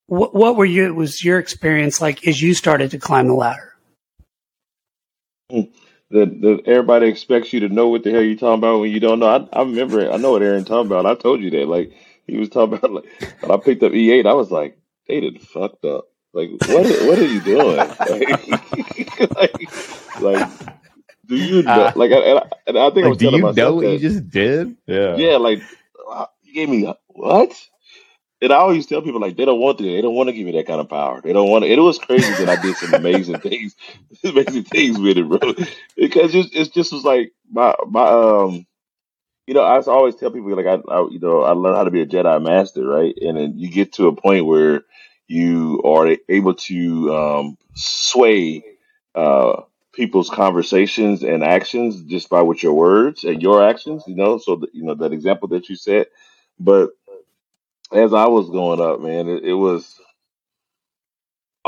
what 0.08 0.34
what 0.34 0.56
were 0.56 0.66
you 0.66 0.94
was 0.94 1.24
your 1.24 1.40
experience 1.40 2.02
like 2.02 2.28
as 2.28 2.42
you 2.42 2.54
started 2.54 2.92
to 2.92 2.98
climb 2.98 3.28
the 3.28 3.34
ladder? 3.34 3.74
The, 5.50 5.70
that, 6.12 6.42
that 6.42 6.62
everybody 6.66 7.08
expects 7.08 7.52
you 7.52 7.62
to 7.62 7.70
know 7.70 7.90
what 7.90 8.04
the 8.04 8.12
hell 8.12 8.22
you're 8.22 8.38
talking 8.38 8.60
about 8.60 8.80
when 8.80 8.92
you 8.92 9.00
don't 9.00 9.20
know. 9.20 9.28
I, 9.28 9.58
I 9.58 9.62
remember, 9.62 10.00
it. 10.02 10.12
I 10.12 10.18
know 10.18 10.32
what 10.32 10.42
Aaron 10.42 10.64
talking 10.64 10.88
about. 10.88 11.06
I 11.06 11.16
told 11.16 11.42
you 11.42 11.50
that. 11.52 11.68
Like 11.68 11.94
he 12.26 12.38
was 12.38 12.50
talking 12.50 12.78
about, 12.78 12.92
like 12.92 13.06
when 13.42 13.52
I 13.52 13.58
picked 13.58 13.84
up 13.84 13.92
E8, 13.92 14.26
I 14.26 14.34
was 14.34 14.52
like, 14.52 14.78
they 15.08 15.20
did 15.20 15.42
fucked 15.42 15.84
up. 15.86 16.06
Like 16.34 16.52
what? 16.52 16.86
Are, 16.86 17.08
what 17.08 17.20
are 17.20 17.26
you 17.26 17.42
doing? 17.42 17.78
Like, 19.20 20.22
like, 20.22 20.22
like 20.22 20.50
do 21.28 21.36
you 21.36 21.64
know? 21.64 21.72
Uh, 21.72 21.92
like, 21.96 22.12
and 22.12 22.40
I, 22.40 22.50
and 22.68 22.78
I 22.78 22.90
think 22.90 22.96
like, 22.96 23.06
I 23.06 23.08
was 23.10 23.18
do 23.18 23.26
you 23.30 23.42
know 23.42 23.52
that, 23.52 23.74
what 23.74 23.88
you 23.88 24.00
just 24.00 24.30
did? 24.30 24.78
Yeah, 24.86 25.16
yeah. 25.16 25.38
Like 25.38 25.62
you 26.44 26.54
gave 26.54 26.70
me 26.70 26.94
what? 27.08 27.68
And 28.42 28.54
I 28.54 28.58
always 28.58 28.86
tell 28.86 29.02
people 29.02 29.22
like 29.22 29.38
they 29.38 29.46
don't 29.46 29.60
want 29.62 29.80
to. 29.80 29.84
They 29.84 30.02
don't 30.02 30.16
want 30.16 30.30
to 30.30 30.34
give 30.34 30.46
me 30.46 30.54
that 30.54 30.68
kind 30.68 30.82
of 30.82 30.90
power. 30.90 31.22
They 31.22 31.34
don't 31.34 31.50
want 31.50 31.66
to. 31.66 31.72
It 31.72 31.80
was 31.80 32.00
crazy 32.00 32.36
that 32.36 32.50
I 32.50 32.56
did 32.56 32.78
some 32.78 32.94
amazing 32.94 33.40
things, 33.42 33.76
amazing 34.24 34.64
things 34.66 35.00
with 35.00 35.18
it, 35.18 35.28
bro. 35.28 35.40
Because 35.98 36.36
it's, 36.36 36.50
it's 36.54 36.70
just 36.70 36.94
was 36.94 37.04
like 37.06 37.34
my 37.52 37.76
my 37.88 38.08
um, 38.08 38.66
you 39.48 39.54
know, 39.54 39.62
I 39.64 39.80
always 39.82 40.16
tell 40.16 40.32
people 40.32 40.56
like 40.56 40.66
I, 40.66 40.76
I 40.94 41.08
you 41.10 41.20
know 41.20 41.42
I 41.44 41.52
learned 41.52 41.78
how 41.78 41.84
to 41.84 41.92
be 41.92 42.02
a 42.02 42.06
Jedi 42.06 42.42
master, 42.44 42.86
right? 42.86 43.14
And 43.22 43.38
then 43.38 43.54
you 43.58 43.70
get 43.70 43.94
to 43.94 44.08
a 44.08 44.16
point 44.16 44.46
where 44.46 44.84
you 45.28 45.82
are 45.84 46.16
able 46.30 46.56
to 46.56 47.16
um, 47.16 47.58
sway 47.76 48.64
uh, 49.16 49.64
people's 49.94 50.30
conversations 50.30 51.24
and 51.24 51.44
actions 51.44 52.02
just 52.04 52.30
by 52.30 52.42
with 52.42 52.64
your 52.64 52.74
words 52.74 53.24
and 53.26 53.42
your 53.42 53.68
actions. 53.68 54.04
You 54.08 54.16
know, 54.16 54.38
so 54.38 54.58
the, 54.58 54.68
you 54.74 54.84
know 54.84 54.96
that 54.96 55.14
example 55.14 55.50
that 55.50 55.70
you 55.70 55.76
said, 55.76 56.08
but 56.60 56.92
as 57.94 58.14
I 58.14 58.28
was 58.28 58.50
growing 58.50 58.82
up, 58.82 59.00
man, 59.02 59.28
it, 59.28 59.44
it 59.44 59.54
was 59.54 60.00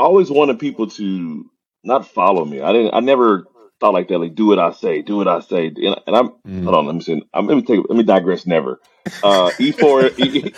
I 0.00 0.04
always 0.04 0.30
wanted 0.30 0.58
people 0.58 0.86
to 0.88 1.44
not 1.84 2.08
follow 2.08 2.42
me. 2.44 2.62
I 2.62 2.72
didn't. 2.72 2.94
I 2.94 3.00
never 3.00 3.44
thought 3.80 3.92
like 3.92 4.08
that. 4.08 4.18
Like, 4.18 4.34
do 4.34 4.46
what 4.46 4.58
I 4.58 4.72
say. 4.72 5.02
Do 5.02 5.18
what 5.18 5.28
I 5.28 5.40
say. 5.40 5.66
And, 5.66 6.00
and 6.06 6.16
I'm 6.16 6.28
mm. 6.46 6.64
hold 6.64 6.74
on. 6.74 6.86
Let 6.86 6.94
me 6.94 7.02
see. 7.02 7.22
I'm, 7.34 7.46
let 7.46 7.56
me 7.56 7.62
take. 7.62 7.80
Let 7.86 7.96
me 7.98 8.02
digress. 8.02 8.46
Never. 8.46 8.80
Uh, 9.22 9.50
E 9.58 9.72
four. 9.72 10.06
E 10.16 10.52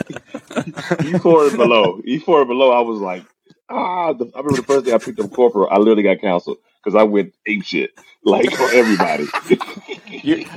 four 1.18 1.48
and 1.48 1.56
below. 1.56 2.00
E 2.04 2.18
four 2.18 2.40
and 2.40 2.48
below. 2.48 2.70
I 2.70 2.80
was 2.82 3.00
like, 3.00 3.24
ah. 3.68 4.12
The, 4.12 4.26
I 4.26 4.38
remember 4.38 4.60
the 4.60 4.66
first 4.66 4.86
day 4.86 4.92
I 4.92 4.98
picked 4.98 5.18
up 5.18 5.32
corporal. 5.32 5.68
I 5.68 5.78
literally 5.78 6.04
got 6.04 6.20
counseled 6.20 6.58
because 6.82 6.94
I 6.94 7.02
went 7.02 7.34
ape 7.46 7.64
shit 7.64 7.90
like 8.24 8.48
for 8.52 8.70
everybody. 8.70 9.26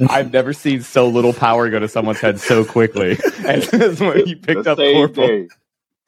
I've 0.10 0.32
never 0.32 0.54
seen 0.54 0.82
so 0.82 1.08
little 1.08 1.34
power 1.34 1.70
go 1.70 1.80
to 1.80 1.88
someone's 1.88 2.20
head 2.20 2.40
so 2.40 2.66
quickly 2.66 3.18
as 3.46 4.00
when 4.00 4.28
you 4.28 4.38
picked 4.38 4.64
the 4.64 4.72
up 4.72 4.78
same 4.78 4.96
Corporal. 4.96 5.28
Day. 5.28 5.48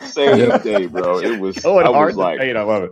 Same 0.01 0.57
day, 0.59 0.85
bro. 0.85 1.19
It 1.19 1.39
was. 1.39 1.57
Oh, 1.65 1.77
I 1.77 1.89
was 1.89 2.15
like, 2.15 2.39
I 2.39 2.51
love 2.61 2.83
it. 2.83 2.91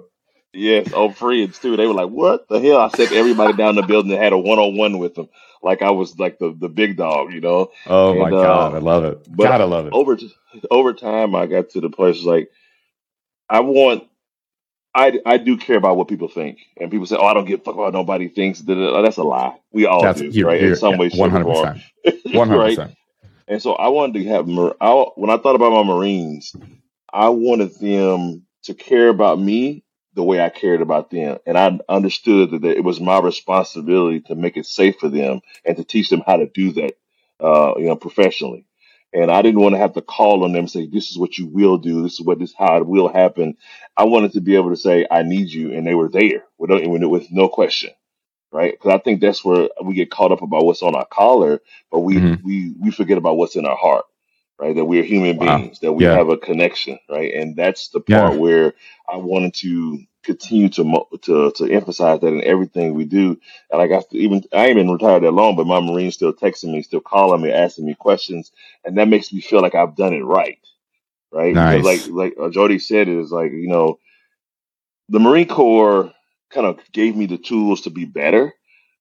Yes, 0.54 0.92
oh, 0.94 1.12
friends 1.12 1.60
too. 1.60 1.76
They 1.76 1.86
were 1.86 1.94
like, 1.94 2.10
"What 2.10 2.48
the 2.48 2.62
hell?" 2.62 2.78
I 2.78 2.88
sent 2.88 3.12
everybody 3.12 3.54
down 3.54 3.76
the 3.76 3.84
building 3.84 4.14
and 4.14 4.24
had 4.24 4.32
a 4.32 4.38
one 4.38 4.58
on 4.58 4.78
one 4.78 5.00
with 5.00 5.14
them, 5.14 5.28
like 5.62 5.82
I 5.82 5.92
was 5.92 6.18
like 6.18 6.40
the, 6.40 6.56
the 6.58 6.70
big 6.70 6.96
dog, 6.96 7.34
you 7.34 7.42
know. 7.42 7.72
Oh 7.86 8.12
and, 8.12 8.20
my 8.20 8.30
god, 8.30 8.74
uh, 8.74 8.78
I 8.78 8.80
love 8.80 9.04
it. 9.04 9.28
But 9.30 9.44
God, 9.44 9.60
I 9.60 9.66
love 9.66 9.88
it. 9.88 9.94
Over 9.94 10.18
over 10.72 10.94
time, 10.94 11.36
I 11.36 11.46
got 11.48 11.72
to 11.72 11.82
the 11.82 11.90
place 11.90 12.24
like 12.24 12.50
I 13.50 13.60
want. 13.60 14.08
I, 14.96 15.20
I 15.26 15.38
do 15.38 15.58
care 15.58 15.76
about 15.76 15.98
what 15.98 16.08
people 16.08 16.30
think, 16.30 16.60
and 16.80 16.90
people 16.90 17.06
say, 17.06 17.18
"Oh, 17.20 17.26
I 17.26 17.34
don't 17.34 17.46
give 17.46 17.60
a 17.60 17.64
fuck 17.64 17.76
about 17.76 17.92
nobody 17.92 18.30
thinks." 18.30 18.62
That's 18.62 19.18
a 19.18 19.24
lie. 19.24 19.58
We 19.74 19.86
all 19.86 20.02
That's, 20.02 20.22
do, 20.22 20.30
you're, 20.30 20.48
right? 20.48 20.64
In 20.64 20.76
some 20.78 20.98
way, 20.98 21.10
one 21.10 21.30
hundred 21.30 21.54
percent, 21.54 21.82
one 22.34 22.48
hundred 22.48 22.70
percent. 22.70 22.96
And 23.48 23.62
so 23.62 23.74
I 23.74 23.90
wanted 23.90 24.24
to 24.24 24.30
have. 24.30 24.50
I, 24.80 24.92
when 25.16 25.30
I 25.30 25.38
thought 25.38 25.56
about 25.56 25.74
my 25.74 25.84
Marines, 25.84 26.56
I 27.12 27.30
wanted 27.30 27.78
them 27.80 28.46
to 28.64 28.74
care 28.74 29.10
about 29.10 29.38
me 29.38 29.84
the 30.14 30.24
way 30.24 30.42
I 30.42 30.50
cared 30.50 30.82
about 30.82 31.12
them. 31.12 31.38
And 31.46 31.58
I 31.58 31.78
understood 31.90 32.52
that 32.52 32.64
it 32.64 32.84
was 32.84 33.02
my 33.02 33.20
responsibility 33.20 34.22
to 34.22 34.36
make 34.36 34.58
it 34.58 34.66
safe 34.66 34.96
for 35.00 35.10
them 35.10 35.42
and 35.66 35.76
to 35.78 35.84
teach 35.84 36.10
them 36.10 36.24
how 36.26 36.38
to 36.38 36.48
do 36.48 36.72
that, 36.74 36.94
uh, 37.40 37.74
you 37.78 37.86
know, 37.86 37.98
professionally. 37.98 38.66
And 39.16 39.32
I 39.32 39.42
didn't 39.42 39.62
want 39.62 39.76
to 39.76 39.80
have 39.80 39.94
to 39.94 40.02
call 40.02 40.44
on 40.44 40.52
them 40.52 40.60
and 40.60 40.72
say, 40.72 40.88
this 40.88 41.10
is 41.10 41.18
what 41.18 41.38
you 41.38 41.48
will 41.48 41.78
do. 41.78 42.04
This 42.04 42.16
is 42.16 42.22
what 42.22 42.38
this, 42.38 42.54
how 42.54 42.78
it 42.78 42.86
will 42.86 43.08
happen. 43.08 43.56
I 43.96 44.04
wanted 44.04 44.34
to 44.34 44.42
be 44.42 44.56
able 44.56 44.72
to 44.72 44.76
say, 44.76 45.08
I 45.10 45.24
need 45.24 45.50
you. 45.50 45.74
And 45.74 45.88
they 45.88 45.96
were 45.96 46.10
there 46.10 46.44
with, 46.58 46.70
with 46.86 47.32
no 47.32 47.48
question. 47.48 47.92
Right. 48.52 48.74
Because 48.74 48.94
I 48.94 48.98
think 49.00 49.22
that's 49.22 49.44
where 49.44 49.70
we 49.84 49.96
get 49.96 50.12
caught 50.12 50.32
up 50.32 50.42
about 50.42 50.66
what's 50.66 50.84
on 50.84 50.96
our 50.96 51.06
collar, 51.06 51.62
but 51.92 52.00
we, 52.00 52.16
mm-hmm. 52.16 52.46
we, 52.46 52.74
we 52.80 52.92
forget 52.92 53.18
about 53.18 53.38
what's 53.38 53.56
in 53.56 53.66
our 53.66 53.78
heart 53.78 54.06
right? 54.58 54.76
That 54.76 54.86
we're 54.86 55.04
human 55.04 55.38
wow. 55.38 55.58
beings, 55.58 55.80
that 55.80 55.92
we 55.92 56.06
yeah. 56.06 56.14
have 56.14 56.30
a 56.30 56.38
connection, 56.38 56.98
right? 57.10 57.34
And 57.34 57.58
that's 57.58 57.90
the 57.90 58.00
part 58.00 58.34
yeah. 58.34 58.40
where 58.40 58.74
I 59.12 59.18
wanted 59.18 59.54
to 59.56 60.00
continue 60.26 60.70
to 60.70 61.06
to 61.24 61.52
to 61.54 61.72
emphasize 61.72 62.22
that 62.22 62.28
in 62.28 62.44
everything 62.44 62.96
we 62.96 63.06
do. 63.06 63.40
And 63.72 63.82
I 63.82 63.88
got 63.88 64.10
to 64.12 64.18
even 64.18 64.44
I 64.54 64.68
ain't 64.68 64.78
been 64.78 64.92
retired 64.92 65.24
that 65.24 65.32
long, 65.32 65.56
but 65.56 65.68
my 65.68 65.80
Marines 65.82 66.16
still 66.16 66.34
texting 66.34 66.74
me, 66.74 66.84
still 66.84 67.02
calling 67.02 67.42
me, 67.42 67.52
asking 67.52 67.86
me 67.88 67.96
questions, 67.96 68.52
and 68.86 68.98
that 68.98 69.10
makes 69.10 69.34
me 69.34 69.42
feel 69.42 69.62
like 69.62 69.76
I've 69.76 69.96
done 69.98 70.14
it 70.14 70.26
right, 70.26 70.60
right? 71.32 71.62
Because 71.62 71.84
like 71.84 72.06
like 72.08 72.36
uh, 72.42 72.50
Jody 72.50 72.80
said, 72.80 73.10
it 73.10 73.18
is 73.20 73.32
like 73.32 73.52
you 73.54 73.70
know, 73.70 74.00
the 75.10 75.20
Marine 75.20 75.48
Corps 75.48 76.14
kind 76.52 76.68
of 76.68 76.80
gave 76.92 77.16
me 77.16 77.28
the 77.28 77.38
tools 77.38 77.82
to 77.82 77.92
be 77.92 78.06
better, 78.06 78.54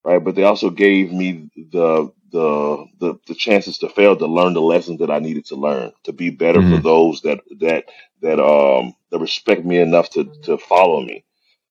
right? 0.05 0.23
But 0.23 0.35
they 0.35 0.45
also 0.45 0.71
gave 0.71 1.13
me 1.13 1.51
the 1.57 2.13
the 2.31 2.87
the 2.99 3.19
the 3.27 3.35
chances 3.35 3.79
to 3.79 3.89
fail 3.89 4.17
to 4.17 4.27
learn 4.27 4.55
the 4.55 4.61
lessons 4.61 4.99
that 5.01 5.11
I 5.11 5.19
needed 5.19 5.47
to 5.47 5.57
learn 5.57 5.93
to 6.05 6.13
be 6.13 6.31
better 6.31 6.61
mm-hmm. 6.61 6.77
for 6.77 6.83
those 6.83 7.23
that 7.23 7.41
that 7.61 7.87
that 8.23 8.41
um 8.41 8.95
that 9.11 9.21
respect 9.21 9.65
me 9.65 9.79
enough 9.79 10.11
to 10.11 10.25
to 10.43 10.59
follow 10.59 11.01
me. 11.01 11.25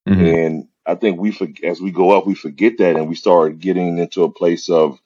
Mm-hmm. 0.08 0.24
And 0.24 0.68
I 0.86 0.94
think 0.94 1.18
we 1.18 1.36
as 1.62 1.80
we 1.80 1.90
go 1.90 2.10
up, 2.16 2.26
we 2.26 2.34
forget 2.34 2.78
that, 2.78 2.96
and 2.96 3.08
we 3.08 3.14
start 3.14 3.58
getting 3.58 3.98
into 3.98 4.24
a 4.24 4.30
place 4.30 4.68
of 4.68 4.98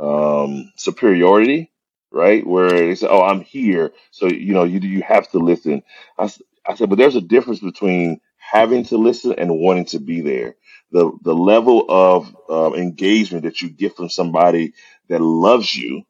um, 0.00 0.72
superiority, 0.76 1.70
right? 2.10 2.46
Where 2.46 2.70
they 2.70 2.94
say, 2.94 3.08
"Oh, 3.08 3.22
I'm 3.22 3.42
here, 3.42 3.92
so 4.10 4.26
you 4.26 4.54
know 4.54 4.64
you 4.64 4.80
you 4.80 5.02
have 5.02 5.30
to 5.32 5.38
listen." 5.38 5.82
I, 6.18 6.30
I 6.66 6.74
said, 6.74 6.88
but 6.88 6.98
there's 6.98 7.16
a 7.16 7.20
difference 7.20 7.60
between 7.60 8.20
having 8.36 8.84
to 8.84 8.96
listen 8.96 9.34
and 9.36 9.58
wanting 9.58 9.86
to 9.86 9.98
be 9.98 10.20
there. 10.20 10.56
The 10.90 11.12
the 11.22 11.34
level 11.34 11.84
of 11.88 12.34
uh, 12.48 12.72
engagement 12.74 13.44
that 13.44 13.60
you 13.60 13.68
get 13.68 13.96
from 13.96 14.08
somebody 14.08 14.72
that 15.08 15.20
loves 15.20 15.74
you, 15.74 16.02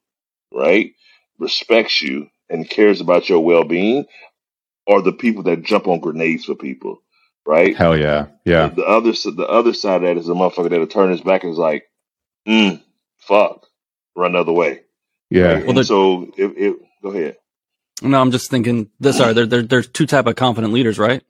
right, 0.52 0.92
respects 1.38 2.00
you, 2.00 2.28
and 2.48 2.68
cares 2.68 3.00
about 3.00 3.28
your 3.28 3.40
well 3.40 3.64
being, 3.64 4.06
are 4.86 5.02
the 5.02 5.12
people 5.12 5.44
that 5.44 5.62
jump 5.62 5.88
on 5.88 6.00
grenades 6.00 6.44
for 6.44 6.54
people, 6.54 7.02
right? 7.46 7.76
Hell 7.76 7.98
yeah, 7.98 8.26
yeah. 8.44 8.68
The, 8.68 8.76
the 8.76 8.84
other 8.84 9.12
the 9.12 9.48
other 9.48 9.74
side 9.74 9.96
of 9.96 10.02
that 10.02 10.16
is 10.16 10.28
a 10.28 10.32
motherfucker 10.32 10.70
that'll 10.70 10.86
turn 10.86 11.10
his 11.10 11.20
back 11.20 11.42
and 11.42 11.52
is 11.52 11.58
like, 11.58 11.84
mm, 12.46 12.80
fuck, 13.18 13.66
run 14.16 14.32
the 14.32 14.38
other 14.38 14.52
way. 14.52 14.82
Yeah. 15.30 15.54
Right? 15.54 15.66
Well, 15.66 15.84
so 15.84 16.32
it, 16.36 16.52
it, 16.56 16.76
go 17.02 17.10
ahead. 17.10 17.36
No, 18.02 18.20
I'm 18.20 18.30
just 18.30 18.50
thinking. 18.50 18.90
This, 19.00 19.18
sorry, 19.18 19.34
there, 19.34 19.46
there, 19.46 19.62
there's 19.62 19.88
two 19.88 20.06
type 20.06 20.26
of 20.26 20.36
confident 20.36 20.72
leaders, 20.72 20.98
right? 20.98 21.22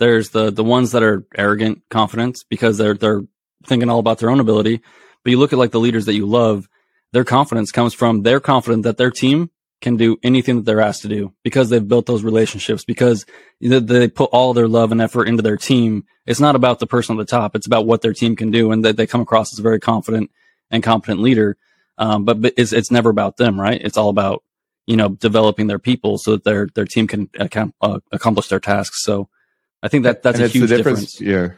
There's 0.00 0.30
the 0.30 0.50
the 0.50 0.64
ones 0.64 0.92
that 0.92 1.02
are 1.02 1.26
arrogant, 1.36 1.82
confident 1.90 2.38
because 2.48 2.78
they're 2.78 2.94
they're 2.94 3.20
thinking 3.66 3.90
all 3.90 3.98
about 3.98 4.18
their 4.18 4.30
own 4.30 4.40
ability. 4.40 4.80
But 5.22 5.30
you 5.30 5.38
look 5.38 5.52
at 5.52 5.58
like 5.58 5.72
the 5.72 5.78
leaders 5.78 6.06
that 6.06 6.14
you 6.14 6.26
love, 6.26 6.68
their 7.12 7.24
confidence 7.24 7.70
comes 7.70 7.92
from 7.92 8.22
they're 8.22 8.40
confident 8.40 8.84
that 8.84 8.96
their 8.96 9.10
team 9.10 9.50
can 9.80 9.96
do 9.96 10.18
anything 10.22 10.56
that 10.56 10.64
they're 10.64 10.80
asked 10.80 11.02
to 11.02 11.08
do 11.08 11.32
because 11.42 11.70
they've 11.70 11.86
built 11.86 12.06
those 12.06 12.22
relationships 12.22 12.84
because 12.84 13.24
they 13.60 14.08
put 14.08 14.30
all 14.32 14.52
their 14.52 14.68
love 14.68 14.92
and 14.92 15.00
effort 15.00 15.26
into 15.26 15.42
their 15.42 15.56
team. 15.56 16.04
It's 16.26 16.40
not 16.40 16.54
about 16.56 16.78
the 16.78 16.86
person 16.86 17.18
at 17.18 17.26
the 17.26 17.30
top. 17.30 17.56
It's 17.56 17.66
about 17.66 17.86
what 17.86 18.02
their 18.02 18.12
team 18.12 18.36
can 18.36 18.50
do 18.50 18.72
and 18.72 18.84
that 18.84 18.96
they 18.96 19.06
come 19.06 19.22
across 19.22 19.52
as 19.52 19.58
a 19.58 19.62
very 19.62 19.80
confident 19.80 20.30
and 20.70 20.82
competent 20.82 21.20
leader. 21.20 21.56
Um, 21.96 22.24
but, 22.24 22.42
but 22.42 22.54
it's, 22.56 22.72
it's 22.72 22.90
never 22.90 23.10
about 23.10 23.38
them, 23.38 23.58
right? 23.58 23.80
It's 23.82 23.96
all 23.96 24.10
about, 24.10 24.42
you 24.86 24.96
know, 24.96 25.10
developing 25.10 25.66
their 25.66 25.78
people 25.78 26.18
so 26.18 26.32
that 26.32 26.44
their, 26.44 26.68
their 26.74 26.84
team 26.84 27.06
can 27.06 27.30
uh, 27.38 28.00
accomplish 28.12 28.48
their 28.48 28.60
tasks. 28.60 29.02
So 29.02 29.29
I 29.82 29.88
think 29.88 30.04
that 30.04 30.22
that's 30.22 30.38
and 30.38 30.46
a 30.46 30.48
huge 30.48 30.68
difference. 30.68 31.16
difference. 31.16 31.20
Yeah. 31.20 31.56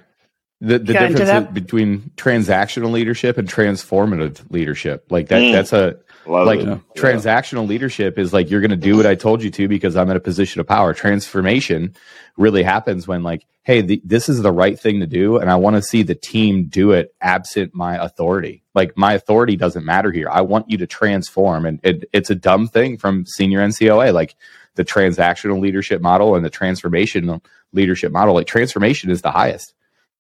The, 0.61 0.79
the 0.79 0.93
difference 0.93 1.19
that, 1.19 1.53
between 1.53 2.13
transactional 2.17 2.93
leadership 2.93 3.37
and 3.37 3.49
transformative 3.49 4.49
leadership, 4.53 5.07
like 5.11 5.27
that, 5.29 5.43
mm. 5.43 5.53
that's 5.53 5.73
a, 5.73 5.97
like 6.25 6.61
yeah. 6.61 6.79
transactional 6.97 7.67
leadership 7.67 8.17
is 8.17 8.33
like, 8.33 8.49
you're 8.49 8.61
going 8.61 8.71
to 8.71 8.77
do 8.77 8.97
what 8.97 9.05
I 9.05 9.17
told 9.17 9.43
you 9.43 9.51
to 9.51 9.67
because 9.67 9.97
I'm 9.97 10.09
in 10.09 10.17
a 10.17 10.21
position 10.21 10.61
of 10.61 10.69
power. 10.69 10.95
Transformation 10.95 11.97
really 12.37 12.63
happens 12.63 13.09
when 13.09 13.25
like, 13.25 13.45
Hey, 13.65 13.81
the, 13.81 14.01
this 14.05 14.29
is 14.29 14.43
the 14.43 14.53
right 14.53 14.79
thing 14.79 15.01
to 15.01 15.07
do. 15.07 15.39
And 15.39 15.51
I 15.51 15.57
want 15.57 15.77
to 15.77 15.83
see 15.83 16.05
the 16.05 16.15
team 16.15 16.67
do 16.67 16.93
it 16.93 17.13
absent 17.21 17.75
my 17.75 17.97
authority. 17.97 18.63
Like 18.75 18.97
my 18.97 19.15
authority 19.15 19.57
doesn't 19.57 19.85
matter 19.85 20.13
here. 20.13 20.29
I 20.31 20.43
want 20.43 20.71
you 20.71 20.79
to 20.79 20.87
transform. 20.87 21.67
And 21.67 21.81
it, 21.83 22.09
it's 22.13 22.31
a 22.31 22.35
dumb 22.37 22.69
thing 22.69 22.99
from 22.99 23.27
senior 23.27 23.61
NCOA. 23.61 24.13
Like 24.13 24.37
the 24.77 24.85
transactional 24.85 25.61
leadership 25.61 26.03
model 26.03 26.37
and 26.37 26.45
the 26.45 26.51
transformational 26.51 27.45
leadership 27.73 28.13
model, 28.13 28.35
like 28.35 28.47
transformation 28.47 29.11
is 29.11 29.23
the 29.23 29.31
highest 29.31 29.67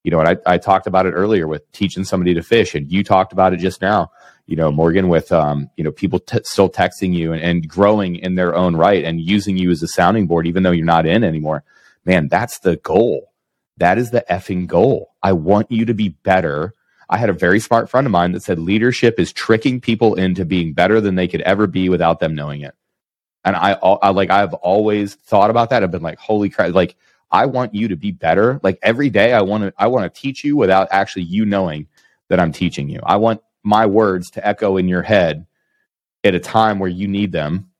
you 0.02 0.10
know, 0.10 0.20
and 0.20 0.28
I, 0.28 0.54
I 0.54 0.58
talked 0.58 0.86
about 0.86 1.06
it 1.06 1.12
earlier 1.12 1.46
with 1.46 1.70
teaching 1.72 2.04
somebody 2.04 2.34
to 2.34 2.42
fish, 2.42 2.74
and 2.74 2.90
you 2.90 3.04
talked 3.04 3.32
about 3.32 3.52
it 3.52 3.58
just 3.58 3.80
now. 3.82 4.10
You 4.46 4.56
know, 4.56 4.72
Morgan, 4.72 5.08
with 5.08 5.30
um, 5.30 5.70
you 5.76 5.84
know, 5.84 5.92
people 5.92 6.18
t- 6.18 6.40
still 6.44 6.68
texting 6.70 7.14
you 7.14 7.32
and, 7.32 7.42
and 7.42 7.68
growing 7.68 8.16
in 8.16 8.34
their 8.34 8.54
own 8.56 8.74
right 8.74 9.04
and 9.04 9.20
using 9.20 9.56
you 9.56 9.70
as 9.70 9.82
a 9.82 9.88
sounding 9.88 10.26
board, 10.26 10.46
even 10.46 10.62
though 10.62 10.72
you're 10.72 10.84
not 10.86 11.06
in 11.06 11.22
anymore. 11.22 11.62
Man, 12.04 12.28
that's 12.28 12.58
the 12.60 12.76
goal. 12.78 13.32
That 13.76 13.98
is 13.98 14.10
the 14.10 14.24
effing 14.28 14.66
goal. 14.66 15.14
I 15.22 15.32
want 15.32 15.70
you 15.70 15.84
to 15.86 15.94
be 15.94 16.08
better. 16.10 16.74
I 17.08 17.18
had 17.18 17.30
a 17.30 17.34
very 17.34 17.60
smart 17.60 17.88
friend 17.88 18.06
of 18.06 18.10
mine 18.10 18.32
that 18.32 18.42
said 18.42 18.58
leadership 18.58 19.20
is 19.20 19.32
tricking 19.32 19.80
people 19.80 20.14
into 20.14 20.44
being 20.44 20.72
better 20.72 21.00
than 21.00 21.14
they 21.14 21.28
could 21.28 21.42
ever 21.42 21.66
be 21.68 21.88
without 21.88 22.18
them 22.18 22.34
knowing 22.34 22.62
it. 22.62 22.74
And 23.44 23.56
I, 23.56 23.72
I 23.72 24.10
like 24.10 24.30
I've 24.30 24.54
always 24.54 25.14
thought 25.14 25.50
about 25.50 25.70
that. 25.70 25.82
I've 25.82 25.90
been 25.90 26.02
like, 26.02 26.18
holy 26.18 26.48
crap! 26.48 26.74
Like 26.74 26.96
I 27.30 27.46
want 27.46 27.74
you 27.74 27.88
to 27.88 27.96
be 27.96 28.12
better. 28.12 28.60
Like 28.62 28.78
every 28.82 29.10
day, 29.10 29.32
I 29.32 29.42
want 29.42 29.64
to 29.64 29.74
I 29.76 29.88
want 29.88 30.12
to 30.12 30.20
teach 30.20 30.44
you 30.44 30.56
without 30.56 30.88
actually 30.90 31.24
you 31.24 31.44
knowing 31.44 31.88
that 32.28 32.38
I'm 32.40 32.52
teaching 32.52 32.88
you. 32.88 33.00
I 33.02 33.16
want 33.16 33.42
my 33.64 33.86
words 33.86 34.30
to 34.32 34.46
echo 34.46 34.76
in 34.76 34.88
your 34.88 35.02
head 35.02 35.46
at 36.24 36.34
a 36.34 36.40
time 36.40 36.78
where 36.78 36.90
you 36.90 37.08
need 37.08 37.32
them 37.32 37.70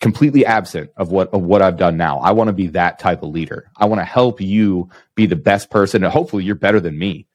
completely 0.00 0.44
absent 0.44 0.90
of 0.96 1.10
what 1.12 1.32
of 1.32 1.42
what 1.42 1.62
I've 1.62 1.76
done 1.76 1.96
now. 1.96 2.18
I 2.18 2.32
want 2.32 2.48
to 2.48 2.52
be 2.52 2.68
that 2.68 2.98
type 2.98 3.22
of 3.22 3.30
leader. 3.30 3.70
I 3.76 3.86
want 3.86 4.00
to 4.00 4.04
help 4.04 4.40
you 4.40 4.90
be 5.14 5.26
the 5.26 5.36
best 5.36 5.70
person 5.70 6.04
and 6.04 6.12
hopefully 6.12 6.44
you're 6.44 6.54
better 6.54 6.80
than 6.80 6.98
me. 6.98 7.26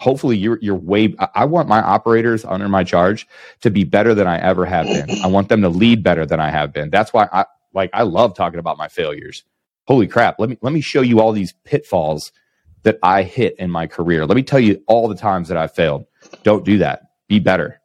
Hopefully 0.00 0.36
you're 0.36 0.58
you're 0.60 0.76
way 0.76 1.14
I 1.34 1.46
want 1.46 1.68
my 1.68 1.80
operators 1.80 2.44
under 2.44 2.68
my 2.68 2.84
charge 2.84 3.26
to 3.62 3.70
be 3.70 3.84
better 3.84 4.14
than 4.14 4.26
I 4.26 4.38
ever 4.38 4.66
have 4.66 4.86
been. 4.86 5.22
I 5.22 5.28
want 5.28 5.48
them 5.48 5.62
to 5.62 5.68
lead 5.68 6.02
better 6.02 6.26
than 6.26 6.40
I 6.40 6.50
have 6.50 6.72
been. 6.72 6.90
That's 6.90 7.12
why 7.12 7.28
I 7.32 7.46
like 7.72 7.90
I 7.94 8.02
love 8.02 8.34
talking 8.34 8.58
about 8.60 8.78
my 8.78 8.88
failures 8.88 9.44
holy 9.86 10.06
crap, 10.06 10.38
let 10.38 10.48
me 10.48 10.58
let 10.62 10.72
me 10.72 10.80
show 10.80 11.00
you 11.00 11.20
all 11.20 11.32
these 11.32 11.52
pitfalls 11.64 12.32
that 12.82 12.98
I 13.02 13.22
hit 13.22 13.56
in 13.58 13.70
my 13.70 13.86
career. 13.86 14.26
Let 14.26 14.36
me 14.36 14.42
tell 14.42 14.60
you 14.60 14.82
all 14.86 15.08
the 15.08 15.16
times 15.16 15.48
that 15.48 15.56
I 15.56 15.66
failed. 15.66 16.06
Don't 16.42 16.64
do 16.64 16.78
that. 16.78 17.02
Be 17.28 17.38
better. 17.38 17.80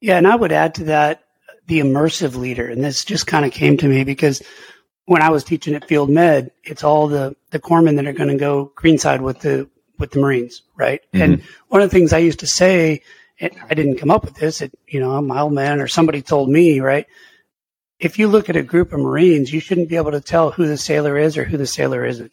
Yeah, 0.00 0.16
and 0.16 0.26
I 0.26 0.34
would 0.34 0.52
add 0.52 0.74
to 0.76 0.84
that 0.84 1.22
the 1.66 1.80
immersive 1.80 2.34
leader. 2.34 2.68
And 2.68 2.82
this 2.82 3.04
just 3.04 3.26
kind 3.26 3.44
of 3.44 3.52
came 3.52 3.76
to 3.78 3.88
me 3.88 4.04
because 4.04 4.42
when 5.04 5.22
I 5.22 5.30
was 5.30 5.44
teaching 5.44 5.74
at 5.74 5.86
Field 5.86 6.10
Med, 6.10 6.50
it's 6.64 6.84
all 6.84 7.08
the 7.08 7.36
the 7.50 7.60
corpsmen 7.60 7.96
that 7.96 8.06
are 8.06 8.12
going 8.12 8.30
to 8.30 8.36
go 8.36 8.72
greenside 8.74 9.22
with 9.22 9.40
the 9.40 9.68
with 10.00 10.10
the 10.12 10.20
Marines, 10.20 10.62
right? 10.76 11.00
Mm-hmm. 11.12 11.22
And 11.22 11.42
one 11.68 11.82
of 11.82 11.90
the 11.90 11.94
things 11.94 12.12
I 12.12 12.18
used 12.18 12.40
to 12.40 12.46
say, 12.46 13.02
and 13.38 13.52
I 13.68 13.74
didn't 13.74 13.98
come 13.98 14.10
up 14.10 14.24
with 14.24 14.34
this, 14.34 14.60
it, 14.60 14.72
you 14.88 15.00
know, 15.00 15.20
my 15.22 15.40
old 15.40 15.52
man 15.52 15.80
or 15.80 15.86
somebody 15.86 16.22
told 16.22 16.48
me, 16.48 16.80
right? 16.80 17.06
if 18.00 18.18
you 18.18 18.28
look 18.28 18.48
at 18.48 18.56
a 18.56 18.62
group 18.62 18.92
of 18.92 19.00
Marines, 19.00 19.52
you 19.52 19.60
shouldn't 19.60 19.90
be 19.90 19.96
able 19.96 20.12
to 20.12 20.20
tell 20.20 20.50
who 20.50 20.66
the 20.66 20.78
sailor 20.78 21.18
is 21.18 21.36
or 21.36 21.44
who 21.44 21.58
the 21.58 21.66
sailor 21.66 22.04
isn't. 22.04 22.32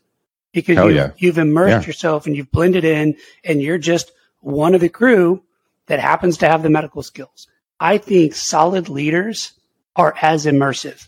because 0.53 0.77
you, 0.77 0.89
yeah. 0.89 1.11
you've 1.17 1.37
immersed 1.37 1.83
yeah. 1.83 1.87
yourself 1.87 2.25
and 2.25 2.35
you've 2.35 2.51
blended 2.51 2.85
in 2.85 3.17
and 3.43 3.61
you're 3.61 3.77
just 3.77 4.11
one 4.39 4.73
of 4.73 4.81
the 4.81 4.89
crew 4.89 5.43
that 5.87 5.99
happens 5.99 6.37
to 6.37 6.47
have 6.47 6.63
the 6.63 6.69
medical 6.69 7.03
skills. 7.03 7.47
I 7.79 7.97
think 7.97 8.33
solid 8.33 8.89
leaders 8.89 9.53
are 9.95 10.15
as 10.21 10.45
immersive. 10.45 11.07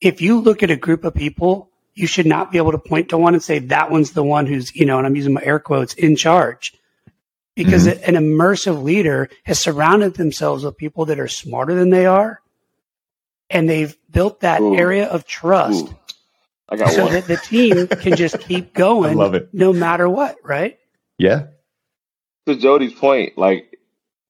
If 0.00 0.20
you 0.20 0.40
look 0.40 0.62
at 0.62 0.70
a 0.70 0.76
group 0.76 1.04
of 1.04 1.14
people, 1.14 1.70
you 1.96 2.06
should 2.06 2.26
not 2.26 2.52
be 2.52 2.58
able 2.58 2.72
to 2.72 2.78
point 2.78 3.08
to 3.08 3.18
one 3.18 3.34
and 3.34 3.42
say 3.42 3.58
that 3.58 3.90
one's 3.90 4.12
the 4.12 4.22
one 4.22 4.46
who's, 4.46 4.76
you 4.76 4.84
know, 4.84 4.98
and 4.98 5.06
I'm 5.06 5.16
using 5.16 5.32
my 5.32 5.42
air 5.42 5.58
quotes 5.58 5.94
in 5.94 6.14
charge 6.14 6.74
because 7.56 7.86
mm-hmm. 7.86 8.14
an 8.14 8.22
immersive 8.22 8.82
leader 8.82 9.30
has 9.44 9.58
surrounded 9.58 10.14
themselves 10.14 10.62
with 10.62 10.76
people 10.76 11.06
that 11.06 11.18
are 11.18 11.26
smarter 11.26 11.74
than 11.74 11.88
they 11.88 12.04
are. 12.04 12.42
And 13.48 13.68
they've 13.68 13.96
built 14.10 14.40
that 14.40 14.60
Ooh. 14.60 14.76
area 14.76 15.06
of 15.08 15.26
trust. 15.26 15.86
Ooh. 15.86 15.98
I 16.68 16.76
got 16.76 16.92
so 16.92 17.04
one. 17.04 17.14
that 17.14 17.26
the 17.26 17.36
team 17.38 17.86
can 17.86 18.14
just 18.16 18.40
keep 18.40 18.74
going. 18.74 19.12
I 19.12 19.14
love 19.14 19.34
it. 19.34 19.48
No 19.54 19.72
matter 19.72 20.08
what, 20.08 20.36
right? 20.44 20.78
Yeah. 21.16 21.46
To 22.46 22.56
Jody's 22.56 22.92
point, 22.92 23.38
like 23.38 23.75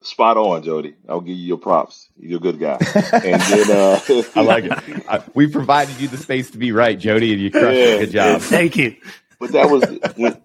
spot 0.06 0.36
on, 0.36 0.62
Jody. 0.62 0.94
I'll 1.08 1.20
give 1.20 1.36
you 1.36 1.44
your 1.44 1.58
props. 1.58 2.08
You're 2.18 2.38
a 2.38 2.40
good 2.40 2.58
guy. 2.58 2.78
and 3.12 3.40
then 3.42 3.70
uh, 3.70 4.00
I 4.34 4.42
like 4.42 4.64
it. 4.64 4.72
I, 5.08 5.22
we 5.34 5.46
provided 5.46 6.00
you 6.00 6.08
the 6.08 6.16
space 6.16 6.50
to 6.52 6.58
be 6.58 6.72
right, 6.72 6.98
Jody, 6.98 7.32
and 7.32 7.40
you 7.40 7.50
crushed 7.50 7.76
yeah, 7.76 7.94
it. 7.94 7.98
Good 8.00 8.10
job. 8.12 8.40
Thank 8.40 8.76
you. 8.76 8.96
But 9.38 9.52
that 9.52 9.68
was 9.70 9.82
when, 10.16 10.40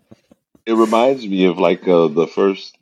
it 0.66 0.74
reminds 0.74 1.26
me 1.26 1.46
of 1.46 1.58
like 1.58 1.88
uh, 1.88 2.08
the 2.08 2.28
first 2.28 2.78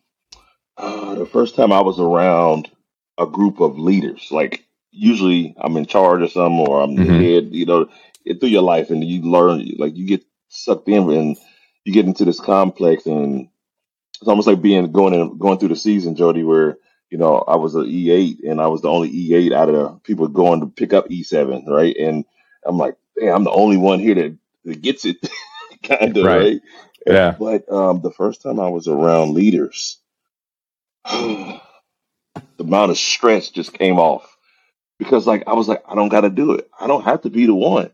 uh, 0.77 1.15
the 1.15 1.25
first 1.25 1.55
time 1.55 1.71
I 1.71 1.81
was 1.81 1.99
around 1.99 2.69
a 3.17 3.25
group 3.25 3.59
of 3.59 3.77
leaders. 3.77 4.29
Like 4.31 4.65
usually 4.91 5.55
I'm 5.57 5.77
in 5.77 5.85
charge 5.85 6.21
of 6.21 6.31
some 6.31 6.59
or 6.59 6.81
I'm 6.81 6.95
mm-hmm. 6.95 7.05
the 7.05 7.33
head, 7.33 7.53
you 7.53 7.65
know, 7.65 7.89
through 8.39 8.49
your 8.49 8.63
life 8.63 8.89
and 8.89 9.03
you 9.03 9.21
learn 9.21 9.69
like 9.77 9.95
you 9.95 10.05
get 10.05 10.23
sucked 10.47 10.87
in 10.87 11.09
and 11.11 11.37
you 11.83 11.93
get 11.93 12.05
into 12.05 12.25
this 12.25 12.39
complex 12.39 13.05
and 13.05 13.49
it's 14.21 14.27
almost 14.27 14.47
like 14.47 14.61
being 14.61 14.91
going 14.91 15.13
in, 15.13 15.37
going 15.37 15.59
through 15.59 15.69
the 15.69 15.75
season, 15.75 16.15
Jody, 16.15 16.43
where 16.43 16.77
you 17.09 17.17
know 17.17 17.37
I 17.37 17.55
was 17.55 17.75
an 17.75 17.85
E 17.87 18.11
eight 18.11 18.43
and 18.43 18.61
I 18.61 18.67
was 18.67 18.81
the 18.81 18.89
only 18.89 19.09
E 19.09 19.33
eight 19.33 19.53
out 19.53 19.69
of 19.69 19.75
the 19.75 19.89
people 20.03 20.27
going 20.27 20.59
to 20.61 20.67
pick 20.67 20.93
up 20.93 21.09
E 21.09 21.23
seven, 21.23 21.65
right? 21.67 21.95
And 21.97 22.25
I'm 22.65 22.77
like, 22.77 22.95
hey, 23.17 23.29
I'm 23.29 23.43
the 23.43 23.51
only 23.51 23.77
one 23.77 23.99
here 23.99 24.15
that, 24.15 24.37
that 24.65 24.81
gets 24.81 25.05
it, 25.05 25.17
kind 25.83 26.17
of, 26.17 26.25
right. 26.25 26.37
right? 26.37 26.61
Yeah. 27.07 27.35
But 27.37 27.71
um, 27.71 28.01
the 28.01 28.11
first 28.11 28.41
time 28.41 28.59
I 28.59 28.69
was 28.69 28.87
around 28.87 29.33
leaders, 29.33 29.97
the 31.09 31.61
amount 32.59 32.91
of 32.91 32.97
stress 32.97 33.49
just 33.49 33.73
came 33.73 33.99
off 33.99 34.37
because, 34.97 35.25
like, 35.25 35.43
I 35.47 35.53
was 35.53 35.67
like, 35.69 35.83
I 35.87 35.95
don't 35.95 36.09
got 36.09 36.21
to 36.21 36.29
do 36.29 36.53
it. 36.53 36.69
I 36.79 36.87
don't 36.87 37.05
have 37.05 37.21
to 37.21 37.29
be 37.29 37.45
the 37.45 37.55
one. 37.55 37.91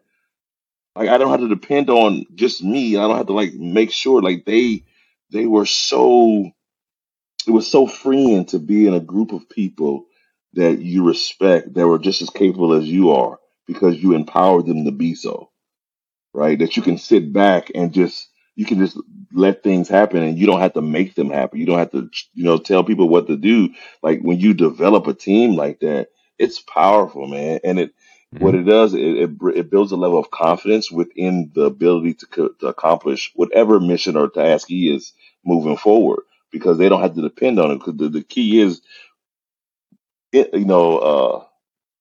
Like, 0.96 1.10
I 1.10 1.18
don't 1.18 1.30
have 1.30 1.42
to 1.42 1.50
depend 1.50 1.90
on 1.90 2.26
just 2.36 2.64
me. 2.64 2.98
I 2.98 3.02
don't 3.08 3.18
have 3.18 3.28
to 3.28 3.34
like 3.34 3.54
make 3.54 3.92
sure 3.92 4.22
like 4.22 4.46
they 4.46 4.84
they 5.32 5.46
were 5.48 5.66
so. 5.68 6.46
It 7.48 7.52
was 7.52 7.70
so 7.70 7.88
freeing 7.88 8.46
to 8.48 8.60
be 8.60 8.88
in 8.88 8.94
a 8.94 9.00
group 9.02 9.34
of 9.34 9.50
people 9.50 10.06
that 10.54 10.80
you 10.80 11.06
respect 11.06 11.74
that 11.74 11.88
were 11.88 12.00
just 12.00 12.22
as 12.22 12.30
capable 12.30 12.74
as 12.74 12.86
you 12.86 13.12
are 13.12 13.40
because 13.68 13.98
you 14.02 14.14
empowered 14.14 14.66
them 14.66 14.86
to 14.86 14.92
be 14.92 15.16
so, 15.16 15.52
right? 16.34 16.60
That 16.60 16.78
you 16.78 16.84
can 16.84 16.98
sit 16.98 17.34
back 17.34 17.72
and 17.76 17.94
just 17.94 18.30
you 18.56 18.66
can 18.66 18.80
just 18.80 19.00
let 19.34 19.64
things 19.64 19.90
happen 19.90 20.24
and 20.24 20.38
you 20.38 20.48
don't 20.48 20.62
have 20.62 20.74
to 20.74 20.82
make 20.82 21.16
them 21.16 21.30
happen. 21.32 21.60
You 21.60 21.66
don't 21.68 21.80
have 21.80 21.92
to, 21.92 22.10
you 22.34 22.44
know, 22.46 22.58
tell 22.58 22.84
people 22.84 23.10
what 23.10 23.28
to 23.28 23.38
do. 23.38 23.70
Like 24.04 24.22
when 24.22 24.40
you 24.40 24.54
develop 24.54 25.08
a 25.08 25.14
team 25.16 25.56
like 25.56 25.82
that, 25.82 26.10
it's 26.40 26.60
powerful, 26.62 27.28
man. 27.28 27.60
And 27.64 27.80
it, 27.80 27.94
mm-hmm. 28.34 28.44
what 28.44 28.56
it 28.56 28.64
does, 28.64 28.94
it, 28.94 29.02
it, 29.02 29.30
it, 29.56 29.70
builds 29.70 29.92
a 29.92 29.98
level 29.98 30.18
of 30.20 30.32
confidence 30.32 30.92
within 30.92 31.52
the 31.54 31.64
ability 31.66 32.16
to, 32.16 32.56
to 32.60 32.68
accomplish 32.68 33.32
whatever 33.36 33.80
mission 33.80 34.16
or 34.16 34.30
task 34.30 34.68
he 34.68 34.94
is 34.94 35.14
moving 35.44 35.78
forward 35.78 36.22
because 36.52 36.78
they 36.78 36.90
don't 36.90 37.02
have 37.02 37.16
to 37.16 37.22
depend 37.22 37.60
on 37.60 37.72
it. 37.72 37.80
Because 37.80 37.98
the, 37.98 38.10
the 38.10 38.24
key 38.24 38.62
is, 38.62 38.82
it, 40.32 40.54
you 40.54 40.66
know, 40.66 40.98
uh, 40.98 41.46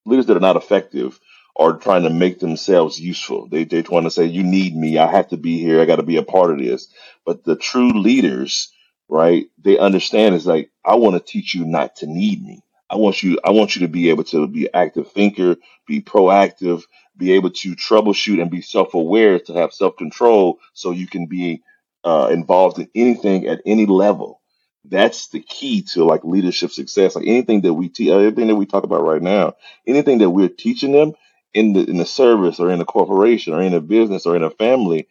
leaders 0.06 0.26
that 0.26 0.36
are 0.36 0.40
not 0.40 0.56
effective 0.56 1.20
are 1.56 1.74
trying 1.76 2.02
to 2.02 2.10
make 2.10 2.40
themselves 2.40 3.00
useful. 3.00 3.48
They 3.48 3.64
they 3.64 3.82
want 3.82 4.06
to 4.06 4.10
say, 4.10 4.26
"You 4.26 4.42
need 4.42 4.76
me. 4.76 4.98
I 4.98 5.08
have 5.10 5.28
to 5.28 5.36
be 5.36 5.58
here. 5.58 5.80
I 5.80 5.86
got 5.86 5.96
to 5.96 6.02
be 6.02 6.16
a 6.16 6.22
part 6.22 6.50
of 6.50 6.58
this." 6.58 6.88
But 7.24 7.44
the 7.44 7.56
true 7.56 7.92
leaders, 7.92 8.72
right? 9.08 9.46
They 9.62 9.78
understand 9.78 10.34
is 10.34 10.46
like, 10.46 10.70
I 10.84 10.96
want 10.96 11.14
to 11.14 11.32
teach 11.32 11.54
you 11.54 11.64
not 11.64 11.96
to 11.98 12.06
need 12.06 12.44
me. 12.44 12.63
I 12.94 12.98
want 12.98 13.22
you. 13.24 13.40
I 13.44 13.52
want 13.52 13.76
you 13.76 13.82
to 13.82 13.88
be 13.88 14.10
able 14.10 14.24
to 14.26 14.48
be 14.48 14.66
an 14.66 14.72
active 14.74 15.12
thinker, 15.12 15.56
be 15.88 16.02
proactive, 16.02 16.84
be 17.18 17.34
able 17.34 17.52
to 17.52 17.76
troubleshoot 17.76 18.42
and 18.42 18.50
be 18.52 18.62
self-aware, 18.62 19.40
to 19.40 19.54
have 19.54 19.74
self-control, 19.74 20.60
so 20.74 20.92
you 20.92 21.08
can 21.08 21.26
be 21.26 21.62
uh, 22.04 22.30
involved 22.32 22.80
in 22.80 22.90
anything 22.96 23.48
at 23.48 23.62
any 23.66 23.86
level. 23.86 24.42
That's 24.86 25.28
the 25.28 25.40
key 25.42 25.82
to 25.94 26.04
like 26.06 26.24
leadership 26.24 26.72
success. 26.72 27.16
Like 27.16 27.28
anything 27.28 27.62
that 27.62 27.74
we 27.74 27.90
teach, 27.90 28.10
everything 28.10 28.48
that 28.48 28.56
we 28.56 28.66
talk 28.66 28.84
about 28.84 29.04
right 29.04 29.22
now, 29.22 29.54
anything 29.86 30.20
that 30.20 30.30
we're 30.30 30.48
teaching 30.50 30.92
them 30.94 31.14
in 31.54 31.74
the 31.74 31.84
in 31.84 31.98
the 31.98 32.06
service 32.06 32.60
or 32.60 32.72
in 32.72 32.80
a 32.82 32.86
corporation 32.86 33.54
or 33.54 33.62
in 33.62 33.74
a 33.74 33.82
business 33.82 34.26
or 34.26 34.36
in 34.36 34.44
a 34.44 34.50
family, 34.50 35.08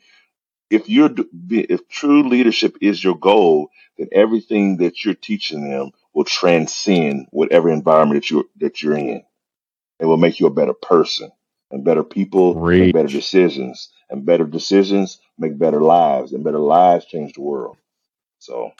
if 0.71 0.89
you're 0.89 1.11
if 1.51 1.87
true 1.89 2.29
leadership 2.29 2.77
is 2.81 3.03
your 3.03 3.17
goal, 3.17 3.69
then 3.97 4.09
everything 4.13 4.79
that 4.79 5.05
you're 5.05 5.15
teaching 5.15 5.69
them 5.69 5.91
will 6.13 6.23
transcend 6.23 7.27
whatever 7.31 7.69
environment 7.69 8.21
that 8.21 8.31
you're 8.31 8.45
that 8.57 8.81
you're 8.81 8.97
in. 8.97 9.23
It 9.99 10.05
will 10.05 10.17
make 10.17 10.39
you 10.39 10.47
a 10.47 10.51
better 10.51 10.73
person 10.73 11.31
and 11.71 11.83
better 11.83 12.03
people 12.03 12.55
make 12.55 12.93
better 12.93 13.07
decisions 13.07 13.89
and 14.09 14.25
better 14.25 14.45
decisions 14.45 15.19
make 15.37 15.57
better 15.57 15.81
lives 15.81 16.33
and 16.33 16.43
better 16.43 16.59
lives 16.59 17.05
change 17.05 17.33
the 17.33 17.41
world. 17.41 17.77
So, 18.39 18.71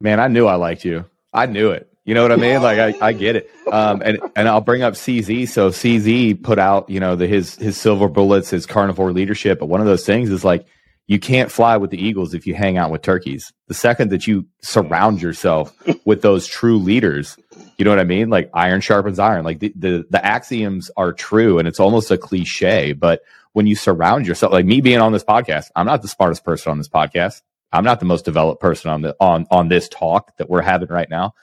man, 0.00 0.18
I 0.18 0.28
knew 0.28 0.46
I 0.46 0.56
liked 0.56 0.84
you. 0.84 1.04
I 1.32 1.46
knew 1.46 1.70
it. 1.70 1.88
You 2.04 2.14
know 2.14 2.22
what 2.22 2.32
I 2.32 2.36
mean? 2.36 2.60
Like 2.62 2.78
I, 2.78 3.06
I 3.06 3.12
get 3.12 3.36
it. 3.36 3.50
Um, 3.70 4.02
and 4.04 4.18
and 4.34 4.48
I'll 4.48 4.60
bring 4.60 4.82
up 4.82 4.94
CZ. 4.94 5.48
So 5.48 5.70
CZ 5.70 6.42
put 6.42 6.58
out, 6.58 6.90
you 6.90 6.98
know, 6.98 7.14
the 7.14 7.28
his 7.28 7.54
his 7.54 7.76
silver 7.76 8.08
bullets, 8.08 8.50
his 8.50 8.66
carnivore 8.66 9.12
leadership. 9.12 9.60
But 9.60 9.66
one 9.66 9.80
of 9.80 9.86
those 9.86 10.04
things 10.04 10.28
is 10.28 10.44
like 10.44 10.66
you 11.06 11.18
can't 11.18 11.50
fly 11.50 11.76
with 11.76 11.90
the 11.90 12.02
eagles 12.02 12.32
if 12.32 12.46
you 12.46 12.54
hang 12.54 12.78
out 12.78 12.90
with 12.90 13.02
turkeys. 13.02 13.52
The 13.68 13.74
second 13.74 14.10
that 14.10 14.26
you 14.26 14.46
surround 14.62 15.20
yourself 15.20 15.74
with 16.04 16.22
those 16.22 16.46
true 16.46 16.78
leaders, 16.78 17.36
you 17.76 17.84
know 17.84 17.90
what 17.90 17.98
I 17.98 18.04
mean? 18.04 18.30
Like 18.30 18.50
iron 18.54 18.80
sharpens 18.80 19.18
iron. 19.18 19.44
Like 19.44 19.60
the, 19.60 19.72
the 19.76 20.04
the 20.10 20.24
axioms 20.24 20.90
are 20.96 21.12
true, 21.12 21.58
and 21.58 21.68
it's 21.68 21.80
almost 21.80 22.10
a 22.10 22.18
cliche. 22.18 22.92
But 22.92 23.22
when 23.52 23.66
you 23.66 23.76
surround 23.76 24.26
yourself, 24.26 24.52
like 24.52 24.64
me 24.64 24.80
being 24.80 25.00
on 25.00 25.12
this 25.12 25.24
podcast, 25.24 25.66
I'm 25.76 25.86
not 25.86 26.02
the 26.02 26.08
smartest 26.08 26.44
person 26.44 26.70
on 26.70 26.78
this 26.78 26.88
podcast. 26.88 27.42
I'm 27.72 27.84
not 27.84 28.00
the 28.00 28.06
most 28.06 28.24
developed 28.24 28.60
person 28.60 28.90
on 28.90 29.02
the 29.02 29.16
on 29.20 29.46
on 29.50 29.68
this 29.68 29.88
talk 29.88 30.36
that 30.36 30.48
we're 30.48 30.62
having 30.62 30.88
right 30.88 31.08
now 31.10 31.34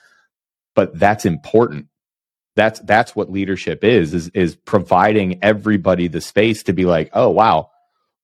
but 0.74 0.98
that's 0.98 1.24
important 1.24 1.86
that's 2.56 2.80
that's 2.80 3.14
what 3.14 3.30
leadership 3.30 3.84
is 3.84 4.14
is 4.14 4.28
is 4.30 4.56
providing 4.56 5.42
everybody 5.42 6.08
the 6.08 6.20
space 6.20 6.62
to 6.62 6.72
be 6.72 6.84
like 6.84 7.10
oh 7.12 7.30
wow 7.30 7.69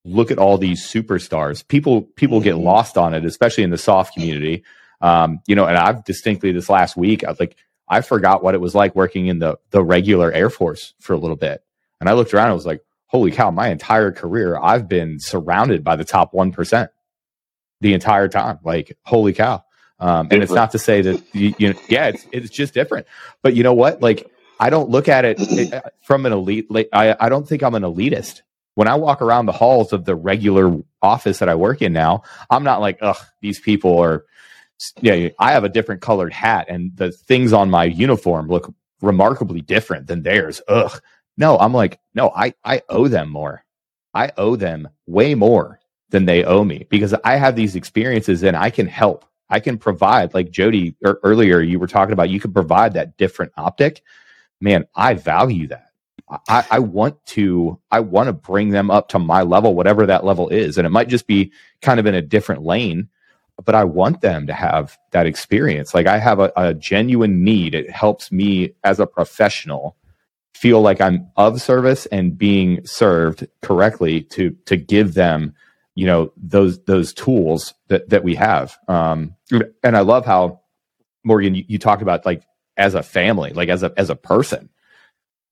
look 0.06 0.30
at 0.30 0.38
all 0.38 0.58
these 0.58 0.82
superstars 0.82 1.66
people 1.66 2.02
people 2.02 2.40
get 2.40 2.54
mm-hmm. 2.54 2.64
lost 2.64 2.96
on 2.96 3.14
it 3.14 3.24
especially 3.24 3.64
in 3.64 3.70
the 3.70 3.78
SOF 3.78 4.12
community 4.12 4.64
um, 5.00 5.40
you 5.46 5.54
know 5.54 5.66
and 5.66 5.76
i've 5.76 6.04
distinctly 6.04 6.52
this 6.52 6.70
last 6.70 6.96
week 6.96 7.24
i 7.24 7.30
was 7.30 7.40
like 7.40 7.56
i 7.88 8.00
forgot 8.00 8.42
what 8.42 8.54
it 8.54 8.60
was 8.60 8.74
like 8.74 8.94
working 8.94 9.26
in 9.26 9.38
the 9.38 9.58
the 9.70 9.82
regular 9.82 10.32
air 10.32 10.50
force 10.50 10.94
for 11.00 11.12
a 11.12 11.18
little 11.18 11.36
bit 11.36 11.62
and 12.00 12.08
i 12.08 12.12
looked 12.12 12.32
around 12.32 12.46
and 12.46 12.54
was 12.54 12.66
like 12.66 12.82
holy 13.06 13.30
cow 13.30 13.50
my 13.50 13.68
entire 13.68 14.12
career 14.12 14.58
i've 14.62 14.88
been 14.88 15.18
surrounded 15.20 15.84
by 15.84 15.96
the 15.96 16.04
top 16.04 16.32
1% 16.32 16.88
the 17.80 17.94
entire 17.94 18.28
time 18.28 18.58
like 18.64 18.96
holy 19.04 19.32
cow 19.32 19.62
um, 19.98 20.28
and 20.30 20.42
it's 20.42 20.52
not 20.52 20.72
to 20.72 20.78
say 20.78 21.00
that 21.02 21.22
you, 21.34 21.54
you 21.58 21.72
know, 21.72 21.80
yeah, 21.88 22.08
it's 22.08 22.26
it's 22.32 22.50
just 22.50 22.74
different. 22.74 23.06
But 23.42 23.54
you 23.54 23.62
know 23.62 23.72
what? 23.72 24.02
Like 24.02 24.30
I 24.60 24.70
don't 24.70 24.90
look 24.90 25.08
at 25.08 25.24
it 25.24 25.72
uh, 25.72 25.82
from 26.02 26.26
an 26.26 26.32
elite. 26.32 26.70
Like, 26.70 26.88
I 26.92 27.16
I 27.18 27.28
don't 27.28 27.48
think 27.48 27.62
I'm 27.62 27.74
an 27.74 27.82
elitist. 27.82 28.42
When 28.76 28.88
I 28.88 28.94
walk 28.94 29.22
around 29.22 29.46
the 29.46 29.52
halls 29.52 29.92
of 29.92 30.04
the 30.04 30.14
regular 30.14 30.76
office 31.02 31.38
that 31.38 31.48
I 31.48 31.54
work 31.54 31.82
in 31.82 31.92
now, 31.92 32.22
I'm 32.50 32.62
not 32.62 32.80
like, 32.80 32.98
ugh, 33.00 33.16
these 33.40 33.58
people 33.58 33.98
are. 33.98 34.24
Yeah, 35.00 35.30
I 35.38 35.52
have 35.52 35.64
a 35.64 35.70
different 35.70 36.02
colored 36.02 36.34
hat, 36.34 36.66
and 36.68 36.94
the 36.94 37.10
things 37.10 37.54
on 37.54 37.70
my 37.70 37.84
uniform 37.84 38.48
look 38.48 38.72
remarkably 39.00 39.62
different 39.62 40.06
than 40.06 40.22
theirs. 40.22 40.60
Ugh. 40.68 41.00
No, 41.38 41.58
I'm 41.58 41.72
like, 41.72 41.98
no, 42.14 42.30
I 42.36 42.52
I 42.64 42.82
owe 42.90 43.08
them 43.08 43.30
more. 43.30 43.64
I 44.12 44.32
owe 44.36 44.56
them 44.56 44.88
way 45.06 45.34
more 45.34 45.80
than 46.10 46.26
they 46.26 46.44
owe 46.44 46.64
me 46.64 46.86
because 46.90 47.14
I 47.24 47.36
have 47.36 47.56
these 47.56 47.76
experiences 47.76 48.42
and 48.42 48.56
I 48.56 48.70
can 48.70 48.86
help. 48.86 49.24
I 49.48 49.60
can 49.60 49.78
provide, 49.78 50.34
like 50.34 50.50
Jody 50.50 50.96
er, 51.04 51.18
earlier, 51.22 51.60
you 51.60 51.78
were 51.78 51.86
talking 51.86 52.12
about, 52.12 52.30
you 52.30 52.40
can 52.40 52.52
provide 52.52 52.94
that 52.94 53.16
different 53.16 53.52
optic. 53.56 54.02
Man, 54.60 54.86
I 54.94 55.14
value 55.14 55.68
that. 55.68 55.86
I, 56.48 56.66
I 56.70 56.78
want 56.80 57.24
to, 57.26 57.78
I 57.90 58.00
want 58.00 58.28
to 58.28 58.32
bring 58.32 58.70
them 58.70 58.90
up 58.90 59.08
to 59.10 59.18
my 59.18 59.42
level, 59.42 59.74
whatever 59.74 60.06
that 60.06 60.24
level 60.24 60.48
is. 60.48 60.76
And 60.76 60.86
it 60.86 60.90
might 60.90 61.08
just 61.08 61.26
be 61.26 61.52
kind 61.82 62.00
of 62.00 62.06
in 62.06 62.14
a 62.14 62.22
different 62.22 62.62
lane, 62.62 63.08
but 63.64 63.74
I 63.74 63.84
want 63.84 64.22
them 64.22 64.46
to 64.48 64.52
have 64.52 64.98
that 65.12 65.26
experience. 65.26 65.94
Like 65.94 66.06
I 66.06 66.18
have 66.18 66.40
a, 66.40 66.52
a 66.56 66.74
genuine 66.74 67.44
need. 67.44 67.74
It 67.74 67.90
helps 67.90 68.32
me 68.32 68.74
as 68.82 68.98
a 68.98 69.06
professional 69.06 69.96
feel 70.54 70.80
like 70.80 71.00
I'm 71.00 71.28
of 71.36 71.60
service 71.60 72.06
and 72.06 72.36
being 72.36 72.84
served 72.86 73.46
correctly 73.62 74.22
to, 74.22 74.56
to 74.66 74.76
give 74.76 75.14
them 75.14 75.54
you 75.96 76.06
know 76.06 76.30
those 76.36 76.78
those 76.84 77.12
tools 77.12 77.74
that 77.88 78.08
that 78.10 78.22
we 78.22 78.36
have 78.36 78.78
um 78.86 79.34
and 79.50 79.96
i 79.96 80.00
love 80.00 80.24
how 80.24 80.60
morgan 81.24 81.54
you, 81.54 81.64
you 81.66 81.78
talk 81.78 82.02
about 82.02 82.24
like 82.24 82.42
as 82.76 82.94
a 82.94 83.02
family 83.02 83.50
like 83.54 83.68
as 83.68 83.82
a 83.82 83.92
as 83.96 84.10
a 84.10 84.14
person 84.14 84.68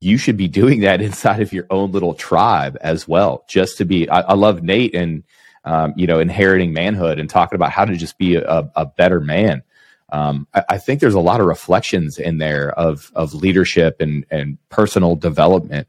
you 0.05 0.19
should 0.19 0.37
be 0.37 0.49
doing 0.61 0.81
that 0.81 1.01
inside 1.01 1.41
of 1.41 1.53
your 1.53 1.67
own 1.71 1.93
little 1.93 2.15
tribe 2.15 2.77
as 2.81 3.09
well 3.09 3.45
just 3.49 3.79
to 3.79 3.85
be 3.85 4.09
i, 4.09 4.21
I 4.21 4.35
love 4.35 4.63
nate 4.63 4.95
and 4.95 5.25
um, 5.65 5.95
you 5.97 6.07
know 6.07 6.21
inheriting 6.21 6.73
manhood 6.73 7.19
and 7.19 7.31
talking 7.31 7.57
about 7.57 7.71
how 7.71 7.87
to 7.87 7.97
just 7.97 8.19
be 8.19 8.37
a, 8.37 8.71
a 8.77 8.87
better 8.87 9.21
man 9.21 9.63
um, 10.11 10.47
I, 10.55 10.65
I, 10.71 10.79
think 10.79 11.01
there's 11.01 11.15
a 11.15 11.21
lot 11.21 11.41
of 11.41 11.47
reflections 11.47 12.19
in 12.19 12.39
there 12.39 12.71
of 12.79 13.11
of 13.15 13.35
leadership 13.35 14.01
and 14.01 14.25
and 14.31 14.59
personal 14.69 15.17
development 15.17 15.89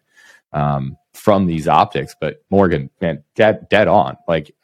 um, 0.51 0.97
from 1.13 1.45
these 1.45 1.67
optics. 1.67 2.15
But 2.19 2.43
Morgan, 2.49 2.89
man, 3.01 3.23
dead 3.35 3.69
dead 3.69 3.87
on. 3.87 4.17
Like 4.27 4.55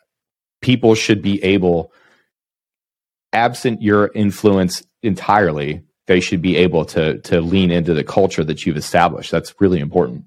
people 0.62 0.96
should 0.96 1.22
be 1.22 1.44
able, 1.44 1.92
absent 3.34 3.82
your 3.82 4.10
influence 4.16 4.84
entirely, 5.04 5.84
they 6.08 6.20
should 6.20 6.42
be 6.42 6.58
able 6.58 6.86
to 6.86 7.20
to 7.20 7.42
lean 7.42 7.72
into 7.72 7.94
the 7.94 8.04
culture 8.04 8.44
that 8.44 8.66
you've 8.66 8.78
established. 8.78 9.32
That's 9.32 9.54
really 9.60 9.80
important. 9.80 10.26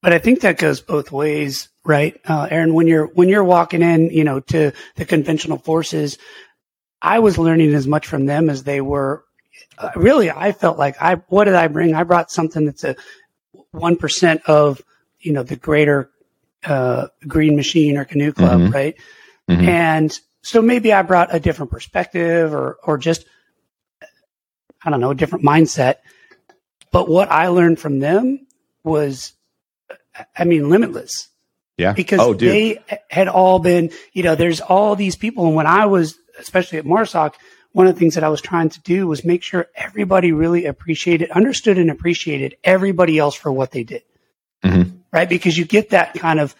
But 0.00 0.12
I 0.12 0.18
think 0.18 0.40
that 0.40 0.58
goes 0.58 0.80
both 0.80 1.10
ways, 1.10 1.68
right, 1.84 2.18
uh, 2.24 2.46
Aaron? 2.50 2.74
When 2.74 2.86
you're 2.86 3.06
when 3.06 3.28
you're 3.28 3.44
walking 3.44 3.82
in, 3.82 4.10
you 4.10 4.24
know, 4.24 4.40
to 4.40 4.72
the 4.96 5.04
conventional 5.04 5.58
forces, 5.58 6.18
I 7.02 7.18
was 7.18 7.38
learning 7.38 7.74
as 7.74 7.86
much 7.86 8.06
from 8.06 8.26
them 8.26 8.48
as 8.48 8.62
they 8.62 8.80
were. 8.80 9.24
Uh, 9.76 9.90
really, 9.96 10.30
I 10.30 10.52
felt 10.52 10.78
like 10.78 11.00
I 11.02 11.16
what 11.28 11.44
did 11.44 11.54
I 11.54 11.68
bring? 11.68 11.94
I 11.94 12.04
brought 12.04 12.30
something 12.30 12.64
that's 12.64 12.84
a 12.84 12.96
one 13.72 13.96
percent 13.96 14.42
of 14.46 14.80
you 15.20 15.32
know, 15.32 15.42
the 15.42 15.56
greater 15.56 16.10
uh, 16.64 17.08
green 17.26 17.56
machine 17.56 17.96
or 17.96 18.04
canoe 18.04 18.32
club, 18.32 18.60
mm-hmm. 18.60 18.72
right? 18.72 18.96
Mm-hmm. 19.48 19.68
And 19.68 20.20
so 20.42 20.62
maybe 20.62 20.92
I 20.92 21.02
brought 21.02 21.34
a 21.34 21.40
different 21.40 21.70
perspective 21.70 22.52
or, 22.52 22.78
or 22.84 22.98
just, 22.98 23.24
I 24.84 24.90
don't 24.90 25.00
know, 25.00 25.10
a 25.10 25.14
different 25.14 25.44
mindset. 25.44 25.96
But 26.90 27.08
what 27.08 27.30
I 27.30 27.48
learned 27.48 27.78
from 27.78 27.98
them 27.98 28.46
was, 28.84 29.32
I 30.36 30.44
mean, 30.44 30.70
limitless. 30.70 31.28
Yeah. 31.76 31.92
Because 31.92 32.20
oh, 32.20 32.34
they 32.34 32.82
had 33.08 33.28
all 33.28 33.58
been, 33.58 33.90
you 34.12 34.22
know, 34.22 34.34
there's 34.34 34.60
all 34.60 34.96
these 34.96 35.16
people. 35.16 35.46
And 35.46 35.54
when 35.54 35.66
I 35.66 35.86
was, 35.86 36.18
especially 36.38 36.78
at 36.78 36.84
Marsoc, 36.84 37.34
one 37.72 37.86
of 37.86 37.94
the 37.94 37.98
things 37.98 38.14
that 38.14 38.24
I 38.24 38.28
was 38.30 38.40
trying 38.40 38.70
to 38.70 38.80
do 38.80 39.06
was 39.06 39.24
make 39.24 39.42
sure 39.42 39.68
everybody 39.76 40.32
really 40.32 40.64
appreciated, 40.64 41.30
understood 41.30 41.78
and 41.78 41.90
appreciated 41.90 42.56
everybody 42.64 43.18
else 43.18 43.34
for 43.34 43.52
what 43.52 43.70
they 43.70 43.84
did. 43.84 44.02
Mm-hmm 44.64 44.98
right? 45.12 45.28
Because 45.28 45.56
you 45.56 45.64
get 45.64 45.90
that 45.90 46.14
kind 46.14 46.40
of 46.40 46.54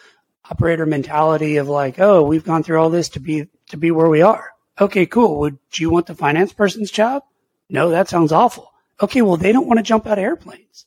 operator 0.50 0.86
mentality 0.86 1.56
of 1.56 1.68
like, 1.68 1.98
oh, 1.98 2.22
we've 2.22 2.44
gone 2.44 2.62
through 2.62 2.80
all 2.80 2.90
this 2.90 3.10
to 3.10 3.20
be 3.20 3.48
to 3.70 3.76
be 3.76 3.90
where 3.90 4.08
we 4.08 4.22
are. 4.22 4.50
Okay, 4.80 5.06
cool. 5.06 5.40
Would 5.40 5.58
you 5.76 5.90
want 5.90 6.06
the 6.06 6.14
finance 6.14 6.52
person's 6.52 6.90
job? 6.90 7.22
No, 7.68 7.90
that 7.90 8.08
sounds 8.08 8.32
awful. 8.32 8.70
Okay, 9.00 9.22
well, 9.22 9.36
they 9.36 9.52
don't 9.52 9.66
want 9.66 9.78
to 9.78 9.82
jump 9.82 10.06
out 10.06 10.18
of 10.18 10.24
airplanes. 10.24 10.86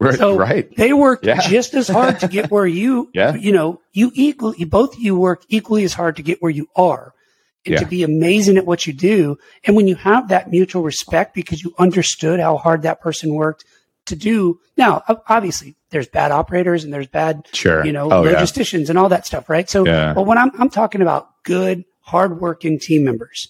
Right, 0.00 0.18
so 0.18 0.36
right. 0.36 0.74
they 0.76 0.92
work 0.92 1.24
yeah. 1.24 1.40
just 1.40 1.72
as 1.74 1.88
hard 1.88 2.20
to 2.20 2.28
get 2.28 2.50
where 2.50 2.66
you, 2.66 3.10
yeah. 3.14 3.34
you 3.34 3.52
know, 3.52 3.80
you 3.92 4.10
equally, 4.14 4.64
both 4.64 4.94
of 4.94 5.00
you 5.00 5.16
work 5.16 5.44
equally 5.48 5.84
as 5.84 5.94
hard 5.94 6.16
to 6.16 6.22
get 6.22 6.42
where 6.42 6.50
you 6.50 6.68
are 6.74 7.14
and 7.64 7.74
yeah. 7.74 7.78
to 7.78 7.86
be 7.86 8.02
amazing 8.02 8.58
at 8.58 8.66
what 8.66 8.86
you 8.86 8.92
do. 8.92 9.38
And 9.64 9.76
when 9.76 9.86
you 9.86 9.94
have 9.94 10.28
that 10.28 10.50
mutual 10.50 10.82
respect 10.82 11.34
because 11.34 11.62
you 11.62 11.74
understood 11.78 12.40
how 12.40 12.56
hard 12.56 12.82
that 12.82 13.00
person 13.00 13.34
worked 13.34 13.64
to 14.06 14.16
do. 14.16 14.60
Now, 14.76 15.02
obviously, 15.28 15.76
there's 15.90 16.08
bad 16.08 16.30
operators 16.30 16.84
and 16.84 16.92
there's 16.92 17.06
bad, 17.06 17.48
sure. 17.52 17.84
you 17.84 17.92
know, 17.92 18.10
oh, 18.10 18.24
logisticians 18.24 18.84
yeah. 18.84 18.90
and 18.90 18.98
all 18.98 19.08
that 19.08 19.26
stuff, 19.26 19.48
right? 19.48 19.68
So, 19.68 19.86
yeah. 19.86 20.12
but 20.12 20.26
when 20.26 20.38
I'm, 20.38 20.50
I'm 20.60 20.70
talking 20.70 21.00
about 21.00 21.42
good, 21.44 21.84
hardworking 22.00 22.78
team 22.78 23.04
members, 23.04 23.48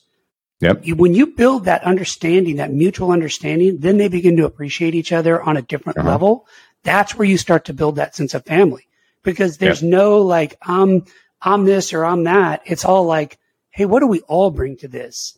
Yep. 0.65 0.87
You, 0.87 0.97
when 0.97 1.15
you 1.15 1.27
build 1.29 1.67
that 1.67 1.85
understanding, 1.85 2.57
that 2.57 2.73
mutual 2.73 3.11
understanding, 3.11 3.79
then 3.79 3.99
they 3.99 4.09
begin 4.09 4.37
to 4.39 4.47
appreciate 4.47 4.95
each 4.95 5.13
other 5.13 5.43
on 5.43 5.57
a 5.57 5.63
different 5.63 5.99
uh-huh. 5.99 6.09
level. 6.09 6.47
That's 6.83 7.15
where 7.15 7.29
you 7.29 7.37
start 7.37 7.67
to 7.67 7.75
build 7.75 7.97
that 7.97 8.17
sense 8.17 8.33
of 8.35 8.45
family 8.45 8.89
because 9.23 9.59
there's 9.59 9.83
yep. 9.83 9.91
no 9.91 10.23
like, 10.23 10.57
I'm, 10.63 11.05
I'm 11.41 11.65
this 11.65 11.93
or 11.93 12.05
I'm 12.05 12.25
that. 12.25 12.63
It's 12.65 12.85
all 12.85 13.05
like, 13.05 13.39
Hey, 13.75 13.87
what 13.87 14.01
do 14.01 14.07
we 14.07 14.21
all 14.21 14.51
bring 14.51 14.77
to 14.79 14.89
this? 14.89 15.37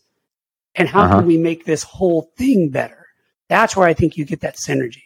And 0.74 0.87
how 0.87 1.05
uh-huh. 1.05 1.18
can 1.18 1.27
we 1.27 1.39
make 1.39 1.64
this 1.64 1.83
whole 1.83 2.31
thing 2.37 2.68
better? 2.68 3.07
That's 3.49 3.74
where 3.74 3.89
I 3.89 3.95
think 3.95 4.18
you 4.18 4.27
get 4.27 4.43
that 4.43 4.57
synergy. 4.57 5.03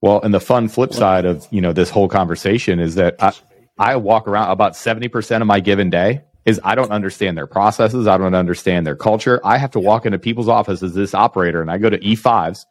Well, 0.00 0.20
and 0.20 0.34
the 0.34 0.40
fun 0.40 0.68
flip 0.68 0.92
side 0.92 1.24
of 1.24 1.46
you 1.50 1.60
know 1.60 1.72
this 1.72 1.90
whole 1.90 2.08
conversation 2.08 2.80
is 2.80 2.96
that 2.96 3.16
I, 3.22 3.32
I 3.78 3.96
walk 3.96 4.28
around 4.28 4.50
about 4.50 4.76
seventy 4.76 5.08
percent 5.08 5.42
of 5.42 5.46
my 5.46 5.60
given 5.60 5.88
day 5.90 6.22
is 6.46 6.60
I 6.64 6.76
don't 6.76 6.92
understand 6.92 7.36
their 7.36 7.48
processes. 7.48 8.06
I 8.06 8.16
don't 8.16 8.34
understand 8.34 8.86
their 8.86 8.96
culture. 8.96 9.40
I 9.44 9.58
have 9.58 9.72
to 9.72 9.80
walk 9.80 10.06
into 10.06 10.18
people's 10.18 10.48
offices, 10.48 10.90
as 10.90 10.94
this 10.94 11.14
operator, 11.14 11.60
and 11.60 11.70
I 11.70 11.78
go 11.78 11.90
to 11.90 11.98
E5s. 11.98 12.64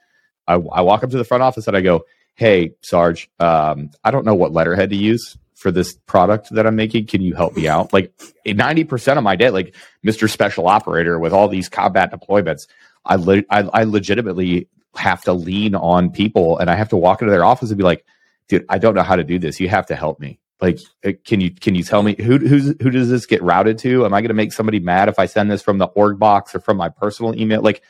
I, 0.47 0.53
I 0.53 0.81
walk 0.81 1.03
up 1.03 1.11
to 1.11 1.17
the 1.17 1.25
front 1.25 1.43
office 1.43 1.67
and 1.67 1.75
I 1.77 1.81
go, 1.81 2.05
Hey, 2.35 2.73
Sarge, 2.81 3.29
um, 3.39 3.91
I 4.03 4.11
don't 4.11 4.25
know 4.25 4.35
what 4.35 4.51
letterhead 4.53 4.89
to 4.89 4.95
use 4.95 5.37
for 5.55 5.71
this 5.71 5.93
product 6.05 6.49
that 6.51 6.67
I'm 6.67 6.75
making. 6.75 7.07
Can 7.07 7.21
you 7.21 7.33
help 7.33 7.55
me 7.55 7.67
out? 7.67 7.93
Like 7.93 8.13
90% 8.45 9.17
of 9.17 9.23
my 9.23 9.35
day, 9.35 9.49
like 9.49 9.75
Mr. 10.05 10.29
Special 10.29 10.67
Operator 10.67 11.17
with 11.19 11.33
all 11.33 11.47
these 11.47 11.69
combat 11.69 12.11
deployments, 12.11 12.67
I, 13.05 13.15
le- 13.15 13.43
I, 13.49 13.61
I 13.73 13.83
legitimately 13.83 14.67
have 14.95 15.23
to 15.23 15.33
lean 15.33 15.75
on 15.75 16.11
people 16.11 16.57
and 16.57 16.69
I 16.69 16.75
have 16.75 16.89
to 16.89 16.97
walk 16.97 17.21
into 17.21 17.31
their 17.31 17.45
office 17.45 17.69
and 17.69 17.77
be 17.77 17.83
like, 17.83 18.05
dude, 18.49 18.65
I 18.69 18.77
don't 18.77 18.95
know 18.95 19.03
how 19.03 19.15
to 19.15 19.23
do 19.23 19.39
this. 19.39 19.59
You 19.59 19.69
have 19.69 19.85
to 19.87 19.95
help 19.95 20.19
me. 20.19 20.39
Like, 20.61 20.79
uh, 21.05 21.11
can 21.25 21.41
you 21.41 21.51
can 21.51 21.75
you 21.75 21.83
tell 21.83 22.01
me 22.01 22.15
who 22.17 22.37
who's 22.37 22.75
who 22.81 22.89
does 22.89 23.09
this 23.09 23.25
get 23.25 23.43
routed 23.43 23.77
to? 23.79 24.05
Am 24.05 24.13
I 24.13 24.21
going 24.21 24.29
to 24.29 24.35
make 24.35 24.53
somebody 24.53 24.79
mad 24.79 25.09
if 25.09 25.19
I 25.19 25.25
send 25.25 25.51
this 25.51 25.61
from 25.61 25.77
the 25.77 25.87
org 25.87 26.17
box 26.17 26.55
or 26.55 26.59
from 26.59 26.77
my 26.77 26.89
personal 26.89 27.35
email? 27.35 27.61
Like 27.61 27.83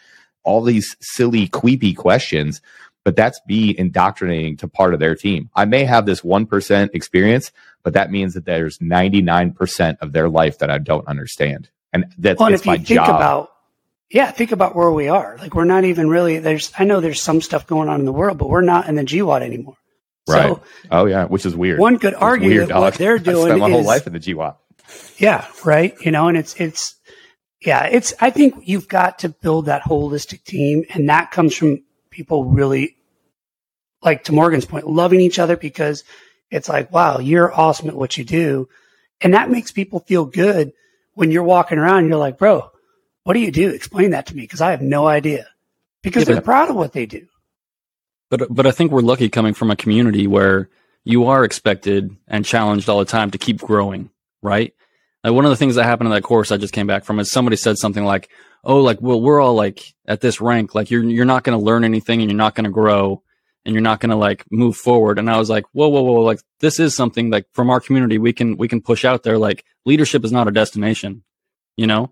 all 0.43 0.61
these 0.61 0.95
silly, 0.99 1.47
queepy 1.47 1.93
questions, 1.93 2.61
but 3.03 3.15
that's 3.15 3.39
me 3.47 3.75
indoctrinating 3.77 4.57
to 4.57 4.67
part 4.67 4.93
of 4.93 4.99
their 4.99 5.15
team. 5.15 5.49
I 5.55 5.65
may 5.65 5.85
have 5.85 6.07
this 6.07 6.23
one 6.23 6.47
percent 6.47 6.91
experience, 6.95 7.51
but 7.83 7.93
that 7.93 8.11
means 8.11 8.33
that 8.33 8.45
there's 8.45 8.81
ninety 8.81 9.21
nine 9.21 9.51
percent 9.51 9.99
of 10.01 10.11
their 10.11 10.27
life 10.27 10.57
that 10.59 10.71
I 10.71 10.79
don't 10.79 11.07
understand, 11.07 11.69
and 11.93 12.05
that's 12.17 12.39
well, 12.39 12.47
and 12.47 12.55
if 12.55 12.65
you 12.65 12.73
think 12.77 12.87
job. 12.87 13.09
about 13.09 13.51
yeah, 14.09 14.31
think 14.31 14.51
about 14.51 14.75
where 14.75 14.91
we 14.91 15.07
are. 15.07 15.37
Like 15.37 15.53
we're 15.53 15.65
not 15.65 15.83
even 15.83 16.09
really 16.09 16.39
there's 16.39 16.71
I 16.77 16.83
know 16.83 16.99
there's 16.99 17.21
some 17.21 17.41
stuff 17.41 17.67
going 17.67 17.89
on 17.89 17.99
in 17.99 18.05
the 18.05 18.11
world, 18.11 18.37
but 18.37 18.49
we're 18.49 18.61
not 18.61 18.87
in 18.87 18.95
the 18.95 19.03
GWOT 19.03 19.41
anymore. 19.41 19.77
Right. 20.27 20.55
So, 20.55 20.61
oh 20.91 21.05
yeah, 21.05 21.25
which 21.25 21.45
is 21.45 21.55
weird. 21.55 21.79
One 21.79 21.99
could 21.99 22.15
argue 22.15 22.49
weird, 22.49 22.69
that 22.69 22.79
what 22.79 22.95
they're 22.95 23.19
doing 23.19 23.37
I 23.51 23.55
spent 23.55 23.59
my 23.59 23.67
is, 23.67 23.73
whole 23.73 23.83
life 23.83 24.07
in 24.07 24.13
the 24.13 24.19
GWOT. 24.19 24.55
Yeah, 25.17 25.45
right. 25.63 25.95
You 26.01 26.11
know, 26.11 26.27
and 26.27 26.37
it's 26.37 26.55
it's 26.59 26.95
yeah, 27.61 27.85
it's 27.85 28.13
I 28.19 28.29
think 28.29 28.55
you've 28.63 28.87
got 28.87 29.19
to 29.19 29.29
build 29.29 29.67
that 29.67 29.83
holistic 29.83 30.43
team 30.43 30.83
and 30.93 31.09
that 31.09 31.31
comes 31.31 31.55
from 31.55 31.83
people 32.09 32.45
really 32.45 32.95
like 34.01 34.23
to 34.25 34.33
Morgan's 34.33 34.65
point, 34.65 34.87
loving 34.87 35.19
each 35.19 35.39
other 35.39 35.57
because 35.57 36.03
it's 36.51 36.69
like, 36.69 36.91
wow, 36.91 37.19
you're 37.19 37.53
awesome 37.53 37.89
at 37.89 37.95
what 37.95 38.17
you 38.17 38.23
do. 38.23 38.69
And 39.21 39.33
that 39.33 39.49
makes 39.49 39.71
people 39.71 39.99
feel 39.99 40.25
good 40.25 40.73
when 41.13 41.31
you're 41.31 41.43
walking 41.43 41.77
around 41.77 41.99
and 41.99 42.09
you're 42.09 42.17
like, 42.17 42.37
bro, 42.37 42.69
what 43.23 43.33
do 43.33 43.39
you 43.39 43.51
do? 43.51 43.69
Explain 43.69 44.11
that 44.11 44.27
to 44.27 44.35
me 44.35 44.43
because 44.43 44.61
I 44.61 44.71
have 44.71 44.81
no 44.81 45.07
idea. 45.07 45.47
Because 46.03 46.27
yeah, 46.27 46.35
they're 46.35 46.41
proud 46.41 46.69
of 46.69 46.75
what 46.75 46.93
they 46.93 47.07
do. 47.07 47.27
But 48.29 48.47
but 48.49 48.65
I 48.65 48.71
think 48.71 48.91
we're 48.91 49.01
lucky 49.01 49.29
coming 49.29 49.53
from 49.53 49.71
a 49.71 49.75
community 49.75 50.27
where 50.27 50.69
you 51.03 51.25
are 51.25 51.43
expected 51.43 52.15
and 52.27 52.43
challenged 52.45 52.89
all 52.89 52.99
the 52.99 53.05
time 53.05 53.31
to 53.31 53.37
keep 53.37 53.59
growing, 53.59 54.09
right? 54.41 54.73
Like 55.23 55.33
one 55.33 55.45
of 55.45 55.51
the 55.51 55.57
things 55.57 55.75
that 55.75 55.83
happened 55.83 56.07
in 56.07 56.13
that 56.13 56.23
course 56.23 56.51
I 56.51 56.57
just 56.57 56.73
came 56.73 56.87
back 56.87 57.03
from 57.05 57.19
is 57.19 57.31
somebody 57.31 57.55
said 57.55 57.77
something 57.77 58.03
like, 58.03 58.29
"Oh, 58.63 58.81
like 58.81 59.01
well, 59.01 59.21
we're 59.21 59.41
all 59.41 59.53
like 59.53 59.93
at 60.07 60.21
this 60.21 60.41
rank, 60.41 60.75
like 60.75 60.91
you're 60.91 61.03
you're 61.03 61.25
not 61.25 61.43
going 61.43 61.57
to 61.57 61.63
learn 61.63 61.83
anything 61.83 62.21
and 62.21 62.29
you're 62.29 62.37
not 62.37 62.55
going 62.55 62.65
to 62.65 62.71
grow 62.71 63.21
and 63.65 63.73
you're 63.73 63.81
not 63.81 63.99
going 63.99 64.11
to 64.11 64.15
like 64.15 64.45
move 64.51 64.75
forward." 64.77 65.19
And 65.19 65.29
I 65.29 65.37
was 65.37 65.49
like, 65.49 65.65
"Whoa, 65.71 65.87
whoa, 65.89 66.01
whoa! 66.01 66.21
Like 66.21 66.39
this 66.59 66.79
is 66.79 66.95
something 66.95 67.29
like 67.29 67.45
from 67.53 67.69
our 67.69 67.79
community 67.79 68.17
we 68.17 68.33
can 68.33 68.57
we 68.57 68.67
can 68.67 68.81
push 68.81 69.05
out 69.05 69.23
there. 69.23 69.37
Like 69.37 69.65
leadership 69.85 70.25
is 70.25 70.31
not 70.31 70.47
a 70.47 70.51
destination, 70.51 71.23
you 71.77 71.87
know." 71.87 72.11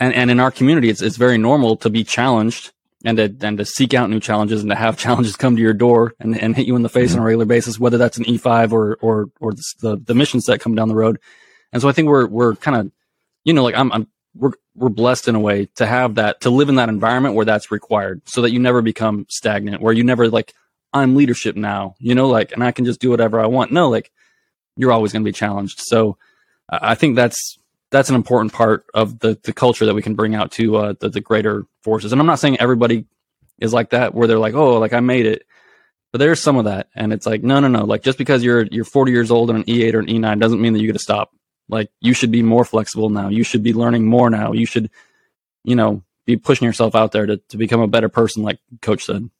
and, 0.00 0.14
and 0.14 0.30
in 0.30 0.40
our 0.40 0.50
community, 0.50 0.88
it's, 0.90 1.02
it's 1.02 1.16
very 1.16 1.38
normal 1.38 1.76
to 1.78 1.90
be 1.90 2.04
challenged 2.04 2.72
and 3.04 3.18
to, 3.18 3.36
and 3.46 3.58
to 3.58 3.64
seek 3.64 3.94
out 3.94 4.10
new 4.10 4.20
challenges 4.20 4.62
and 4.62 4.70
to 4.70 4.76
have 4.76 4.96
challenges 4.98 5.36
come 5.36 5.56
to 5.56 5.62
your 5.62 5.74
door 5.74 6.14
and, 6.18 6.36
and 6.40 6.56
hit 6.56 6.66
you 6.66 6.76
in 6.76 6.82
the 6.82 6.88
face 6.88 7.10
mm-hmm. 7.10 7.14
on 7.14 7.18
a 7.18 7.20
mm-hmm. 7.20 7.26
regular 7.26 7.44
basis, 7.44 7.78
whether 7.78 7.98
that's 7.98 8.18
an 8.18 8.24
E5 8.24 8.72
or, 8.72 8.96
or, 9.00 9.30
or 9.40 9.52
the, 9.80 10.00
the 10.02 10.14
missions 10.14 10.46
that 10.46 10.60
come 10.60 10.74
down 10.74 10.88
the 10.88 10.94
road. 10.94 11.18
And 11.72 11.82
so 11.82 11.88
I 11.88 11.92
think 11.92 12.08
we're, 12.08 12.26
we're 12.26 12.56
kind 12.56 12.76
of, 12.76 12.92
you 13.44 13.52
know, 13.52 13.62
like 13.62 13.74
I'm, 13.74 13.92
I'm, 13.92 14.08
we're, 14.34 14.52
we're 14.74 14.88
blessed 14.88 15.28
in 15.28 15.34
a 15.34 15.40
way 15.40 15.66
to 15.76 15.86
have 15.86 16.16
that, 16.16 16.40
to 16.40 16.50
live 16.50 16.68
in 16.68 16.76
that 16.76 16.88
environment 16.88 17.34
where 17.34 17.44
that's 17.44 17.70
required 17.70 18.22
so 18.24 18.42
that 18.42 18.50
you 18.50 18.58
never 18.58 18.82
become 18.82 19.26
stagnant, 19.28 19.82
where 19.82 19.92
you 19.92 20.02
never 20.02 20.28
like, 20.28 20.54
I'm 20.92 21.16
leadership 21.16 21.56
now, 21.56 21.94
you 21.98 22.14
know, 22.14 22.28
like, 22.28 22.52
and 22.52 22.62
I 22.62 22.72
can 22.72 22.84
just 22.84 23.00
do 23.00 23.10
whatever 23.10 23.40
I 23.40 23.46
want. 23.46 23.72
No, 23.72 23.90
like 23.90 24.10
you're 24.76 24.92
always 24.92 25.12
going 25.12 25.22
to 25.24 25.28
be 25.28 25.32
challenged. 25.32 25.80
So 25.80 26.16
I 26.68 26.94
think 26.94 27.16
that's, 27.16 27.58
that's 27.94 28.08
an 28.08 28.16
important 28.16 28.52
part 28.52 28.86
of 28.92 29.20
the 29.20 29.38
the 29.44 29.52
culture 29.52 29.86
that 29.86 29.94
we 29.94 30.02
can 30.02 30.16
bring 30.16 30.34
out 30.34 30.50
to 30.50 30.76
uh, 30.76 30.94
the, 30.98 31.10
the 31.10 31.20
greater 31.20 31.64
forces. 31.84 32.10
And 32.10 32.20
I'm 32.20 32.26
not 32.26 32.40
saying 32.40 32.58
everybody 32.58 33.06
is 33.60 33.72
like 33.72 33.90
that, 33.90 34.14
where 34.14 34.26
they're 34.26 34.38
like, 34.40 34.54
oh, 34.54 34.78
like 34.80 34.92
I 34.92 34.98
made 34.98 35.26
it, 35.26 35.46
but 36.10 36.18
there's 36.18 36.40
some 36.40 36.56
of 36.56 36.64
that, 36.64 36.88
and 36.96 37.12
it's 37.12 37.24
like, 37.24 37.44
no, 37.44 37.60
no, 37.60 37.68
no. 37.68 37.84
Like 37.84 38.02
just 38.02 38.18
because 38.18 38.42
you're 38.42 38.64
you're 38.64 38.84
40 38.84 39.12
years 39.12 39.30
old 39.30 39.48
and 39.48 39.60
an 39.60 39.64
E8 39.66 39.94
or 39.94 40.00
an 40.00 40.06
E9 40.06 40.40
doesn't 40.40 40.60
mean 40.60 40.72
that 40.72 40.80
you 40.80 40.88
get 40.88 40.94
to 40.94 40.98
stop. 40.98 41.30
Like 41.68 41.88
you 42.00 42.14
should 42.14 42.32
be 42.32 42.42
more 42.42 42.64
flexible 42.64 43.10
now. 43.10 43.28
You 43.28 43.44
should 43.44 43.62
be 43.62 43.72
learning 43.72 44.06
more 44.06 44.28
now. 44.28 44.52
You 44.52 44.66
should, 44.66 44.90
you 45.62 45.76
know, 45.76 46.02
be 46.26 46.36
pushing 46.36 46.66
yourself 46.66 46.96
out 46.96 47.12
there 47.12 47.26
to, 47.26 47.36
to 47.36 47.56
become 47.56 47.80
a 47.80 47.86
better 47.86 48.08
person, 48.08 48.42
like 48.42 48.58
coach 48.82 49.04
said. 49.04 49.30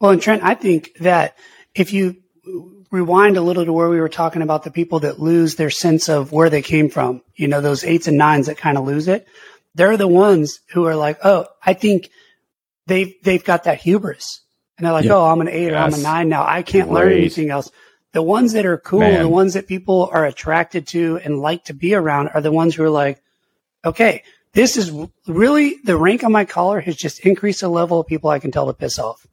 Well, 0.00 0.12
and 0.12 0.22
Trent, 0.22 0.44
I 0.44 0.54
think 0.54 0.92
that 1.00 1.36
if 1.74 1.92
you 1.92 2.22
rewind 2.94 3.36
a 3.36 3.42
little 3.42 3.64
to 3.64 3.72
where 3.72 3.88
we 3.88 4.00
were 4.00 4.08
talking 4.08 4.40
about 4.40 4.62
the 4.62 4.70
people 4.70 5.00
that 5.00 5.18
lose 5.18 5.56
their 5.56 5.68
sense 5.68 6.08
of 6.08 6.30
where 6.30 6.48
they 6.48 6.62
came 6.62 6.88
from, 6.88 7.22
you 7.34 7.48
know, 7.48 7.60
those 7.60 7.82
eights 7.82 8.06
and 8.06 8.16
nines 8.16 8.46
that 8.46 8.56
kind 8.56 8.78
of 8.78 8.86
lose 8.86 9.08
it. 9.08 9.26
They're 9.74 9.96
the 9.96 10.06
ones 10.06 10.60
who 10.70 10.86
are 10.86 10.94
like, 10.94 11.18
oh, 11.24 11.46
I 11.60 11.74
think 11.74 12.08
they've, 12.86 13.12
they've 13.24 13.42
got 13.42 13.64
that 13.64 13.80
hubris. 13.80 14.42
And 14.78 14.86
they're 14.86 14.92
like, 14.92 15.06
oh, 15.06 15.24
I'm 15.24 15.40
an 15.40 15.48
eight 15.48 15.72
yes. 15.72 15.72
or 15.72 15.76
I'm 15.76 15.94
a 15.94 16.02
nine 16.02 16.28
now. 16.28 16.46
I 16.46 16.62
can't 16.62 16.88
Great. 16.88 16.94
learn 16.94 17.12
anything 17.12 17.50
else. 17.50 17.68
The 18.12 18.22
ones 18.22 18.52
that 18.52 18.64
are 18.64 18.78
cool, 18.78 19.00
Man. 19.00 19.22
the 19.22 19.28
ones 19.28 19.54
that 19.54 19.66
people 19.66 20.08
are 20.12 20.24
attracted 20.24 20.86
to 20.88 21.18
and 21.24 21.40
like 21.40 21.64
to 21.64 21.74
be 21.74 21.94
around 21.94 22.28
are 22.28 22.40
the 22.40 22.52
ones 22.52 22.76
who 22.76 22.84
are 22.84 22.90
like, 22.90 23.20
okay, 23.84 24.22
this 24.52 24.76
is 24.76 24.92
really 25.26 25.78
the 25.82 25.96
rank 25.96 26.22
on 26.22 26.30
my 26.30 26.44
collar 26.44 26.80
has 26.80 26.94
just 26.94 27.26
increased 27.26 27.62
the 27.62 27.68
level 27.68 27.98
of 27.98 28.06
people 28.06 28.30
I 28.30 28.38
can 28.38 28.52
tell 28.52 28.66
to 28.66 28.72
piss 28.72 29.00
off. 29.00 29.26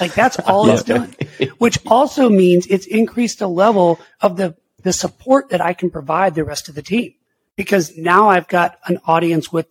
Like 0.00 0.14
that's 0.14 0.38
all 0.38 0.68
it's 0.70 0.82
doing, 0.82 1.14
which 1.58 1.78
also 1.86 2.28
means 2.28 2.66
it's 2.66 2.86
increased 2.86 3.40
the 3.40 3.48
level 3.48 4.00
of 4.20 4.36
the, 4.36 4.56
the 4.82 4.92
support 4.92 5.50
that 5.50 5.60
I 5.60 5.72
can 5.72 5.90
provide 5.90 6.34
the 6.34 6.44
rest 6.44 6.68
of 6.68 6.74
the 6.74 6.82
team. 6.82 7.14
Because 7.56 7.96
now 7.96 8.28
I've 8.28 8.48
got 8.48 8.78
an 8.86 8.98
audience 9.06 9.52
with, 9.52 9.66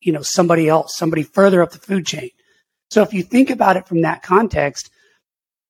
you 0.00 0.12
know, 0.12 0.22
somebody 0.22 0.68
else, 0.68 0.96
somebody 0.96 1.22
further 1.22 1.62
up 1.62 1.72
the 1.72 1.78
food 1.78 2.06
chain. 2.06 2.30
So 2.90 3.02
if 3.02 3.12
you 3.12 3.22
think 3.22 3.50
about 3.50 3.76
it 3.76 3.88
from 3.88 4.02
that 4.02 4.22
context, 4.22 4.90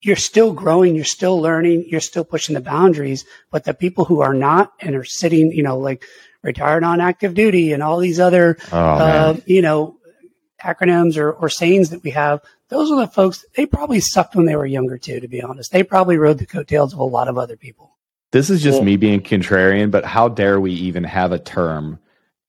you're 0.02 0.16
still 0.16 0.52
growing, 0.52 0.94
you're 0.94 1.04
still 1.04 1.40
learning, 1.40 1.86
you're 1.88 2.00
still 2.00 2.24
pushing 2.24 2.54
the 2.54 2.60
boundaries, 2.60 3.24
but 3.50 3.64
the 3.64 3.72
people 3.72 4.04
who 4.04 4.20
are 4.20 4.34
not 4.34 4.72
and 4.80 4.94
are 4.94 5.04
sitting, 5.04 5.50
you 5.52 5.62
know, 5.62 5.78
like 5.78 6.04
retired 6.42 6.84
on 6.84 7.00
active 7.00 7.32
duty 7.32 7.72
and 7.72 7.82
all 7.82 7.98
these 7.98 8.20
other, 8.20 8.58
oh, 8.70 8.78
uh, 8.78 9.36
you 9.46 9.62
know, 9.62 9.96
acronyms 10.64 11.16
or, 11.16 11.32
or 11.32 11.48
sayings 11.48 11.90
that 11.90 12.02
we 12.02 12.10
have, 12.10 12.40
those 12.68 12.90
are 12.90 12.98
the 12.98 13.06
folks, 13.06 13.44
they 13.56 13.66
probably 13.66 14.00
sucked 14.00 14.34
when 14.34 14.46
they 14.46 14.56
were 14.56 14.66
younger 14.66 14.98
too, 14.98 15.20
to 15.20 15.28
be 15.28 15.42
honest. 15.42 15.70
They 15.70 15.82
probably 15.82 16.16
rode 16.16 16.38
the 16.38 16.46
coattails 16.46 16.92
of 16.92 16.98
a 16.98 17.04
lot 17.04 17.28
of 17.28 17.38
other 17.38 17.56
people. 17.56 17.96
This 18.32 18.50
is 18.50 18.62
just 18.62 18.82
me 18.82 18.96
being 18.96 19.20
contrarian, 19.20 19.92
but 19.92 20.04
how 20.04 20.28
dare 20.28 20.60
we 20.60 20.72
even 20.72 21.04
have 21.04 21.30
a 21.30 21.38
term 21.38 22.00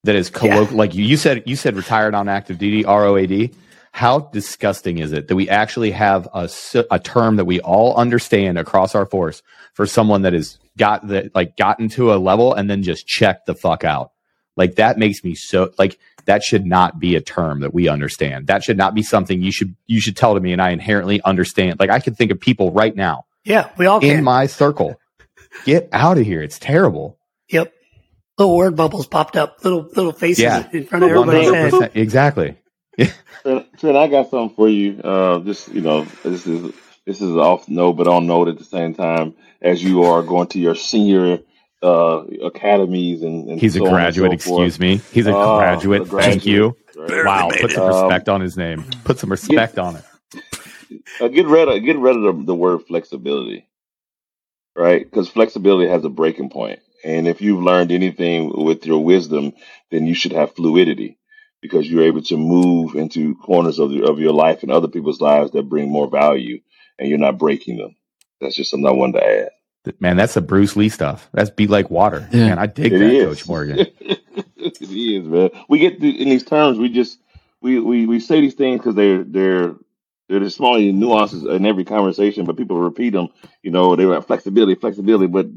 that 0.03 0.15
is 0.15 0.31
colloquial? 0.31 0.71
Yeah. 0.71 0.77
Like 0.77 0.95
you, 0.95 1.03
you 1.03 1.15
said, 1.15 1.43
you 1.45 1.55
said 1.55 1.75
retired 1.75 2.15
on 2.15 2.27
active 2.27 2.57
duty, 2.57 2.83
ROAD. 2.83 3.51
How 3.91 4.19
disgusting 4.19 4.97
is 4.97 5.13
it 5.13 5.27
that 5.27 5.35
we 5.35 5.47
actually 5.47 5.91
have 5.91 6.27
a, 6.33 6.49
a 6.89 6.99
term 6.99 7.35
that 7.35 7.45
we 7.45 7.61
all 7.61 7.95
understand 7.95 8.57
across 8.57 8.95
our 8.95 9.05
force 9.05 9.43
for 9.73 9.85
someone 9.85 10.23
that 10.23 10.33
has 10.33 10.57
got 10.75 11.07
the 11.07 11.31
like 11.33 11.55
gotten 11.55 11.87
to 11.89 12.13
a 12.13 12.17
level 12.17 12.53
and 12.53 12.69
then 12.69 12.83
just 12.83 13.07
checked 13.07 13.45
the 13.45 13.55
fuck 13.55 13.83
out? 13.83 14.11
Like 14.57 14.75
that 14.75 14.97
makes 14.97 15.23
me 15.23 15.35
so 15.35 15.71
like 15.77 15.97
that 16.25 16.43
should 16.43 16.65
not 16.65 16.99
be 16.99 17.15
a 17.15 17.21
term 17.21 17.61
that 17.61 17.73
we 17.73 17.87
understand. 17.87 18.47
That 18.47 18.63
should 18.63 18.77
not 18.77 18.93
be 18.93 19.03
something 19.03 19.41
you 19.41 19.51
should 19.51 19.75
you 19.87 20.01
should 20.01 20.17
tell 20.17 20.33
to 20.33 20.39
me 20.39 20.53
and 20.53 20.61
I 20.61 20.71
inherently 20.71 21.21
understand. 21.21 21.79
Like 21.79 21.89
I 21.89 21.99
can 21.99 22.15
think 22.15 22.31
of 22.31 22.39
people 22.39 22.71
right 22.71 22.95
now. 22.95 23.25
Yeah, 23.43 23.69
we 23.77 23.85
all 23.85 23.99
can 23.99 24.09
in 24.09 24.15
can. 24.17 24.23
my 24.23 24.47
circle. 24.47 24.99
Get 25.65 25.89
out 25.91 26.17
of 26.17 26.25
here. 26.25 26.41
It's 26.41 26.59
terrible. 26.59 27.17
Yep. 27.49 27.73
Little 28.37 28.57
word 28.57 28.75
bubbles 28.75 29.07
popped 29.07 29.37
up, 29.37 29.63
little 29.63 29.83
little 29.95 30.11
faces 30.11 30.43
yeah. 30.43 30.67
in 30.71 30.85
front 30.85 31.05
of 31.05 31.11
everybody's 31.11 31.79
head. 31.79 31.91
Exactly. 31.95 32.57
Yeah. 32.97 33.11
Trent, 33.77 33.97
I 33.97 34.07
got 34.07 34.29
something 34.29 34.55
for 34.55 34.67
you. 34.67 34.99
Uh, 35.01 35.39
just 35.39 35.69
you 35.69 35.81
know, 35.81 36.05
this 36.23 36.47
is 36.47 36.73
this 37.05 37.21
is 37.21 37.35
off 37.35 37.69
note, 37.69 37.93
but 37.93 38.07
on 38.07 38.25
note 38.25 38.47
at 38.47 38.57
the 38.57 38.65
same 38.65 38.95
time 38.95 39.35
as 39.61 39.83
you 39.83 40.03
are 40.03 40.23
going 40.23 40.47
to 40.47 40.59
your 40.59 40.75
senior 40.75 41.39
uh, 41.85 42.23
academies 42.43 43.21
and, 43.21 43.47
and 43.49 43.59
he's 43.59 43.75
so 43.75 43.85
a 43.85 43.89
graduate. 43.89 44.41
So 44.41 44.63
excuse 44.63 44.79
me, 44.79 44.97
he's 45.11 45.27
a 45.27 45.35
uh, 45.35 45.57
graduate. 45.57 46.01
A 46.01 46.05
graduate 46.05 46.31
Thank 46.31 46.45
you. 46.45 46.75
Right. 46.95 47.25
Wow, 47.25 47.49
put 47.59 47.71
some 47.71 47.87
respect 47.87 48.27
um, 48.29 48.35
on 48.35 48.41
his 48.41 48.57
name. 48.57 48.85
Put 49.03 49.19
some 49.19 49.29
respect 49.29 49.75
get, 49.75 49.83
on 49.83 49.95
it. 49.97 50.05
Uh, 51.19 51.27
get 51.27 51.47
rid 51.47 51.67
of 51.67 51.83
get 51.83 51.97
rid 51.97 52.15
of 52.15 52.21
the, 52.21 52.43
the 52.45 52.55
word 52.55 52.79
flexibility, 52.87 53.67
right? 54.75 55.03
Because 55.03 55.27
flexibility 55.27 55.89
has 55.89 56.05
a 56.05 56.09
breaking 56.09 56.51
point, 56.51 56.79
and 57.03 57.27
if 57.27 57.41
you've 57.41 57.63
learned 57.63 57.91
anything 57.91 58.51
with 58.63 58.85
your 58.85 59.03
wisdom, 59.03 59.53
then 59.89 60.05
you 60.05 60.13
should 60.13 60.31
have 60.31 60.55
fluidity 60.55 61.17
because 61.61 61.89
you're 61.89 62.03
able 62.03 62.21
to 62.21 62.37
move 62.37 62.95
into 62.95 63.35
corners 63.37 63.79
of, 63.79 63.89
the, 63.89 64.03
of 64.05 64.19
your 64.19 64.31
life 64.31 64.61
and 64.61 64.71
other 64.71 64.87
people's 64.87 65.19
lives 65.19 65.51
that 65.51 65.67
bring 65.67 65.89
more 65.89 66.07
value, 66.07 66.61
and 66.99 67.09
you're 67.09 67.17
not 67.17 67.39
breaking 67.39 67.77
them. 67.77 67.95
That's 68.39 68.55
just 68.55 68.69
something 68.69 68.87
I 68.87 68.91
wanted 68.91 69.19
to 69.19 69.25
add. 69.25 69.49
Man, 69.99 70.17
that's 70.17 70.33
the 70.33 70.41
Bruce 70.41 70.75
Lee 70.75 70.89
stuff. 70.89 71.29
That's 71.33 71.49
be 71.49 71.67
like 71.67 71.89
water. 71.89 72.27
Yeah. 72.31 72.47
Man, 72.47 72.59
I 72.59 72.65
dig 72.67 72.93
it 72.93 72.99
that, 72.99 73.05
is. 73.05 73.25
Coach 73.25 73.47
Morgan. 73.47 73.79
it 74.57 74.81
is, 74.81 75.25
man. 75.25 75.49
We 75.69 75.79
get 75.79 75.99
to, 75.99 76.09
in 76.09 76.29
these 76.29 76.43
terms. 76.43 76.77
We 76.77 76.89
just 76.89 77.19
we 77.61 77.79
we, 77.79 78.05
we 78.05 78.19
say 78.19 78.41
these 78.41 78.53
things 78.53 78.79
because 78.79 78.95
they're 78.95 79.23
they're 79.23 79.75
they're 80.27 80.39
the 80.39 80.49
small 80.49 80.79
nuances 80.79 81.43
in 81.43 81.65
every 81.65 81.83
conversation, 81.83 82.45
but 82.45 82.57
people 82.57 82.77
repeat 82.77 83.11
them. 83.11 83.29
You 83.61 83.71
know, 83.71 83.95
they 83.95 84.05
were 84.05 84.21
flexibility, 84.21 84.75
flexibility, 84.75 85.27
but 85.27 85.47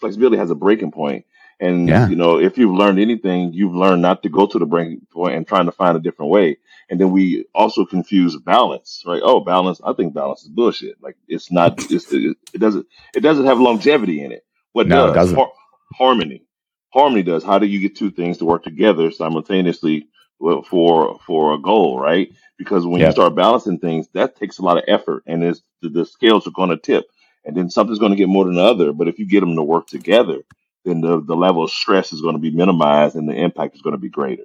flexibility 0.00 0.36
has 0.38 0.50
a 0.50 0.56
breaking 0.56 0.90
point. 0.90 1.24
And 1.60 1.88
yeah. 1.88 2.08
you 2.08 2.16
know, 2.16 2.38
if 2.38 2.56
you've 2.58 2.74
learned 2.74 2.98
anything, 3.00 3.52
you've 3.52 3.74
learned 3.74 4.02
not 4.02 4.22
to 4.22 4.28
go 4.28 4.46
to 4.46 4.58
the 4.58 4.66
breaking 4.66 5.06
point 5.10 5.34
and 5.34 5.46
trying 5.46 5.66
to 5.66 5.72
find 5.72 5.96
a 5.96 6.00
different 6.00 6.30
way. 6.30 6.58
And 6.90 6.98
then 6.98 7.10
we 7.10 7.46
also 7.54 7.84
confuse 7.84 8.36
balance, 8.36 9.02
right? 9.06 9.20
Oh, 9.22 9.40
balance. 9.40 9.80
I 9.84 9.92
think 9.92 10.14
balance 10.14 10.42
is 10.42 10.48
bullshit. 10.48 10.96
Like 11.02 11.16
it's 11.28 11.52
not. 11.52 11.90
It's, 11.90 12.12
it, 12.12 12.36
it 12.54 12.58
doesn't. 12.58 12.86
It 13.14 13.20
doesn't 13.20 13.46
have 13.46 13.60
longevity 13.60 14.22
in 14.22 14.32
it. 14.32 14.44
What 14.72 14.86
no, 14.86 15.12
does? 15.12 15.32
It 15.32 15.34
Har- 15.36 15.52
harmony. 15.94 16.44
Harmony 16.92 17.22
does. 17.22 17.44
How 17.44 17.58
do 17.58 17.66
you 17.66 17.80
get 17.80 17.96
two 17.96 18.10
things 18.10 18.38
to 18.38 18.46
work 18.46 18.64
together 18.64 19.10
simultaneously 19.10 20.08
for 20.38 21.18
for 21.26 21.54
a 21.54 21.58
goal, 21.58 22.00
right? 22.00 22.32
Because 22.56 22.86
when 22.86 23.00
you 23.00 23.12
start 23.12 23.34
balancing 23.34 23.78
things, 23.78 24.08
that 24.14 24.36
takes 24.36 24.58
a 24.58 24.62
lot 24.62 24.78
of 24.78 24.84
effort, 24.88 25.22
and 25.26 25.42
the, 25.42 25.88
the 25.88 26.06
scales 26.06 26.46
are 26.46 26.52
going 26.52 26.70
to 26.70 26.76
tip, 26.76 27.06
and 27.44 27.56
then 27.56 27.70
something's 27.70 27.98
going 27.98 28.12
to 28.12 28.16
get 28.16 28.28
more 28.28 28.44
than 28.46 28.54
the 28.54 28.62
other. 28.62 28.92
But 28.92 29.08
if 29.08 29.18
you 29.18 29.26
get 29.28 29.40
them 29.40 29.56
to 29.56 29.62
work 29.62 29.86
together, 29.86 30.38
then 30.84 31.00
the, 31.00 31.20
the 31.20 31.36
level 31.36 31.64
of 31.64 31.70
stress 31.70 32.12
is 32.12 32.20
going 32.20 32.34
to 32.34 32.40
be 32.40 32.50
minimized 32.50 33.16
and 33.16 33.28
the 33.28 33.34
impact 33.34 33.74
is 33.74 33.82
going 33.82 33.94
to 33.94 34.00
be 34.00 34.08
greater. 34.08 34.44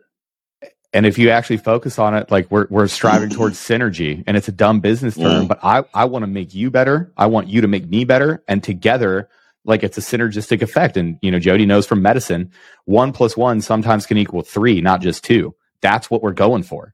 And 0.94 1.08
if 1.08 1.18
you 1.18 1.32
actually 1.32 1.58
focus 1.58 1.98
on 1.98 2.16
it, 2.16 2.30
like 2.30 2.50
we're, 2.52 2.68
we're 2.70 2.88
striving 2.88 3.30
towards 3.30 3.58
synergy 3.58 4.24
and 4.28 4.38
it's 4.38 4.48
a 4.48 4.52
dumb 4.52 4.80
business 4.80 5.16
term, 5.16 5.46
mm. 5.46 5.48
but 5.48 5.60
I, 5.64 5.84
I 5.94 6.06
want 6.06 6.22
to 6.22 6.28
make 6.28 6.54
you 6.54 6.70
better. 6.70 7.12
I 7.18 7.26
want 7.26 7.48
you 7.48 7.62
to 7.62 7.68
make 7.68 7.88
me 7.88 8.04
better. 8.06 8.44
And 8.48 8.64
together, 8.64 9.28
like 9.66 9.84
it's 9.84 9.98
a 9.98 10.02
synergistic 10.02 10.62
effect. 10.62 10.96
And, 10.96 11.18
you 11.22 11.32
know, 11.32 11.40
Jody 11.40 11.66
knows 11.66 11.88
from 11.88 12.04
medicine, 12.04 12.52
one 12.86 13.12
plus 13.12 13.36
one 13.36 13.62
sometimes 13.62 14.06
can 14.06 14.18
equal 14.18 14.44
three, 14.44 14.82
not 14.82 15.02
just 15.02 15.24
two. 15.24 15.56
That's 15.82 16.12
what 16.12 16.22
we're 16.22 16.32
going 16.32 16.64
for. 16.64 16.94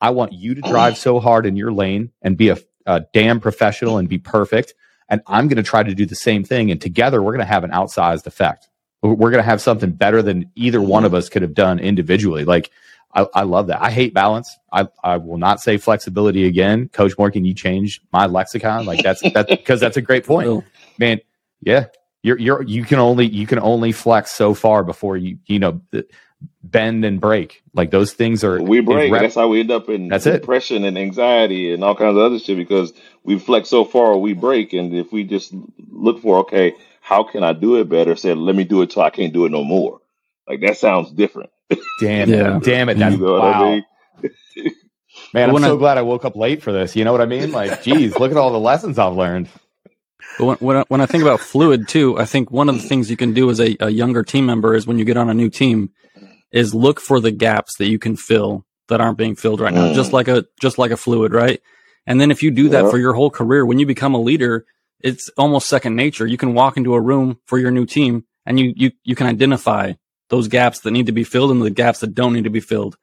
I 0.00 0.10
want 0.10 0.34
you 0.34 0.54
to 0.54 0.60
drive 0.60 0.98
so 0.98 1.18
hard 1.18 1.46
in 1.46 1.56
your 1.56 1.72
lane 1.72 2.12
and 2.20 2.36
be 2.36 2.50
a, 2.50 2.58
a 2.84 3.04
damn 3.12 3.40
professional 3.40 3.96
and 3.96 4.08
be 4.08 4.18
perfect. 4.18 4.74
And 5.08 5.22
I'm 5.26 5.48
going 5.48 5.56
to 5.56 5.62
try 5.62 5.82
to 5.82 5.94
do 5.94 6.04
the 6.04 6.14
same 6.14 6.44
thing. 6.44 6.70
And 6.70 6.80
together 6.80 7.22
we're 7.22 7.32
going 7.32 7.46
to 7.46 7.52
have 7.52 7.64
an 7.64 7.70
outsized 7.70 8.26
effect 8.26 8.68
we're 9.02 9.30
going 9.30 9.42
to 9.42 9.48
have 9.48 9.60
something 9.60 9.92
better 9.92 10.22
than 10.22 10.50
either 10.54 10.80
one 10.80 11.04
of 11.04 11.14
us 11.14 11.28
could 11.28 11.42
have 11.42 11.54
done 11.54 11.78
individually. 11.78 12.44
Like, 12.44 12.70
I, 13.12 13.26
I, 13.34 13.42
love 13.42 13.68
that. 13.68 13.82
I 13.82 13.90
hate 13.90 14.12
balance. 14.12 14.54
I, 14.70 14.88
I 15.02 15.16
will 15.16 15.38
not 15.38 15.60
say 15.60 15.78
flexibility 15.78 16.46
again. 16.46 16.88
Coach 16.88 17.16
Moore, 17.18 17.30
can 17.30 17.44
you 17.44 17.54
change 17.54 18.02
my 18.12 18.26
lexicon. 18.26 18.84
Like 18.84 19.02
that's 19.02 19.22
that 19.32 19.48
because 19.48 19.80
that's 19.80 19.96
a 19.96 20.02
great 20.02 20.26
point, 20.26 20.64
man. 20.98 21.20
Yeah, 21.60 21.86
you're 22.22 22.38
you're 22.38 22.62
you 22.62 22.84
can 22.84 22.98
only 22.98 23.26
you 23.26 23.46
can 23.46 23.58
only 23.58 23.92
flex 23.92 24.30
so 24.32 24.54
far 24.54 24.84
before 24.84 25.16
you 25.16 25.38
you 25.46 25.58
know 25.58 25.80
bend 26.62 27.04
and 27.04 27.20
break. 27.20 27.62
Like 27.74 27.90
those 27.90 28.12
things 28.12 28.44
are 28.44 28.60
we 28.60 28.80
break. 28.80 29.12
Rep- 29.12 29.22
that's 29.22 29.34
how 29.34 29.48
we 29.48 29.60
end 29.60 29.70
up 29.70 29.88
in 29.88 30.08
that's 30.08 30.24
depression 30.24 30.84
it. 30.84 30.88
and 30.88 30.98
anxiety 30.98 31.72
and 31.72 31.82
all 31.82 31.94
kinds 31.94 32.16
of 32.16 32.22
other 32.22 32.38
shit 32.38 32.56
because 32.56 32.92
we 33.22 33.38
flex 33.38 33.68
so 33.68 33.84
far 33.84 34.16
we 34.16 34.34
break. 34.34 34.72
And 34.72 34.94
if 34.94 35.12
we 35.12 35.24
just 35.24 35.54
look 35.90 36.20
for 36.20 36.38
okay, 36.38 36.74
how 37.00 37.24
can 37.24 37.42
I 37.42 37.52
do 37.52 37.76
it 37.76 37.88
better? 37.88 38.16
Said, 38.16 38.38
let 38.38 38.54
me 38.54 38.64
do 38.64 38.82
it 38.82 38.90
till 38.90 39.02
I 39.02 39.10
can't 39.10 39.32
do 39.32 39.46
it 39.46 39.52
no 39.52 39.64
more. 39.64 40.00
Like 40.46 40.60
that 40.60 40.78
sounds 40.78 41.10
different. 41.10 41.50
Damn, 42.00 42.28
yeah. 42.28 42.58
damn 42.62 42.88
it. 42.88 42.98
That's 42.98 43.16
you 43.16 43.20
know 43.20 43.40
wow. 43.40 43.64
I 43.64 43.70
mean? 43.70 43.84
Man, 45.34 45.50
I'm 45.50 45.58
so 45.58 45.74
I, 45.74 45.78
glad 45.78 45.98
I 45.98 46.02
woke 46.02 46.24
up 46.24 46.36
late 46.36 46.62
for 46.62 46.72
this. 46.72 46.96
You 46.96 47.04
know 47.04 47.12
what 47.12 47.20
I 47.20 47.26
mean? 47.26 47.52
Like, 47.52 47.82
geez, 47.82 48.18
look 48.18 48.30
at 48.30 48.36
all 48.36 48.50
the 48.50 48.58
lessons 48.58 48.98
I've 48.98 49.14
learned. 49.14 49.48
But 50.38 50.44
when, 50.44 50.56
when 50.58 50.76
I, 50.76 50.84
when 50.88 51.00
I 51.00 51.06
think 51.06 51.22
about 51.22 51.40
fluid 51.40 51.88
too, 51.88 52.18
I 52.18 52.24
think 52.24 52.50
one 52.50 52.68
of 52.68 52.80
the 52.80 52.88
things 52.88 53.10
you 53.10 53.16
can 53.16 53.34
do 53.34 53.50
as 53.50 53.60
a, 53.60 53.76
a 53.80 53.90
younger 53.90 54.22
team 54.22 54.46
member 54.46 54.74
is 54.74 54.86
when 54.86 54.98
you 54.98 55.04
get 55.04 55.16
on 55.16 55.28
a 55.28 55.34
new 55.34 55.50
team, 55.50 55.90
is 56.50 56.74
look 56.74 57.00
for 57.00 57.20
the 57.20 57.30
gaps 57.30 57.76
that 57.76 57.88
you 57.88 57.98
can 57.98 58.16
fill 58.16 58.64
that 58.88 59.00
aren't 59.00 59.18
being 59.18 59.36
filled 59.36 59.60
right 59.60 59.74
now, 59.74 59.88
mm. 59.88 59.94
just 59.94 60.12
like 60.12 60.28
a 60.28 60.46
just 60.60 60.78
like 60.78 60.90
a 60.90 60.96
fluid, 60.96 61.32
right? 61.32 61.60
And 62.06 62.20
then 62.20 62.30
if 62.30 62.42
you 62.42 62.50
do 62.50 62.70
that 62.70 62.84
yep. 62.84 62.90
for 62.90 62.98
your 62.98 63.12
whole 63.12 63.30
career, 63.30 63.66
when 63.66 63.78
you 63.78 63.84
become 63.84 64.14
a 64.14 64.20
leader, 64.20 64.64
it's 65.00 65.28
almost 65.36 65.68
second 65.68 65.94
nature. 65.94 66.26
You 66.26 66.38
can 66.38 66.54
walk 66.54 66.76
into 66.76 66.94
a 66.94 67.00
room 67.00 67.38
for 67.46 67.58
your 67.58 67.70
new 67.70 67.84
team 67.84 68.24
and 68.46 68.58
you, 68.58 68.72
you, 68.74 68.92
you 69.04 69.14
can 69.14 69.26
identify 69.26 69.92
those 70.28 70.48
gaps 70.48 70.80
that 70.80 70.90
need 70.90 71.06
to 71.06 71.12
be 71.12 71.24
filled 71.24 71.50
and 71.50 71.62
the 71.62 71.70
gaps 71.70 72.00
that 72.00 72.14
don't 72.14 72.32
need 72.32 72.44
to 72.44 72.50
be 72.50 72.60
filled. 72.60 72.96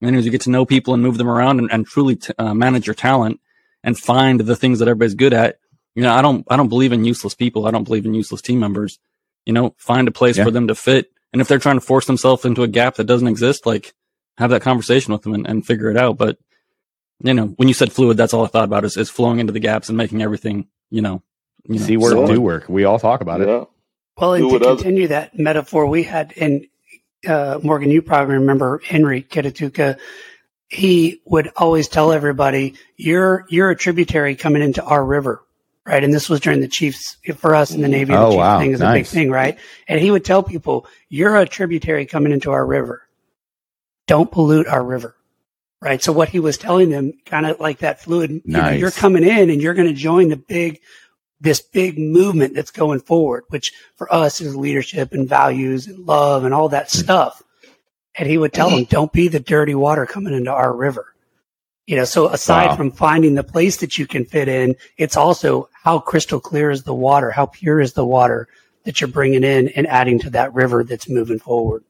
And 0.00 0.08
then 0.08 0.14
as 0.16 0.24
you 0.24 0.30
get 0.30 0.40
to 0.42 0.50
know 0.50 0.66
people 0.66 0.94
and 0.94 1.02
move 1.02 1.18
them 1.18 1.28
around 1.28 1.60
and, 1.60 1.70
and 1.70 1.86
truly 1.86 2.16
t- 2.16 2.32
uh, 2.38 2.54
manage 2.54 2.86
your 2.86 2.94
talent 2.94 3.40
and 3.84 3.98
find 3.98 4.40
the 4.40 4.56
things 4.56 4.80
that 4.80 4.88
everybody's 4.88 5.14
good 5.14 5.32
at, 5.32 5.58
you 5.94 6.02
know, 6.02 6.12
I 6.12 6.22
don't, 6.22 6.44
I 6.50 6.56
don't 6.56 6.68
believe 6.68 6.92
in 6.92 7.04
useless 7.04 7.34
people. 7.34 7.66
I 7.66 7.70
don't 7.70 7.84
believe 7.84 8.04
in 8.04 8.14
useless 8.14 8.42
team 8.42 8.58
members. 8.58 8.98
You 9.46 9.52
know, 9.52 9.74
find 9.78 10.08
a 10.08 10.12
place 10.12 10.38
yeah. 10.38 10.44
for 10.44 10.50
them 10.50 10.68
to 10.68 10.74
fit 10.74 11.10
And 11.32 11.40
if 11.40 11.48
they're 11.48 11.58
trying 11.58 11.76
to 11.76 11.80
force 11.80 12.06
themselves 12.06 12.44
into 12.44 12.62
a 12.62 12.68
gap 12.68 12.96
that 12.96 13.04
doesn't 13.04 13.28
exist, 13.28 13.66
like 13.66 13.94
have 14.38 14.50
that 14.50 14.62
conversation 14.62 15.12
with 15.12 15.22
them 15.22 15.34
and, 15.34 15.46
and 15.46 15.66
figure 15.66 15.90
it 15.90 15.96
out. 15.96 16.16
But 16.18 16.38
you 17.22 17.34
know, 17.34 17.46
when 17.56 17.68
you 17.68 17.74
said 17.74 17.92
fluid, 17.92 18.16
that's 18.16 18.34
all 18.34 18.44
I 18.44 18.48
thought 18.48 18.64
about 18.64 18.84
is, 18.84 18.96
is 18.96 19.10
flowing 19.10 19.38
into 19.38 19.52
the 19.52 19.60
gaps 19.60 19.88
and 19.88 19.96
making 19.96 20.22
everything, 20.22 20.66
you 20.90 21.02
know, 21.02 21.22
you 21.64 21.78
know 21.78 21.84
see 21.84 21.96
work, 21.96 22.12
so, 22.12 22.26
do 22.26 22.40
work. 22.40 22.68
We 22.68 22.84
all 22.84 22.98
talk 22.98 23.20
about 23.20 23.40
yeah. 23.40 23.62
it. 23.62 23.68
Well, 24.16 24.34
and 24.34 24.50
to 24.50 24.58
continue 24.58 25.08
that 25.08 25.38
metaphor 25.38 25.86
we 25.86 26.02
had, 26.02 26.34
and 26.36 26.66
uh, 27.26 27.58
Morgan, 27.62 27.90
you 27.90 28.02
probably 28.02 28.36
remember 28.36 28.80
Henry 28.84 29.22
Kitatuka. 29.22 29.98
He 30.68 31.20
would 31.26 31.50
always 31.56 31.88
tell 31.88 32.12
everybody, 32.12 32.74
"You're 32.96 33.46
you're 33.48 33.70
a 33.70 33.76
tributary 33.76 34.36
coming 34.36 34.62
into 34.62 34.82
our 34.82 35.04
river." 35.04 35.42
right? 35.84 36.04
And 36.04 36.12
this 36.12 36.28
was 36.28 36.40
during 36.40 36.60
the 36.60 36.68
Chiefs 36.68 37.16
for 37.36 37.54
us 37.54 37.72
in 37.72 37.82
the 37.82 37.88
Navy. 37.88 38.14
Oh, 38.14 38.30
the 38.30 38.36
wow. 38.36 38.58
thing 38.60 38.72
is 38.72 38.80
nice. 38.80 38.90
a 38.90 38.98
big 39.00 39.06
thing, 39.06 39.30
right? 39.30 39.58
And 39.88 40.00
he 40.00 40.10
would 40.10 40.24
tell 40.24 40.42
people, 40.42 40.86
"You're 41.08 41.36
a 41.36 41.46
tributary 41.46 42.06
coming 42.06 42.32
into 42.32 42.50
our 42.50 42.64
river. 42.64 43.06
Don't 44.06 44.30
pollute 44.30 44.66
our 44.66 44.82
river." 44.82 45.16
Right. 45.80 46.00
So 46.00 46.12
what 46.12 46.28
he 46.28 46.38
was 46.38 46.58
telling 46.58 46.90
them, 46.90 47.12
kind 47.26 47.44
of 47.44 47.58
like 47.58 47.78
that 47.78 48.00
fluid, 48.00 48.30
nice. 48.30 48.42
you 48.44 48.52
know, 48.52 48.70
you're 48.70 48.92
coming 48.92 49.24
in 49.24 49.50
and 49.50 49.60
you're 49.60 49.74
going 49.74 49.88
to 49.88 49.94
join 49.94 50.28
the 50.28 50.36
big, 50.36 50.80
this 51.42 51.60
big 51.60 51.98
movement 51.98 52.54
that's 52.54 52.70
going 52.70 53.00
forward, 53.00 53.44
which 53.48 53.72
for 53.96 54.12
us 54.14 54.40
is 54.40 54.54
leadership 54.54 55.12
and 55.12 55.28
values 55.28 55.88
and 55.88 56.06
love 56.06 56.44
and 56.44 56.54
all 56.54 56.68
that 56.68 56.90
hmm. 56.90 56.98
stuff. 56.98 57.42
And 58.16 58.28
he 58.28 58.38
would 58.38 58.52
tell 58.52 58.70
them, 58.70 58.84
don't 58.84 59.12
be 59.12 59.28
the 59.28 59.40
dirty 59.40 59.74
water 59.74 60.06
coming 60.06 60.34
into 60.34 60.52
our 60.52 60.74
river. 60.74 61.14
You 61.86 61.96
know, 61.96 62.04
so 62.04 62.28
aside 62.28 62.68
wow. 62.68 62.76
from 62.76 62.92
finding 62.92 63.34
the 63.34 63.42
place 63.42 63.78
that 63.78 63.98
you 63.98 64.06
can 64.06 64.24
fit 64.24 64.48
in, 64.48 64.76
it's 64.98 65.16
also 65.16 65.68
how 65.72 65.98
crystal 65.98 66.38
clear 66.38 66.70
is 66.70 66.84
the 66.84 66.94
water? 66.94 67.30
How 67.30 67.46
pure 67.46 67.80
is 67.80 67.94
the 67.94 68.06
water 68.06 68.48
that 68.84 69.00
you're 69.00 69.08
bringing 69.08 69.42
in 69.42 69.68
and 69.70 69.86
adding 69.88 70.18
to 70.20 70.30
that 70.30 70.54
river 70.54 70.84
that's 70.84 71.08
moving 71.08 71.38
forward? 71.38 71.84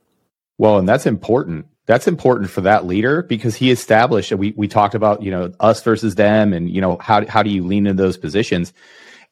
Well, 0.58 0.78
and 0.78 0.88
that's 0.88 1.06
important. 1.06 1.66
That's 1.86 2.06
important 2.06 2.50
for 2.50 2.62
that 2.62 2.86
leader 2.86 3.22
because 3.22 3.56
he 3.56 3.70
established, 3.70 4.32
we, 4.32 4.54
we 4.56 4.68
talked 4.68 4.94
about, 4.94 5.22
you 5.22 5.30
know, 5.30 5.52
us 5.58 5.82
versus 5.82 6.14
them 6.14 6.52
and, 6.52 6.70
you 6.70 6.80
know, 6.80 6.96
how, 6.98 7.26
how 7.26 7.42
do 7.42 7.50
you 7.50 7.66
lean 7.66 7.86
in 7.86 7.96
those 7.96 8.16
positions? 8.16 8.72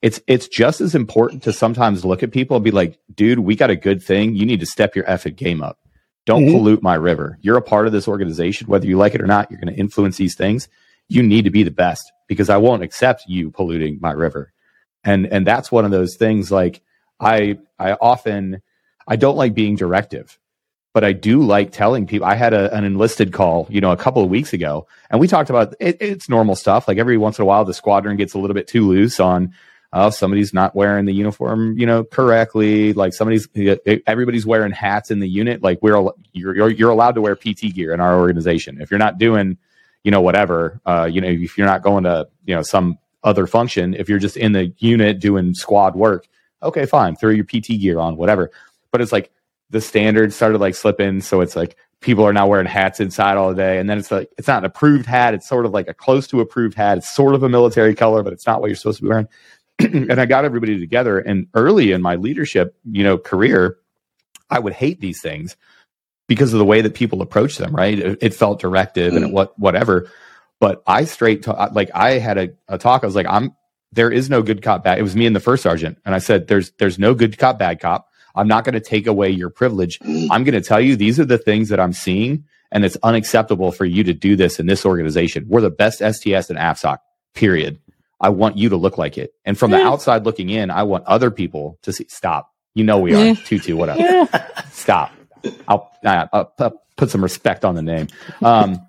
It's, 0.02 0.20
it's 0.26 0.48
just 0.48 0.80
as 0.80 0.94
important 0.94 1.42
to 1.42 1.52
sometimes 1.52 2.04
look 2.04 2.22
at 2.22 2.30
people 2.30 2.56
and 2.56 2.64
be 2.64 2.70
like, 2.70 2.98
dude, 3.14 3.40
we 3.40 3.54
got 3.54 3.70
a 3.70 3.76
good 3.76 4.02
thing. 4.02 4.34
You 4.34 4.46
need 4.46 4.60
to 4.60 4.66
step 4.66 4.96
your 4.96 5.04
effing 5.04 5.36
game 5.36 5.62
up 5.62 5.78
don't 6.26 6.44
mm-hmm. 6.44 6.52
pollute 6.52 6.82
my 6.82 6.94
river. 6.94 7.38
You're 7.40 7.56
a 7.56 7.62
part 7.62 7.86
of 7.86 7.92
this 7.92 8.06
organization, 8.06 8.66
whether 8.66 8.86
you 8.86 8.96
like 8.96 9.14
it 9.14 9.22
or 9.22 9.26
not. 9.26 9.50
You're 9.50 9.60
going 9.60 9.74
to 9.74 9.80
influence 9.80 10.16
these 10.16 10.34
things. 10.34 10.68
You 11.08 11.22
need 11.22 11.44
to 11.44 11.50
be 11.50 11.62
the 11.62 11.70
best 11.70 12.12
because 12.28 12.48
I 12.48 12.58
won't 12.58 12.82
accept 12.82 13.24
you 13.26 13.50
polluting 13.50 13.98
my 14.00 14.12
river. 14.12 14.52
And 15.02 15.26
and 15.26 15.46
that's 15.46 15.72
one 15.72 15.84
of 15.84 15.90
those 15.90 16.16
things. 16.16 16.52
Like 16.52 16.82
I 17.18 17.58
I 17.78 17.94
often 17.94 18.62
I 19.08 19.16
don't 19.16 19.36
like 19.36 19.54
being 19.54 19.74
directive, 19.74 20.38
but 20.92 21.04
I 21.04 21.12
do 21.12 21.42
like 21.42 21.72
telling 21.72 22.06
people. 22.06 22.28
I 22.28 22.34
had 22.34 22.52
a, 22.52 22.72
an 22.76 22.84
enlisted 22.84 23.32
call, 23.32 23.66
you 23.70 23.80
know, 23.80 23.90
a 23.90 23.96
couple 23.96 24.22
of 24.22 24.28
weeks 24.28 24.52
ago, 24.52 24.86
and 25.10 25.18
we 25.18 25.26
talked 25.26 25.50
about 25.50 25.74
it, 25.80 25.96
it's 26.00 26.28
normal 26.28 26.54
stuff. 26.54 26.86
Like 26.86 26.98
every 26.98 27.16
once 27.16 27.38
in 27.38 27.42
a 27.42 27.46
while, 27.46 27.64
the 27.64 27.74
squadron 27.74 28.16
gets 28.16 28.34
a 28.34 28.38
little 28.38 28.54
bit 28.54 28.68
too 28.68 28.86
loose 28.86 29.18
on 29.18 29.54
oh, 29.92 30.10
somebody's 30.10 30.54
not 30.54 30.74
wearing 30.74 31.04
the 31.04 31.12
uniform, 31.12 31.76
you 31.78 31.86
know, 31.86 32.04
correctly. 32.04 32.92
Like 32.92 33.12
somebody's, 33.12 33.48
everybody's 34.06 34.46
wearing 34.46 34.72
hats 34.72 35.10
in 35.10 35.18
the 35.18 35.28
unit. 35.28 35.62
Like 35.62 35.80
we're, 35.82 36.10
you're, 36.32 36.54
you're, 36.54 36.70
you're 36.70 36.90
allowed 36.90 37.16
to 37.16 37.20
wear 37.20 37.34
PT 37.34 37.74
gear 37.74 37.92
in 37.92 38.00
our 38.00 38.18
organization. 38.18 38.80
If 38.80 38.90
you're 38.90 38.98
not 38.98 39.18
doing, 39.18 39.58
you 40.04 40.10
know, 40.10 40.20
whatever, 40.20 40.80
uh, 40.86 41.08
you 41.10 41.20
know, 41.20 41.28
if 41.28 41.58
you're 41.58 41.66
not 41.66 41.82
going 41.82 42.04
to, 42.04 42.28
you 42.44 42.54
know, 42.54 42.62
some 42.62 42.98
other 43.24 43.46
function, 43.46 43.94
if 43.94 44.08
you're 44.08 44.20
just 44.20 44.36
in 44.36 44.52
the 44.52 44.72
unit 44.78 45.18
doing 45.18 45.54
squad 45.54 45.96
work, 45.96 46.26
okay, 46.62 46.86
fine, 46.86 47.16
throw 47.16 47.30
your 47.30 47.44
PT 47.44 47.80
gear 47.80 47.98
on, 47.98 48.16
whatever. 48.16 48.50
But 48.92 49.00
it's 49.00 49.12
like 49.12 49.30
the 49.70 49.80
standards 49.80 50.36
started 50.36 50.60
like 50.60 50.74
slipping. 50.74 51.20
So 51.20 51.40
it's 51.40 51.56
like 51.56 51.76
people 52.00 52.24
are 52.24 52.32
now 52.32 52.46
wearing 52.46 52.66
hats 52.66 53.00
inside 53.00 53.36
all 53.36 53.52
day. 53.54 53.78
And 53.78 53.90
then 53.90 53.98
it's 53.98 54.10
like, 54.10 54.30
it's 54.38 54.48
not 54.48 54.58
an 54.58 54.64
approved 54.64 55.06
hat. 55.06 55.34
It's 55.34 55.48
sort 55.48 55.66
of 55.66 55.72
like 55.72 55.88
a 55.88 55.94
close 55.94 56.26
to 56.28 56.40
approved 56.40 56.74
hat. 56.74 56.98
It's 56.98 57.14
sort 57.14 57.34
of 57.34 57.42
a 57.42 57.48
military 57.48 57.94
color, 57.94 58.22
but 58.22 58.32
it's 58.32 58.46
not 58.46 58.60
what 58.60 58.68
you're 58.68 58.76
supposed 58.76 58.98
to 58.98 59.02
be 59.02 59.08
wearing. 59.08 59.28
and 60.10 60.20
I 60.20 60.26
got 60.26 60.44
everybody 60.44 60.78
together. 60.78 61.18
And 61.18 61.46
early 61.54 61.92
in 61.92 62.02
my 62.02 62.16
leadership, 62.16 62.76
you 62.90 63.04
know, 63.04 63.18
career, 63.18 63.76
I 64.50 64.58
would 64.58 64.72
hate 64.72 65.00
these 65.00 65.20
things 65.20 65.56
because 66.28 66.52
of 66.52 66.58
the 66.58 66.64
way 66.64 66.80
that 66.80 66.94
people 66.94 67.22
approach 67.22 67.56
them. 67.58 67.74
Right? 67.74 67.98
It, 67.98 68.18
it 68.20 68.34
felt 68.34 68.60
directive 68.60 69.12
mm. 69.12 69.16
and 69.16 69.32
what 69.32 69.58
whatever. 69.58 70.10
But 70.60 70.82
I 70.86 71.04
straight 71.04 71.46
like 71.72 71.90
I 71.94 72.18
had 72.18 72.38
a, 72.38 72.50
a 72.68 72.78
talk. 72.78 73.02
I 73.02 73.06
was 73.06 73.16
like, 73.16 73.26
I'm 73.26 73.56
there 73.92 74.10
is 74.10 74.30
no 74.30 74.42
good 74.42 74.62
cop 74.62 74.84
bad. 74.84 74.98
It 74.98 75.02
was 75.02 75.16
me 75.16 75.26
and 75.26 75.34
the 75.34 75.40
first 75.40 75.62
sergeant, 75.62 75.98
and 76.04 76.14
I 76.14 76.18
said, 76.18 76.46
"There's 76.48 76.70
there's 76.72 76.98
no 76.98 77.14
good 77.14 77.38
cop 77.38 77.58
bad 77.58 77.80
cop. 77.80 78.08
I'm 78.34 78.46
not 78.46 78.64
going 78.64 78.74
to 78.74 78.80
take 78.80 79.06
away 79.06 79.30
your 79.30 79.50
privilege. 79.50 79.98
Mm. 80.00 80.28
I'm 80.30 80.44
going 80.44 80.54
to 80.54 80.60
tell 80.60 80.80
you 80.80 80.96
these 80.96 81.18
are 81.18 81.24
the 81.24 81.38
things 81.38 81.68
that 81.70 81.80
I'm 81.80 81.92
seeing, 81.92 82.44
and 82.70 82.84
it's 82.84 82.96
unacceptable 83.02 83.72
for 83.72 83.84
you 83.84 84.04
to 84.04 84.12
do 84.12 84.36
this 84.36 84.60
in 84.60 84.66
this 84.66 84.86
organization. 84.86 85.46
We're 85.48 85.60
the 85.60 85.70
best 85.70 85.98
STS 85.98 86.50
and 86.50 86.58
AFSOC. 86.58 86.98
Period. 87.34 87.80
I 88.20 88.28
want 88.28 88.58
you 88.58 88.68
to 88.68 88.76
look 88.76 88.98
like 88.98 89.16
it. 89.16 89.34
And 89.44 89.58
from 89.58 89.70
the 89.70 89.78
mm. 89.78 89.84
outside 89.84 90.24
looking 90.24 90.50
in, 90.50 90.70
I 90.70 90.82
want 90.82 91.04
other 91.06 91.30
people 91.30 91.78
to 91.82 91.92
see, 91.92 92.06
stop. 92.08 92.52
You 92.74 92.84
know, 92.84 92.98
we 92.98 93.14
are 93.14 93.34
two, 93.34 93.58
two, 93.58 93.76
whatever. 93.76 94.28
stop. 94.70 95.12
I'll, 95.66 95.90
I'll, 96.04 96.52
I'll, 96.58 96.82
put 96.96 97.08
some 97.08 97.22
respect 97.22 97.64
on 97.64 97.74
the 97.74 97.82
name. 97.82 98.08
Um, 98.42 98.86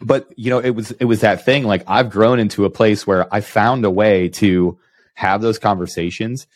but 0.00 0.26
you 0.36 0.48
know, 0.48 0.60
it 0.60 0.70
was, 0.70 0.92
it 0.92 1.04
was 1.04 1.20
that 1.20 1.44
thing. 1.44 1.64
Like 1.64 1.84
I've 1.86 2.08
grown 2.08 2.38
into 2.38 2.64
a 2.64 2.70
place 2.70 3.06
where 3.06 3.32
I 3.32 3.42
found 3.42 3.84
a 3.84 3.90
way 3.90 4.30
to 4.30 4.78
have 5.12 5.42
those 5.42 5.58
conversations, 5.58 6.46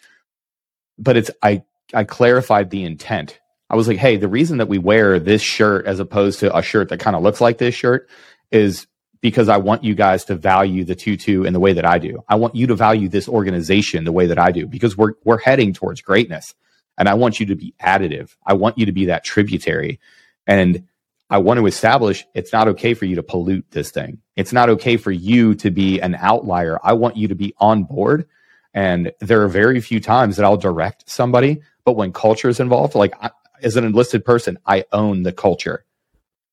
but 0.98 1.18
it's, 1.18 1.30
I, 1.42 1.62
I 1.92 2.04
clarified 2.04 2.70
the 2.70 2.84
intent. 2.84 3.38
I 3.68 3.76
was 3.76 3.86
like, 3.86 3.98
Hey, 3.98 4.16
the 4.16 4.28
reason 4.28 4.58
that 4.58 4.68
we 4.68 4.78
wear 4.78 5.18
this 5.18 5.42
shirt 5.42 5.84
as 5.84 6.00
opposed 6.00 6.40
to 6.40 6.56
a 6.56 6.62
shirt 6.62 6.88
that 6.88 7.00
kind 7.00 7.14
of 7.14 7.22
looks 7.22 7.42
like 7.42 7.58
this 7.58 7.74
shirt 7.74 8.08
is 8.50 8.86
because 9.20 9.48
I 9.48 9.56
want 9.56 9.84
you 9.84 9.94
guys 9.94 10.24
to 10.26 10.34
value 10.34 10.84
the 10.84 10.94
tutu 10.94 11.44
in 11.44 11.52
the 11.52 11.60
way 11.60 11.72
that 11.72 11.84
I 11.84 11.98
do. 11.98 12.22
I 12.28 12.36
want 12.36 12.54
you 12.54 12.66
to 12.68 12.74
value 12.74 13.08
this 13.08 13.28
organization 13.28 14.04
the 14.04 14.12
way 14.12 14.26
that 14.26 14.38
I 14.38 14.52
do 14.52 14.66
because 14.66 14.96
we're 14.96 15.14
we're 15.24 15.38
heading 15.38 15.72
towards 15.72 16.00
greatness. 16.00 16.54
And 16.96 17.08
I 17.08 17.14
want 17.14 17.38
you 17.38 17.46
to 17.46 17.56
be 17.56 17.74
additive. 17.80 18.36
I 18.44 18.54
want 18.54 18.78
you 18.78 18.86
to 18.86 18.92
be 18.92 19.06
that 19.06 19.24
tributary. 19.24 20.00
And 20.46 20.84
I 21.30 21.38
want 21.38 21.58
to 21.58 21.66
establish 21.66 22.26
it's 22.34 22.52
not 22.52 22.68
okay 22.68 22.94
for 22.94 23.04
you 23.04 23.16
to 23.16 23.22
pollute 23.22 23.66
this 23.70 23.90
thing. 23.90 24.18
It's 24.36 24.52
not 24.52 24.68
okay 24.70 24.96
for 24.96 25.12
you 25.12 25.54
to 25.56 25.70
be 25.70 26.00
an 26.00 26.16
outlier. 26.16 26.78
I 26.82 26.94
want 26.94 27.16
you 27.16 27.28
to 27.28 27.34
be 27.34 27.54
on 27.58 27.84
board. 27.84 28.26
And 28.74 29.12
there 29.20 29.42
are 29.42 29.48
very 29.48 29.80
few 29.80 30.00
times 30.00 30.36
that 30.36 30.44
I'll 30.44 30.56
direct 30.56 31.08
somebody, 31.08 31.62
but 31.84 31.96
when 31.96 32.12
culture 32.12 32.48
is 32.48 32.60
involved, 32.60 32.94
like 32.94 33.12
I, 33.20 33.30
as 33.62 33.76
an 33.76 33.84
enlisted 33.84 34.24
person, 34.24 34.58
I 34.66 34.84
own 34.92 35.22
the 35.22 35.32
culture. 35.32 35.84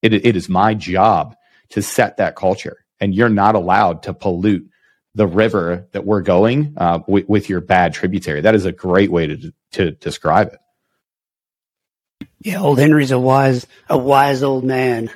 It, 0.02 0.14
it 0.14 0.36
is 0.36 0.50
my 0.50 0.74
job 0.74 1.36
to 1.76 1.82
set 1.82 2.18
that 2.18 2.38
culture. 2.38 2.86
And 3.02 3.14
you're 3.14 3.30
not 3.30 3.56
allowed 3.56 4.04
to 4.04 4.14
pollute 4.14 4.70
the 5.14 5.28
river 5.28 5.88
that 5.92 6.06
we're 6.06 6.22
going 6.22 6.74
uh, 6.78 7.00
with, 7.06 7.28
with 7.28 7.50
your 7.50 7.60
bad 7.60 7.94
tributary. 7.94 8.40
That 8.40 8.56
is 8.56 8.66
a 8.66 8.72
great 8.72 9.12
way 9.12 9.28
to 9.28 9.54
to 9.74 9.92
describe 9.92 10.54
it. 10.54 12.28
Yeah, 12.40 12.62
old 12.62 12.80
Henry's 12.80 13.12
a 13.12 13.20
wise 13.20 13.68
a 13.90 13.98
wise 13.98 14.42
old 14.42 14.64
man. 14.64 15.12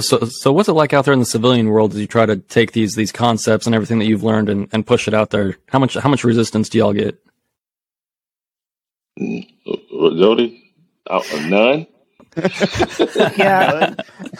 so, 0.00 0.20
so 0.26 0.52
what's 0.52 0.68
it 0.68 0.72
like 0.72 0.92
out 0.92 1.04
there 1.04 1.14
in 1.14 1.20
the 1.20 1.24
civilian 1.24 1.68
world 1.68 1.94
as 1.94 2.00
you 2.00 2.06
try 2.06 2.26
to 2.26 2.36
take 2.36 2.70
these 2.70 2.94
these 2.94 3.10
concepts 3.10 3.66
and 3.66 3.74
everything 3.74 3.98
that 3.98 4.04
you've 4.04 4.22
learned 4.22 4.48
and, 4.48 4.68
and 4.72 4.86
push 4.86 5.08
it 5.08 5.14
out 5.14 5.30
there? 5.30 5.56
How 5.68 5.80
much 5.80 5.94
how 5.94 6.08
much 6.08 6.22
resistance 6.22 6.68
do 6.68 6.78
y'all 6.78 6.92
get? 6.92 7.18
Jody, 9.18 10.72
none. 11.48 11.86
yeah, 12.36 13.94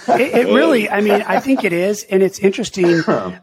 it, 0.09 0.21
it, 0.21 0.47
really. 0.47 0.89
I 0.89 1.01
mean, 1.01 1.23
I 1.23 1.41
think 1.41 1.65
it 1.65 1.73
is, 1.73 2.05
and 2.05 2.23
it's 2.23 2.39
interesting. 2.39 3.03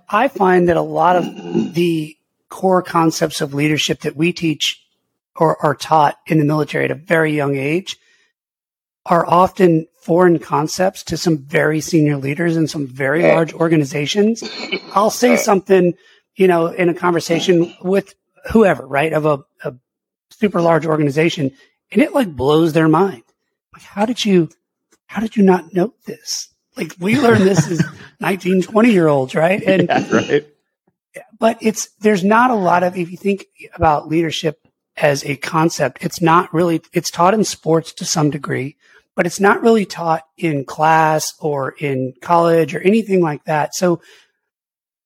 I 0.10 0.30
find 0.30 0.70
that 0.70 0.78
a 0.78 0.82
lot 0.82 1.18
of 1.18 1.74
the 1.74 2.16
core 2.50 2.82
concepts 2.82 3.42
of 3.42 3.54
leadership 3.54 4.02
that 4.02 4.16
we 4.16 4.32
teach 4.32 4.82
or 5.36 5.64
are 5.64 5.76
taught 5.76 6.18
in 6.26 6.40
the 6.40 6.46
military 6.46 6.86
at 6.86 6.92
a 6.92 6.96
very 6.96 7.36
young 7.36 7.58
age 7.58 7.98
are 9.06 9.26
often 9.26 9.88
foreign 10.02 10.40
concepts 10.40 11.04
to 11.04 11.18
some 11.18 11.38
very 11.38 11.82
senior 11.82 12.18
leaders 12.18 12.56
in 12.56 12.68
some 12.68 12.88
very 12.88 13.24
large 13.24 13.54
organizations. 13.54 14.44
I'll 14.94 15.10
say 15.10 15.36
something, 15.36 15.94
you 16.36 16.48
know, 16.48 16.68
in 16.68 16.90
a 16.90 16.94
conversation 16.94 17.74
with 17.82 18.14
whoever, 18.52 18.88
right, 18.88 19.12
of 19.12 19.26
a, 19.26 19.40
a 19.64 19.76
super 20.32 20.62
large 20.62 20.86
organization, 20.86 21.52
and 21.92 22.02
it 22.02 22.14
like 22.14 22.34
blows 22.34 22.74
their 22.74 22.88
mind 22.88 23.24
like, 23.78 23.86
how 23.86 24.06
did 24.08 24.26
you, 24.26 24.50
how 25.06 25.22
did 25.22 25.36
you 25.36 25.44
not 25.44 25.72
know 25.72 25.94
this? 26.08 26.50
Like 26.76 26.94
we 27.00 27.20
learned 27.20 27.44
this 27.44 27.70
as 27.70 27.84
19, 28.20 28.64
20 28.64 28.92
year 28.92 29.08
olds, 29.08 29.36
right? 29.36 29.62
And, 29.62 29.88
yeah, 29.88 30.16
right. 30.16 30.48
But 31.40 31.60
it's, 31.62 31.90
there's 32.00 32.24
not 32.24 32.50
a 32.50 32.56
lot 32.56 32.82
of, 32.82 32.98
if 32.98 33.12
you 33.12 33.18
think 33.18 33.46
about 33.76 34.08
leadership 34.08 34.60
as 34.96 35.24
a 35.26 35.36
concept, 35.36 36.00
it's 36.02 36.22
not 36.22 36.52
really, 36.52 36.82
it's 36.92 37.12
taught 37.12 37.36
in 37.36 37.44
sports 37.44 37.94
to 37.94 38.06
some 38.06 38.32
degree, 38.32 38.78
but 39.16 39.28
it's 39.28 39.40
not 39.40 39.62
really 39.62 39.86
taught 39.86 40.24
in 40.38 40.66
class 40.66 41.34
or 41.40 41.76
in 41.78 42.14
college 42.22 42.74
or 42.74 42.82
anything 42.82 43.22
like 43.22 43.44
that. 43.46 43.76
So 43.76 44.02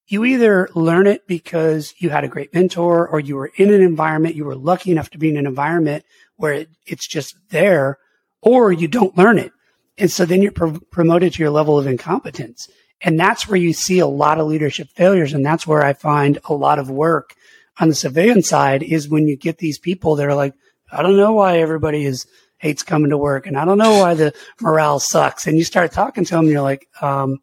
you 0.08 0.24
either 0.24 0.70
learn 0.76 1.08
it 1.08 1.28
because 1.28 1.94
you 1.98 2.10
had 2.10 2.24
a 2.24 2.30
great 2.30 2.54
mentor 2.54 3.06
or 3.06 3.20
you 3.20 3.36
were 3.36 3.52
in 3.58 3.74
an 3.74 3.82
environment, 3.82 4.36
you 4.36 4.46
were 4.46 4.56
lucky 4.56 4.92
enough 4.92 5.10
to 5.10 5.18
be 5.18 5.30
in 5.30 5.36
an 5.36 5.46
environment 5.46 6.06
where 6.38 6.54
it, 6.54 6.70
it's 6.86 7.08
just 7.08 7.36
there, 7.50 7.98
or 8.42 8.72
you 8.72 8.88
don't 8.88 9.18
learn 9.18 9.38
it. 9.38 9.52
And 9.98 10.12
so 10.12 10.26
then 10.26 10.42
you're 10.42 10.52
pro- 10.52 10.80
promoted 10.92 11.34
to 11.34 11.44
your 11.44 11.52
level 11.52 11.78
of 11.78 11.88
incompetence. 11.88 12.70
And 13.02 13.20
that's 13.20 13.48
where 13.48 13.58
you 13.58 13.74
see 13.74 14.00
a 14.00 14.08
lot 14.08 14.40
of 14.40 14.48
leadership 14.48 14.90
failures. 14.90 15.34
And 15.34 15.46
that's 15.46 15.66
where 15.66 15.84
I 15.84 15.94
find 15.94 16.40
a 16.46 16.54
lot 16.54 16.80
of 16.80 16.90
work 16.90 17.36
on 17.80 17.90
the 17.90 17.96
civilian 17.96 18.44
side 18.44 18.84
is 18.84 19.10
when 19.10 19.28
you 19.28 19.36
get 19.36 19.58
these 19.58 19.80
people 19.80 20.16
that 20.16 20.28
are 20.28 20.36
like, 20.36 20.54
I 20.92 21.02
don't 21.02 21.18
know 21.18 21.34
why 21.34 21.60
everybody 21.60 22.06
is 22.06 22.28
hates 22.58 22.84
coming 22.84 23.10
to 23.10 23.18
work 23.18 23.48
and 23.48 23.58
I 23.58 23.66
don't 23.66 23.80
know 23.80 24.00
why 24.00 24.14
the 24.14 24.34
morale 24.62 25.00
sucks. 25.00 25.48
And 25.48 25.58
you 25.58 25.64
start 25.64 25.92
talking 25.92 26.26
to 26.26 26.32
them 26.32 26.42
and 26.42 26.50
you're 26.50 26.62
like, 26.62 26.88
um, 27.02 27.40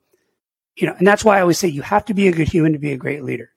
you 0.76 0.86
know, 0.86 0.94
and 0.96 1.06
that's 1.06 1.24
why 1.24 1.38
I 1.38 1.40
always 1.40 1.58
say 1.58 1.66
you 1.66 1.82
have 1.82 2.04
to 2.04 2.14
be 2.14 2.28
a 2.28 2.32
good 2.32 2.48
human 2.48 2.72
to 2.72 2.78
be 2.78 2.92
a 2.92 2.96
great 2.96 3.24
leader. 3.24 3.50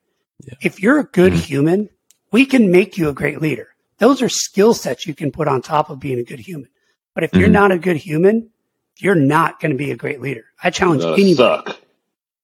Yeah. 0.44 0.54
If 0.60 0.82
you're 0.82 0.98
a 0.98 1.04
good 1.04 1.32
mm-hmm. 1.32 1.42
human, 1.42 1.88
we 2.32 2.46
can 2.46 2.72
make 2.72 2.98
you 2.98 3.08
a 3.08 3.14
great 3.14 3.40
leader. 3.40 3.68
Those 3.98 4.22
are 4.22 4.28
skill 4.28 4.74
sets 4.74 5.06
you 5.06 5.14
can 5.14 5.30
put 5.30 5.46
on 5.46 5.62
top 5.62 5.88
of 5.88 6.00
being 6.00 6.18
a 6.18 6.24
good 6.24 6.40
human. 6.40 6.68
But 7.14 7.24
if 7.24 7.30
mm-hmm. 7.30 7.40
you're 7.40 7.48
not 7.48 7.72
a 7.72 7.78
good 7.78 7.96
human, 7.96 8.50
you're 8.98 9.14
not 9.14 9.60
going 9.60 9.72
to 9.72 9.78
be 9.78 9.90
a 9.90 9.96
great 9.96 10.20
leader. 10.20 10.44
I 10.62 10.70
challenge 10.70 11.04
anybody. 11.04 11.34
Suck. 11.34 11.78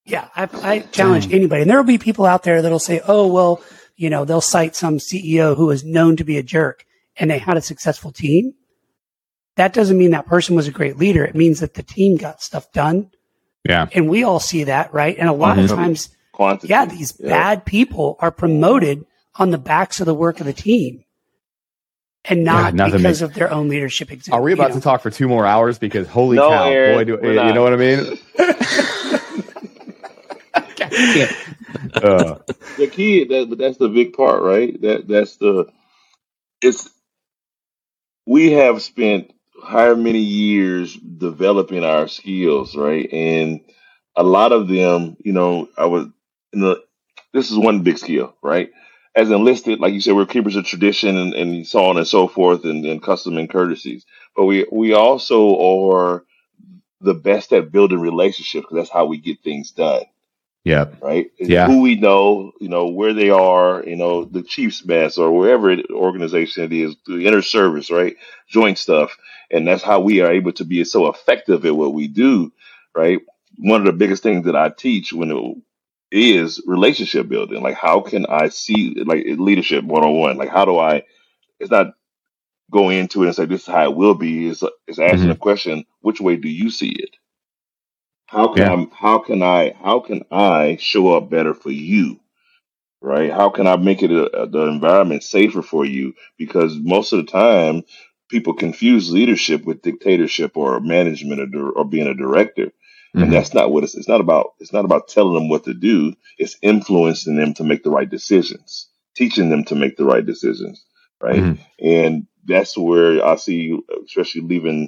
Yeah, 0.04 0.28
I, 0.34 0.48
I 0.62 0.78
challenge 0.80 1.32
anybody. 1.32 1.62
And 1.62 1.70
there 1.70 1.76
will 1.76 1.84
be 1.84 1.98
people 1.98 2.24
out 2.24 2.42
there 2.42 2.62
that'll 2.62 2.78
say, 2.78 3.00
oh, 3.06 3.26
well, 3.26 3.62
you 3.96 4.08
know, 4.08 4.24
they'll 4.24 4.40
cite 4.40 4.74
some 4.74 4.98
CEO 4.98 5.56
who 5.56 5.70
is 5.70 5.84
known 5.84 6.16
to 6.16 6.24
be 6.24 6.38
a 6.38 6.42
jerk 6.42 6.86
and 7.16 7.30
they 7.30 7.38
had 7.38 7.56
a 7.56 7.62
successful 7.62 8.10
team. 8.10 8.54
That 9.56 9.72
doesn't 9.72 9.98
mean 9.98 10.12
that 10.12 10.26
person 10.26 10.56
was 10.56 10.68
a 10.68 10.72
great 10.72 10.96
leader. 10.96 11.24
It 11.24 11.34
means 11.34 11.60
that 11.60 11.74
the 11.74 11.82
team 11.82 12.16
got 12.16 12.40
stuff 12.40 12.72
done. 12.72 13.10
Yeah. 13.68 13.88
And 13.92 14.08
we 14.08 14.22
all 14.24 14.40
see 14.40 14.64
that, 14.64 14.94
right? 14.94 15.16
And 15.18 15.28
a 15.28 15.32
lot 15.32 15.56
mm-hmm. 15.56 15.64
of 15.64 15.70
times, 15.70 16.08
Quantity. 16.32 16.68
yeah, 16.68 16.86
these 16.86 17.14
yeah. 17.18 17.28
bad 17.28 17.64
people 17.66 18.16
are 18.20 18.30
promoted 18.30 19.04
on 19.34 19.50
the 19.50 19.58
backs 19.58 20.00
of 20.00 20.06
the 20.06 20.14
work 20.14 20.40
of 20.40 20.46
the 20.46 20.52
team 20.52 21.04
and 22.28 22.44
not 22.44 22.74
yeah, 22.74 22.86
because 22.86 23.02
makes... 23.02 23.20
of 23.22 23.34
their 23.34 23.50
own 23.50 23.68
leadership. 23.68 24.10
Are 24.30 24.42
we 24.42 24.52
about 24.52 24.64
you 24.64 24.68
know? 24.70 24.74
to 24.76 24.80
talk 24.80 25.02
for 25.02 25.10
two 25.10 25.28
more 25.28 25.46
hours? 25.46 25.78
Because 25.78 26.06
holy 26.08 26.36
no, 26.36 26.50
cow, 26.50 26.68
Aaron, 26.68 26.96
boy, 26.96 27.04
do, 27.04 27.18
you 27.26 27.34
not. 27.34 27.54
know 27.54 27.62
what 27.62 27.72
I 27.72 27.76
mean? 27.76 27.98
uh. 31.94 32.38
The 32.76 32.88
key, 32.90 33.24
that, 33.24 33.48
but 33.48 33.58
that's 33.58 33.78
the 33.78 33.88
big 33.88 34.12
part, 34.12 34.42
right? 34.42 34.80
That 34.82 35.08
that's 35.08 35.36
the 35.36 35.66
it's. 36.60 36.90
We 38.26 38.52
have 38.52 38.82
spent 38.82 39.32
how 39.64 39.94
many 39.94 40.18
years 40.18 40.94
developing 40.94 41.82
our 41.82 42.08
skills, 42.08 42.76
right? 42.76 43.10
And 43.10 43.60
a 44.14 44.22
lot 44.22 44.52
of 44.52 44.68
them, 44.68 45.16
you 45.24 45.32
know, 45.32 45.68
I 45.76 45.86
was 45.86 46.06
in 46.52 46.60
the. 46.60 46.82
This 47.32 47.50
is 47.50 47.58
one 47.58 47.82
big 47.82 47.98
skill, 47.98 48.34
right? 48.42 48.70
As 49.18 49.30
enlisted, 49.30 49.80
like 49.80 49.94
you 49.94 50.00
said, 50.00 50.14
we're 50.14 50.26
keepers 50.26 50.54
of 50.54 50.64
tradition 50.64 51.16
and, 51.16 51.34
and 51.34 51.66
so 51.66 51.86
on 51.86 51.96
and 51.96 52.06
so 52.06 52.28
forth, 52.28 52.64
and, 52.64 52.84
and 52.86 53.02
custom 53.02 53.36
and 53.36 53.50
courtesies. 53.50 54.06
But 54.36 54.44
we 54.44 54.66
we 54.70 54.92
also 54.92 55.58
are 55.60 56.24
the 57.00 57.14
best 57.14 57.52
at 57.52 57.72
building 57.72 58.00
relationships 58.00 58.64
because 58.64 58.76
that's 58.76 58.92
how 58.92 59.06
we 59.06 59.18
get 59.18 59.42
things 59.42 59.72
done. 59.72 60.02
Yeah. 60.64 60.86
Right. 61.00 61.30
yeah. 61.38 61.66
Who 61.66 61.80
we 61.80 61.96
know, 61.96 62.52
you 62.60 62.68
know, 62.68 62.88
where 62.88 63.14
they 63.14 63.30
are, 63.30 63.82
you 63.86 63.96
know, 63.96 64.24
the 64.24 64.42
Chiefs 64.42 64.84
mess 64.84 65.16
or 65.16 65.30
wherever 65.30 65.70
it, 65.70 65.86
organization 65.90 66.64
it 66.64 66.72
is, 66.72 66.94
the 67.06 67.26
inner 67.26 67.42
service, 67.42 67.90
right? 67.90 68.16
Joint 68.48 68.76
stuff. 68.76 69.16
And 69.50 69.66
that's 69.66 69.82
how 69.82 70.00
we 70.00 70.20
are 70.20 70.30
able 70.30 70.52
to 70.52 70.64
be 70.64 70.84
so 70.84 71.08
effective 71.08 71.64
at 71.64 71.74
what 71.74 71.94
we 71.94 72.06
do, 72.06 72.52
right? 72.94 73.20
One 73.56 73.80
of 73.80 73.86
the 73.86 73.92
biggest 73.92 74.22
things 74.22 74.44
that 74.44 74.56
I 74.56 74.68
teach 74.68 75.12
when 75.12 75.30
it 75.30 75.56
is 76.12 76.62
relationship 76.66 77.28
building. 77.28 77.62
Like, 77.62 77.76
how 77.76 78.00
can 78.00 78.26
I 78.26 78.48
see, 78.50 78.94
like, 79.06 79.24
leadership 79.38 79.84
one 79.84 80.04
on 80.04 80.18
one? 80.18 80.36
Like, 80.38 80.50
how 80.50 80.64
do 80.66 80.78
I, 80.78 81.04
it's 81.60 81.70
not 81.70 81.94
going 82.70 82.98
into 82.98 83.24
it 83.24 83.28
and 83.28 83.36
say, 83.36 83.46
this 83.46 83.62
is 83.62 83.66
how 83.68 83.84
it 83.90 83.96
will 83.96 84.14
be. 84.14 84.48
It's, 84.48 84.62
it's 84.88 84.98
asking 85.00 85.20
mm-hmm. 85.20 85.30
a 85.30 85.36
question, 85.36 85.86
which 86.02 86.20
way 86.20 86.36
do 86.36 86.48
you 86.48 86.70
see 86.70 86.90
it? 86.90 87.10
How 88.26 88.48
can 88.48 88.64
Yeah. 88.64 88.72
I 88.72 88.86
how 88.92 89.18
can 89.20 89.42
I 89.42 89.74
how 89.82 90.00
can 90.00 90.24
I 90.30 90.78
show 90.80 91.16
up 91.16 91.30
better 91.30 91.54
for 91.54 91.70
you? 91.70 92.20
Right? 93.02 93.32
How 93.32 93.50
can 93.50 93.66
I 93.68 93.76
make 93.76 94.02
it 94.02 94.10
a, 94.12 94.42
a- 94.44 94.48
the 94.48 94.66
environment 94.66 95.24
safer 95.24 95.62
for 95.62 95.84
you? 95.86 96.14
Because 96.38 96.76
most 96.76 97.12
of 97.12 97.24
the 97.26 97.32
time, 97.32 97.84
people 98.30 98.54
confuse 98.54 99.12
leadership 99.12 99.64
with 99.64 99.82
dictatorship 99.82 100.56
or 100.56 100.80
management 100.80 101.54
or, 101.54 101.70
or 101.70 101.84
being 101.84 102.08
a 102.08 102.14
director, 102.14 102.72
and 103.20 103.32
hmm 103.32 103.32
that's 103.32 103.54
not 103.54 103.72
what 103.72 103.84
it's. 103.84 103.96
It's 103.96 104.08
not 104.08 104.20
about. 104.22 104.54
It's 104.60 104.72
not 104.72 104.84
about 104.86 105.08
telling 105.08 105.34
them 105.34 105.48
what 105.50 105.64
to 105.64 105.74
do. 105.74 106.14
It's 106.38 106.58
influencing 106.62 107.36
them 107.36 107.54
to 107.54 107.64
make 107.64 107.84
the 107.84 107.90
right 107.90 108.10
decisions, 108.10 108.88
teaching 109.16 109.50
them 109.50 109.64
to 109.66 109.76
make 109.76 109.96
the 109.96 110.06
right 110.06 110.26
decisions. 110.26 110.84
Right? 111.20 111.46
hmm 111.46 111.52
And 111.80 112.26
that's 112.46 112.78
where 112.78 113.24
I 113.26 113.36
see, 113.36 113.78
especially 114.06 114.42
leaving 114.42 114.86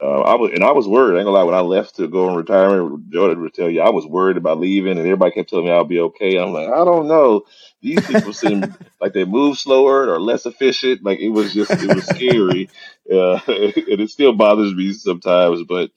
uh, 0.00 0.22
I 0.22 0.36
was, 0.36 0.52
and 0.54 0.64
I 0.64 0.72
was 0.74 0.88
worried. 0.88 1.16
I 1.16 1.20
ain't 1.20 1.26
gonna 1.26 1.38
lie. 1.38 1.44
When 1.44 1.56
I 1.56 1.62
left 1.62 1.96
to 1.96 2.08
go 2.08 2.30
on 2.30 2.36
retirement, 2.36 3.10
Jordan 3.10 3.42
would 3.42 3.54
tell 3.54 3.70
you 3.70 3.82
I 3.82 3.90
was 3.90 4.06
worried 4.06 4.38
about 4.38 4.60
leaving, 4.60 4.92
and 4.92 5.00
everybody 5.00 5.32
kept 5.32 5.50
telling 5.50 5.66
me 5.66 5.72
I'll 5.72 5.86
be 5.86 6.00
okay. 6.00 6.38
I'm 6.38 6.54
like, 6.54 6.68
I 6.70 6.86
don't 6.86 7.08
know. 7.08 7.46
These 7.82 8.04
people 8.04 8.32
seem 8.32 8.76
like 9.02 9.14
they 9.14 9.26
move 9.26 9.58
slower 9.58 10.08
or 10.08 10.20
less 10.20 10.46
efficient. 10.46 11.04
Like 11.04 11.20
it 11.20 11.30
was 11.30 11.52
just, 11.52 11.82
it 11.82 11.88
was 11.88 12.08
scary, 12.08 12.70
uh, 13.12 13.40
and 13.48 13.74
it 14.00 14.10
still 14.12 14.34
bothers 14.34 14.74
me 14.76 14.94
sometimes. 14.94 15.64
But 15.64 15.90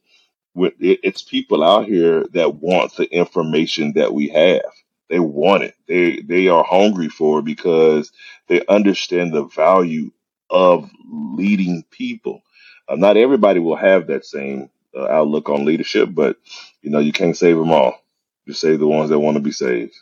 it's 0.80 1.22
people 1.22 1.64
out 1.64 1.86
here 1.86 2.26
that 2.34 2.56
want 2.56 2.96
the 2.96 3.06
information 3.06 3.94
that 3.94 4.14
we 4.14 4.30
have. 4.30 4.72
They 5.10 5.20
want 5.20 5.64
it. 5.64 5.76
They 5.88 6.22
they 6.22 6.48
are 6.50 6.64
hungry 6.64 7.10
for 7.10 7.40
it 7.40 7.46
because 7.46 8.12
they 8.48 8.66
understand 8.68 9.34
the 9.34 9.46
value 9.46 10.12
of 10.50 10.90
leading 11.12 11.84
people 11.90 12.44
uh, 12.90 12.96
not 12.96 13.18
everybody 13.18 13.60
will 13.60 13.76
have 13.76 14.08
that 14.08 14.26
same 14.26 14.70
uh, 14.96 15.06
outlook 15.06 15.48
on 15.50 15.64
leadership, 15.64 16.10
but 16.12 16.38
you 16.82 16.90
know 16.90 17.00
you 17.00 17.12
can't 17.12 17.38
save 17.38 17.56
them 17.56 17.72
all. 17.72 18.02
You 18.46 18.54
save 18.54 18.80
the 18.80 18.88
ones 18.88 19.12
that 19.12 19.20
want 19.20 19.38
to 19.38 19.44
be 19.44 19.52
saved. 19.52 19.94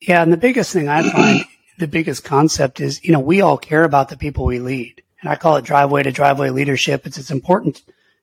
Yeah, 0.00 0.22
and 0.22 0.32
the 0.32 0.36
biggest 0.36 0.72
thing 0.72 0.88
I 0.88 1.02
find, 1.10 1.44
the 1.78 1.88
biggest 1.88 2.22
concept 2.22 2.80
is, 2.80 3.04
you 3.04 3.12
know, 3.12 3.18
we 3.18 3.40
all 3.40 3.58
care 3.58 3.82
about 3.82 4.08
the 4.08 4.16
people 4.16 4.44
we 4.44 4.60
lead, 4.60 5.02
and 5.20 5.28
I 5.28 5.34
call 5.34 5.56
it 5.56 5.64
driveway 5.64 6.04
to 6.04 6.12
driveway 6.12 6.50
leadership. 6.50 7.06
It's 7.06 7.18
it's 7.18 7.32
important 7.32 7.82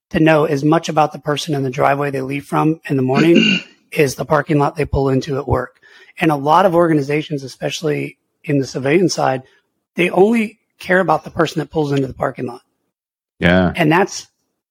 to 0.09 0.19
know 0.19 0.45
as 0.45 0.63
much 0.63 0.89
about 0.89 1.13
the 1.13 1.19
person 1.19 1.55
in 1.55 1.63
the 1.63 1.69
driveway 1.69 2.11
they 2.11 2.21
leave 2.21 2.45
from 2.45 2.79
in 2.89 2.95
the 2.95 3.03
morning 3.03 3.59
is 3.91 4.15
the 4.15 4.25
parking 4.25 4.59
lot 4.59 4.75
they 4.75 4.85
pull 4.85 5.09
into 5.09 5.37
at 5.37 5.47
work. 5.47 5.79
And 6.19 6.31
a 6.31 6.35
lot 6.35 6.65
of 6.65 6.75
organizations, 6.75 7.43
especially 7.43 8.17
in 8.43 8.59
the 8.59 8.67
civilian 8.67 9.09
side, 9.09 9.43
they 9.95 10.09
only 10.09 10.59
care 10.79 10.99
about 10.99 11.23
the 11.23 11.31
person 11.31 11.59
that 11.59 11.71
pulls 11.71 11.91
into 11.91 12.07
the 12.07 12.13
parking 12.13 12.45
lot. 12.45 12.61
Yeah. 13.39 13.73
And 13.75 13.91
that's 13.91 14.27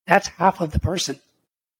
that's 0.06 0.28
half 0.28 0.60
of 0.60 0.72
the 0.72 0.80
person. 0.80 1.18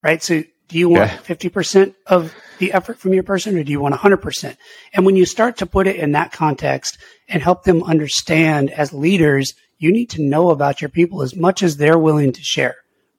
Right? 0.03 0.23
So 0.23 0.43
do 0.69 0.79
you 0.79 0.89
want 0.89 1.11
yeah. 1.11 1.19
50% 1.19 1.95
of 2.07 2.35
the 2.59 2.73
effort 2.73 2.99
from 2.99 3.13
your 3.13 3.23
person 3.23 3.57
or 3.59 3.65
do 3.65 3.71
you 3.71 3.81
want 3.81 3.95
100%? 3.95 4.57
And 4.93 5.05
when 5.05 5.17
you 5.17 5.27
start 5.27 5.59
to 5.59 5.67
put 5.67 5.87
it 5.87 5.97
in 5.97 6.13
that 6.13 6.33
context 6.33 6.99
and 7.29 7.43
help 7.43 7.65
them 7.65 7.83
understand 7.83 8.71
as 8.71 8.93
leaders, 8.93 9.55
you 9.79 9.93
need 9.93 10.11
to 10.11 10.23
know 10.23 10.51
about 10.51 10.81
your 10.81 10.89
people 10.89 11.23
as 11.23 11.37
much 11.37 11.63
as 11.63 11.77
they're 11.77 11.99
willing 11.99 12.33
to 12.33 12.43
share, 12.43 12.77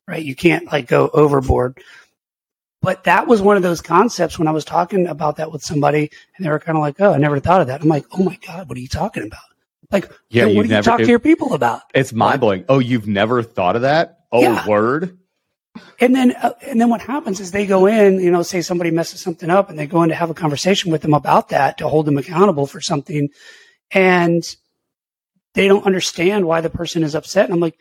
right? 0.08 0.24
You 0.24 0.36
can't 0.36 0.66
like 0.66 0.88
go 0.88 1.10
overboard. 1.14 1.82
But 2.82 3.06
that 3.06 3.28
was 3.28 3.42
one 3.42 3.58
of 3.58 3.64
those 3.64 3.82
concepts 3.82 4.38
when 4.38 4.48
I 4.48 4.52
was 4.52 4.64
talking 4.64 5.08
about 5.08 5.38
that 5.38 5.52
with 5.52 5.64
somebody 5.64 6.12
and 6.38 6.46
they 6.46 6.50
were 6.50 6.60
kind 6.60 6.78
of 6.78 6.82
like, 6.82 7.02
Oh, 7.02 7.14
I 7.14 7.18
never 7.18 7.40
thought 7.40 7.62
of 7.62 7.68
that. 7.68 7.82
I'm 7.82 7.88
like, 7.88 8.06
Oh 8.12 8.24
my 8.24 8.38
God, 8.46 8.70
what 8.70 8.78
are 8.78 8.82
you 8.82 8.88
talking 8.88 9.24
about? 9.24 9.42
Like, 9.92 10.12
yeah, 10.30 10.46
what 10.46 10.68
do 10.68 10.74
you 10.74 10.82
talk 10.82 11.00
it, 11.00 11.06
to 11.06 11.10
your 11.10 11.20
people 11.20 11.54
about? 11.54 11.82
It's 11.94 12.12
mind 12.12 12.42
blowing. 12.42 12.66
Oh, 12.70 12.80
you've 12.80 13.08
never 13.08 13.44
thought 13.44 13.76
of 13.76 13.84
that? 13.84 14.20
Oh, 14.32 14.42
yeah. 14.42 14.68
word. 14.68 15.18
And 16.00 16.16
then, 16.16 16.32
uh, 16.34 16.54
and 16.66 16.80
then 16.80 16.90
what 16.90 17.02
happens 17.02 17.40
is 17.40 17.52
they 17.52 17.66
go 17.66 17.86
in, 17.86 18.20
you 18.20 18.32
know, 18.32 18.44
say 18.44 18.62
somebody 18.62 18.92
messes 18.92 19.22
something 19.22 19.50
up 19.50 19.70
and 19.70 19.78
they 19.78 19.88
go 19.88 20.04
in 20.04 20.10
to 20.10 20.16
have 20.16 20.30
a 20.30 20.36
conversation 20.36 20.92
with 20.92 21.02
them 21.02 21.14
about 21.14 21.50
that 21.50 21.78
to 21.78 21.88
hold 21.88 22.06
them 22.06 22.18
accountable 22.18 22.66
for 22.66 22.82
something. 22.82 23.30
And 23.92 24.44
they 25.54 25.68
don't 25.68 25.86
understand 25.86 26.46
why 26.46 26.62
the 26.62 26.70
person 26.70 27.04
is 27.04 27.16
upset. 27.16 27.46
And 27.46 27.54
I'm 27.54 27.60
like, 27.60 27.78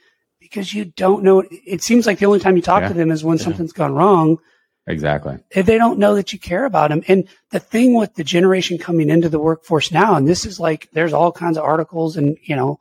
because 0.54 0.72
you 0.72 0.84
don't 0.84 1.24
know. 1.24 1.42
It 1.50 1.82
seems 1.82 2.06
like 2.06 2.20
the 2.20 2.26
only 2.26 2.38
time 2.38 2.54
you 2.54 2.62
talk 2.62 2.82
yeah. 2.82 2.88
to 2.88 2.94
them 2.94 3.10
is 3.10 3.24
when 3.24 3.38
yeah. 3.38 3.44
something's 3.44 3.72
gone 3.72 3.92
wrong. 3.92 4.38
Exactly. 4.86 5.38
They 5.52 5.78
don't 5.78 5.98
know 5.98 6.14
that 6.14 6.32
you 6.32 6.38
care 6.38 6.64
about 6.64 6.90
them. 6.90 7.02
And 7.08 7.26
the 7.50 7.58
thing 7.58 7.94
with 7.94 8.14
the 8.14 8.22
generation 8.22 8.78
coming 8.78 9.10
into 9.10 9.28
the 9.28 9.40
workforce 9.40 9.90
now, 9.90 10.14
and 10.14 10.28
this 10.28 10.46
is 10.46 10.60
like, 10.60 10.88
there's 10.92 11.12
all 11.12 11.32
kinds 11.32 11.56
of 11.56 11.64
articles 11.64 12.16
and, 12.16 12.36
you 12.44 12.54
know, 12.54 12.78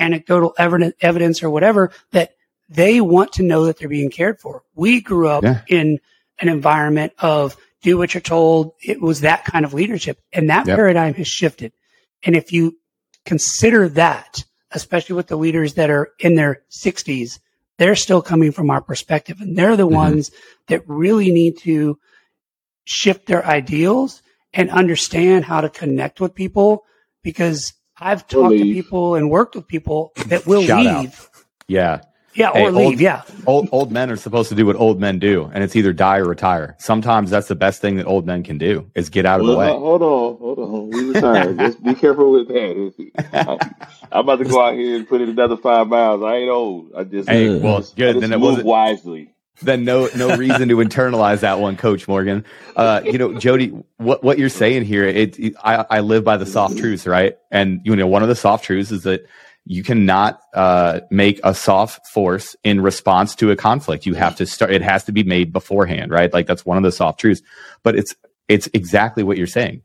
anecdotal 0.00 0.54
evidence 0.58 1.42
or 1.44 1.50
whatever 1.50 1.92
that 2.10 2.34
they 2.68 3.00
want 3.00 3.34
to 3.34 3.44
know 3.44 3.66
that 3.66 3.78
they're 3.78 3.88
being 3.88 4.10
cared 4.10 4.40
for. 4.40 4.62
We 4.74 5.00
grew 5.00 5.28
up 5.28 5.44
yeah. 5.44 5.60
in 5.68 6.00
an 6.40 6.48
environment 6.48 7.12
of 7.20 7.56
do 7.82 7.98
what 7.98 8.14
you're 8.14 8.20
told. 8.20 8.72
It 8.82 9.00
was 9.00 9.20
that 9.20 9.44
kind 9.44 9.64
of 9.64 9.74
leadership 9.74 10.18
and 10.32 10.50
that 10.50 10.66
yep. 10.66 10.76
paradigm 10.76 11.14
has 11.14 11.28
shifted. 11.28 11.72
And 12.24 12.34
if 12.34 12.52
you 12.52 12.78
consider 13.24 13.90
that, 13.90 14.44
especially 14.72 15.16
with 15.16 15.28
the 15.28 15.36
leaders 15.36 15.74
that 15.74 15.90
are 15.90 16.12
in 16.18 16.34
their 16.34 16.62
sixties, 16.68 17.40
they're 17.78 17.96
still 17.96 18.22
coming 18.22 18.52
from 18.52 18.70
our 18.70 18.80
perspective 18.80 19.40
and 19.40 19.56
they're 19.56 19.76
the 19.76 19.84
mm-hmm. 19.84 19.94
ones 19.94 20.30
that 20.68 20.88
really 20.88 21.32
need 21.32 21.58
to 21.58 21.98
shift 22.84 23.26
their 23.26 23.44
ideals 23.46 24.22
and 24.52 24.70
understand 24.70 25.44
how 25.44 25.60
to 25.60 25.68
connect 25.68 26.20
with 26.20 26.34
people 26.34 26.84
because 27.22 27.72
I've 27.98 28.26
talked 28.26 28.56
to 28.56 28.64
people 28.64 29.14
and 29.14 29.30
worked 29.30 29.54
with 29.54 29.66
people 29.66 30.12
that 30.26 30.46
will 30.46 30.62
Shout 30.62 30.84
leave. 30.84 31.20
Out. 31.20 31.44
Yeah. 31.68 32.00
Yeah, 32.34 32.50
or 32.50 32.54
hey, 32.54 32.70
leave. 32.70 32.86
Old, 32.86 33.00
yeah. 33.00 33.22
Old 33.46 33.68
old 33.72 33.92
men 33.92 34.10
are 34.10 34.16
supposed 34.16 34.48
to 34.48 34.54
do 34.54 34.64
what 34.64 34.76
old 34.76 34.98
men 34.98 35.18
do, 35.18 35.50
and 35.52 35.62
it's 35.62 35.76
either 35.76 35.92
die 35.92 36.18
or 36.18 36.24
retire. 36.24 36.76
Sometimes 36.78 37.30
that's 37.30 37.48
the 37.48 37.54
best 37.54 37.80
thing 37.80 37.96
that 37.96 38.06
old 38.06 38.26
men 38.26 38.42
can 38.42 38.58
do 38.58 38.90
is 38.94 39.10
get 39.10 39.26
out 39.26 39.40
of 39.40 39.46
well, 39.46 39.54
the 39.54 39.58
way. 39.58 39.68
Hold 39.68 40.02
on, 40.02 40.36
hold 40.38 40.58
on. 40.58 40.90
We 40.90 41.12
retire. 41.12 41.52
Just 41.54 41.82
be 41.82 41.94
careful 41.94 42.32
with 42.32 42.48
that. 42.48 43.86
I'm 44.12 44.20
about 44.20 44.36
to 44.38 44.44
go 44.44 44.64
out 44.64 44.74
here 44.74 44.96
and 44.96 45.08
put 45.08 45.20
in 45.20 45.28
another 45.28 45.56
five 45.56 45.88
miles. 45.88 46.22
I 46.22 46.36
ain't 46.36 46.50
old. 46.50 46.92
I 46.96 47.04
just 47.04 47.28
hey, 47.28 47.58
well, 47.58 47.78
just, 47.78 47.96
good. 47.96 48.20
then 48.20 48.32
it 48.32 48.40
was 48.40 48.62
wisely. 48.62 49.34
Then 49.60 49.84
no 49.84 50.08
no 50.16 50.36
reason 50.36 50.68
to 50.68 50.76
internalize 50.76 51.40
that 51.40 51.60
one, 51.60 51.76
Coach 51.76 52.08
Morgan. 52.08 52.44
Uh, 52.74 53.02
you 53.04 53.18
know, 53.18 53.38
Jody, 53.38 53.68
what 53.98 54.24
what 54.24 54.38
you're 54.38 54.48
saying 54.48 54.84
here, 54.84 55.04
it, 55.04 55.38
it 55.38 55.54
I 55.62 55.84
I 55.88 56.00
live 56.00 56.24
by 56.24 56.36
the 56.36 56.46
SOF 56.46 56.76
truths, 56.76 57.06
right? 57.06 57.36
And 57.50 57.80
you 57.84 57.94
know, 57.94 58.06
one 58.06 58.22
of 58.22 58.28
the 58.28 58.34
SOF 58.34 58.62
truths 58.62 58.90
is 58.90 59.02
that 59.02 59.26
you 59.64 59.82
cannot 59.82 60.40
uh, 60.54 61.00
make 61.10 61.40
a 61.44 61.54
SOF 61.54 62.00
force 62.08 62.56
in 62.64 62.80
response 62.80 63.34
to 63.36 63.50
a 63.50 63.56
conflict. 63.56 64.06
You 64.06 64.14
have 64.14 64.36
to 64.36 64.46
start. 64.46 64.72
It 64.72 64.82
has 64.82 65.04
to 65.04 65.12
be 65.12 65.22
made 65.22 65.52
beforehand, 65.52 66.10
right? 66.10 66.32
Like 66.32 66.46
that's 66.46 66.66
one 66.66 66.76
of 66.76 66.82
the 66.82 66.92
SOF 66.92 67.16
truths. 67.16 67.42
But 67.82 67.96
it's 67.96 68.14
it's 68.48 68.68
exactly 68.74 69.22
what 69.22 69.38
you're 69.38 69.46
saying. 69.46 69.82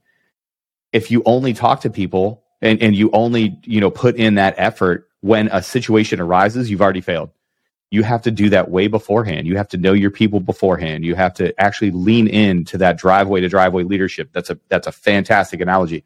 If 0.93 1.11
you 1.11 1.21
only 1.25 1.53
talk 1.53 1.81
to 1.81 1.89
people 1.89 2.43
and 2.61 2.81
and 2.81 2.95
you 2.95 3.11
only 3.11 3.59
you 3.63 3.79
know 3.79 3.91
put 3.91 4.15
in 4.15 4.35
that 4.35 4.55
effort 4.57 5.07
when 5.21 5.47
a 5.51 5.61
situation 5.61 6.19
arises, 6.19 6.71
you've 6.71 6.81
already 6.81 7.01
failed. 7.01 7.29
You 7.89 8.03
have 8.03 8.23
to 8.23 8.31
do 8.31 8.49
that 8.49 8.69
way 8.69 8.87
beforehand. 8.87 9.47
You 9.47 9.57
have 9.57 9.69
to 9.69 9.77
know 9.77 9.93
your 9.93 10.11
people 10.11 10.39
beforehand. 10.39 11.05
You 11.05 11.15
have 11.15 11.33
to 11.35 11.57
actually 11.61 11.91
lean 11.91 12.27
into 12.27 12.77
that 12.79 12.97
driveway 12.97 13.41
to 13.41 13.47
driveway 13.47 13.83
leadership. 13.83 14.29
That's 14.33 14.49
a 14.49 14.59
that's 14.69 14.87
a 14.87 14.91
fantastic 14.91 15.61
analogy. 15.61 16.03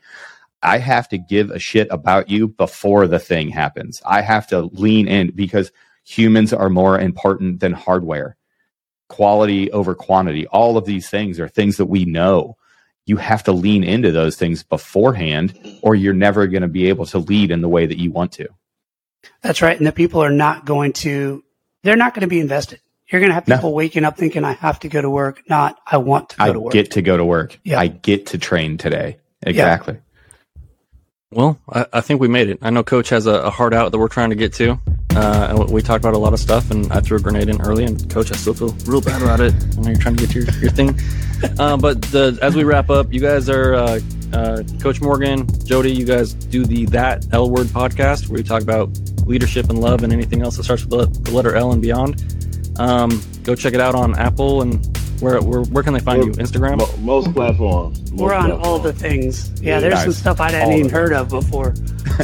I 0.63 0.77
have 0.77 1.09
to 1.09 1.17
give 1.17 1.49
a 1.49 1.59
shit 1.59 1.87
about 1.89 2.29
you 2.29 2.47
before 2.47 3.07
the 3.07 3.19
thing 3.19 3.49
happens. 3.49 4.01
I 4.05 4.21
have 4.21 4.47
to 4.47 4.61
lean 4.61 5.07
in 5.07 5.31
because 5.31 5.71
humans 6.03 6.53
are 6.53 6.69
more 6.69 6.99
important 6.99 7.59
than 7.59 7.73
hardware. 7.73 8.37
Quality 9.09 9.71
over 9.71 9.95
quantity. 9.95 10.47
All 10.47 10.77
of 10.77 10.85
these 10.85 11.09
things 11.09 11.39
are 11.39 11.47
things 11.47 11.77
that 11.77 11.87
we 11.87 12.05
know. 12.05 12.57
You 13.05 13.17
have 13.17 13.43
to 13.43 13.51
lean 13.51 13.83
into 13.83 14.11
those 14.11 14.35
things 14.37 14.63
beforehand, 14.63 15.59
or 15.81 15.95
you're 15.95 16.13
never 16.13 16.47
going 16.47 16.61
to 16.61 16.67
be 16.67 16.87
able 16.87 17.05
to 17.07 17.17
lead 17.17 17.51
in 17.51 17.61
the 17.61 17.67
way 17.67 17.85
that 17.85 17.97
you 17.97 18.11
want 18.11 18.31
to. 18.33 18.47
That's 19.41 19.61
right. 19.61 19.77
And 19.77 19.87
the 19.87 19.91
people 19.91 20.23
are 20.23 20.31
not 20.31 20.65
going 20.65 20.93
to, 20.93 21.43
they're 21.81 21.95
not 21.95 22.13
going 22.13 22.21
to 22.21 22.27
be 22.27 22.39
invested. 22.39 22.79
You're 23.11 23.19
going 23.19 23.31
to 23.31 23.33
have 23.33 23.45
people 23.45 23.71
no. 23.71 23.75
waking 23.75 24.05
up 24.05 24.17
thinking, 24.17 24.45
I 24.45 24.53
have 24.53 24.79
to 24.81 24.87
go 24.87 25.01
to 25.01 25.09
work, 25.09 25.41
not 25.49 25.77
I 25.85 25.97
want 25.97 26.29
to 26.29 26.37
go 26.37 26.43
I 26.43 26.53
to 26.53 26.59
work. 26.59 26.73
I 26.73 26.77
get 26.77 26.91
to 26.91 27.01
go 27.01 27.17
to 27.17 27.25
work. 27.25 27.59
Yeah. 27.63 27.79
I 27.79 27.87
get 27.87 28.27
to 28.27 28.37
train 28.37 28.77
today. 28.77 29.17
Exactly. 29.41 29.95
Yeah. 29.95 29.99
Well, 31.33 31.57
I, 31.71 31.85
I, 31.93 32.01
think 32.01 32.19
we 32.19 32.27
made 32.27 32.49
it. 32.49 32.59
I 32.61 32.71
know 32.71 32.83
Coach 32.83 33.07
has 33.09 33.25
a, 33.25 33.31
a 33.35 33.49
heart 33.49 33.73
out 33.73 33.93
that 33.93 33.97
we're 33.97 34.09
trying 34.09 34.31
to 34.31 34.35
get 34.35 34.53
to. 34.55 34.77
Uh, 35.15 35.47
and 35.49 35.69
we 35.69 35.81
talked 35.81 36.03
about 36.03 36.13
a 36.13 36.17
lot 36.17 36.33
of 36.33 36.39
stuff, 36.39 36.71
and 36.71 36.91
I 36.91 36.99
threw 36.99 37.17
a 37.17 37.21
grenade 37.21 37.47
in 37.47 37.61
early. 37.61 37.85
And 37.85 38.09
Coach, 38.09 38.33
I 38.33 38.35
still 38.35 38.53
feel 38.53 38.75
real 38.85 38.99
bad 38.99 39.21
about 39.21 39.39
it. 39.39 39.53
I 39.53 39.81
know 39.81 39.89
you're 39.89 39.99
trying 39.99 40.17
to 40.17 40.25
get 40.25 40.31
to 40.31 40.39
your, 40.41 40.53
your 40.59 40.71
thing. 40.71 40.99
Uh, 41.57 41.77
but 41.77 42.01
the, 42.03 42.37
as 42.41 42.53
we 42.53 42.65
wrap 42.65 42.89
up, 42.89 43.13
you 43.13 43.21
guys 43.21 43.49
are 43.49 43.73
uh, 43.75 43.99
uh, 44.33 44.63
Coach 44.81 44.99
Morgan, 44.99 45.47
Jody. 45.65 45.93
You 45.93 46.05
guys 46.05 46.33
do 46.33 46.65
the 46.65 46.85
That 46.87 47.25
L 47.31 47.49
Word 47.49 47.67
podcast, 47.67 48.27
where 48.27 48.37
we 48.37 48.43
talk 48.43 48.61
about 48.61 48.89
leadership 49.25 49.69
and 49.69 49.79
love 49.79 50.03
and 50.03 50.11
anything 50.11 50.41
else 50.41 50.57
that 50.57 50.63
starts 50.63 50.85
with 50.85 51.23
the 51.23 51.31
letter 51.31 51.55
L 51.55 51.71
and 51.71 51.81
beyond. 51.81 52.75
Um, 52.77 53.21
go 53.43 53.55
check 53.55 53.73
it 53.73 53.79
out 53.79 53.95
on 53.95 54.17
Apple 54.17 54.61
and 54.61 54.85
where, 55.21 55.39
where, 55.41 55.61
where 55.65 55.83
can 55.83 55.93
they 55.93 55.99
find 55.99 56.23
you? 56.23 56.31
Instagram? 56.33 56.99
Most 56.99 57.33
platforms. 57.33 58.11
Most 58.11 58.21
We're 58.21 58.33
on 58.33 58.45
platforms. 58.47 58.67
all 58.67 58.79
the 58.79 58.93
things. 58.93 59.61
Yeah, 59.61 59.79
there's 59.79 59.93
nice. 59.93 60.03
some 60.03 60.13
stuff 60.13 60.41
I 60.41 60.51
hadn't 60.51 60.73
all 60.73 60.79
even 60.79 60.91
heard 60.91 61.13
of 61.13 61.29
before. 61.29 61.73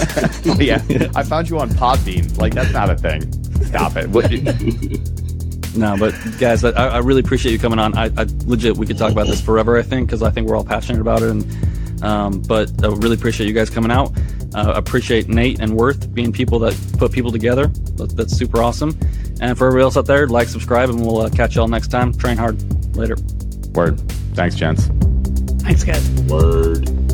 oh, 0.47 0.57
yeah. 0.59 0.81
I 1.15 1.23
found 1.23 1.49
you 1.49 1.59
on 1.59 1.69
Podbean. 1.69 2.37
Like, 2.37 2.53
that's 2.53 2.73
not 2.73 2.89
a 2.89 2.95
thing. 2.95 3.31
Stop 3.65 3.93
it. 3.95 4.07
no, 5.77 5.95
but 5.97 6.13
guys, 6.39 6.63
I, 6.63 6.71
I, 6.71 6.97
really 6.99 7.21
appreciate 7.21 7.51
you 7.51 7.59
coming 7.59 7.79
on. 7.79 7.95
I, 7.97 8.05
I, 8.17 8.25
legit, 8.45 8.77
we 8.77 8.85
could 8.85 8.97
talk 8.97 9.11
about 9.11 9.27
this 9.27 9.41
forever, 9.41 9.77
I 9.77 9.83
think, 9.83 10.07
because 10.07 10.23
I 10.23 10.31
think 10.31 10.49
we're 10.49 10.55
all 10.55 10.65
passionate 10.65 11.01
about 11.01 11.21
it. 11.21 11.29
And 11.29 12.03
um, 12.03 12.41
But 12.41 12.71
I 12.83 12.87
really 12.87 13.15
appreciate 13.15 13.47
you 13.47 13.53
guys 13.53 13.69
coming 13.69 13.91
out. 13.91 14.11
Uh, 14.53 14.73
appreciate 14.75 15.27
Nate 15.27 15.59
and 15.59 15.75
Worth 15.75 16.13
being 16.13 16.31
people 16.31 16.59
that 16.59 16.75
put 16.97 17.11
people 17.11 17.31
together. 17.31 17.67
That's 17.67 18.35
super 18.35 18.63
awesome. 18.63 18.97
And 19.39 19.57
for 19.57 19.67
everybody 19.67 19.83
else 19.83 19.97
out 19.97 20.05
there, 20.05 20.27
like, 20.27 20.47
subscribe, 20.47 20.89
and 20.89 21.05
we'll 21.05 21.21
uh, 21.21 21.29
catch 21.29 21.55
y'all 21.55 21.67
next 21.67 21.89
time. 21.89 22.13
Train 22.13 22.37
hard. 22.37 22.57
Later. 22.95 23.15
Word. 23.73 23.99
Thanks, 24.33 24.55
gents. 24.55 24.87
Thanks, 25.63 25.83
guys. 25.83 26.09
Word. 26.23 27.06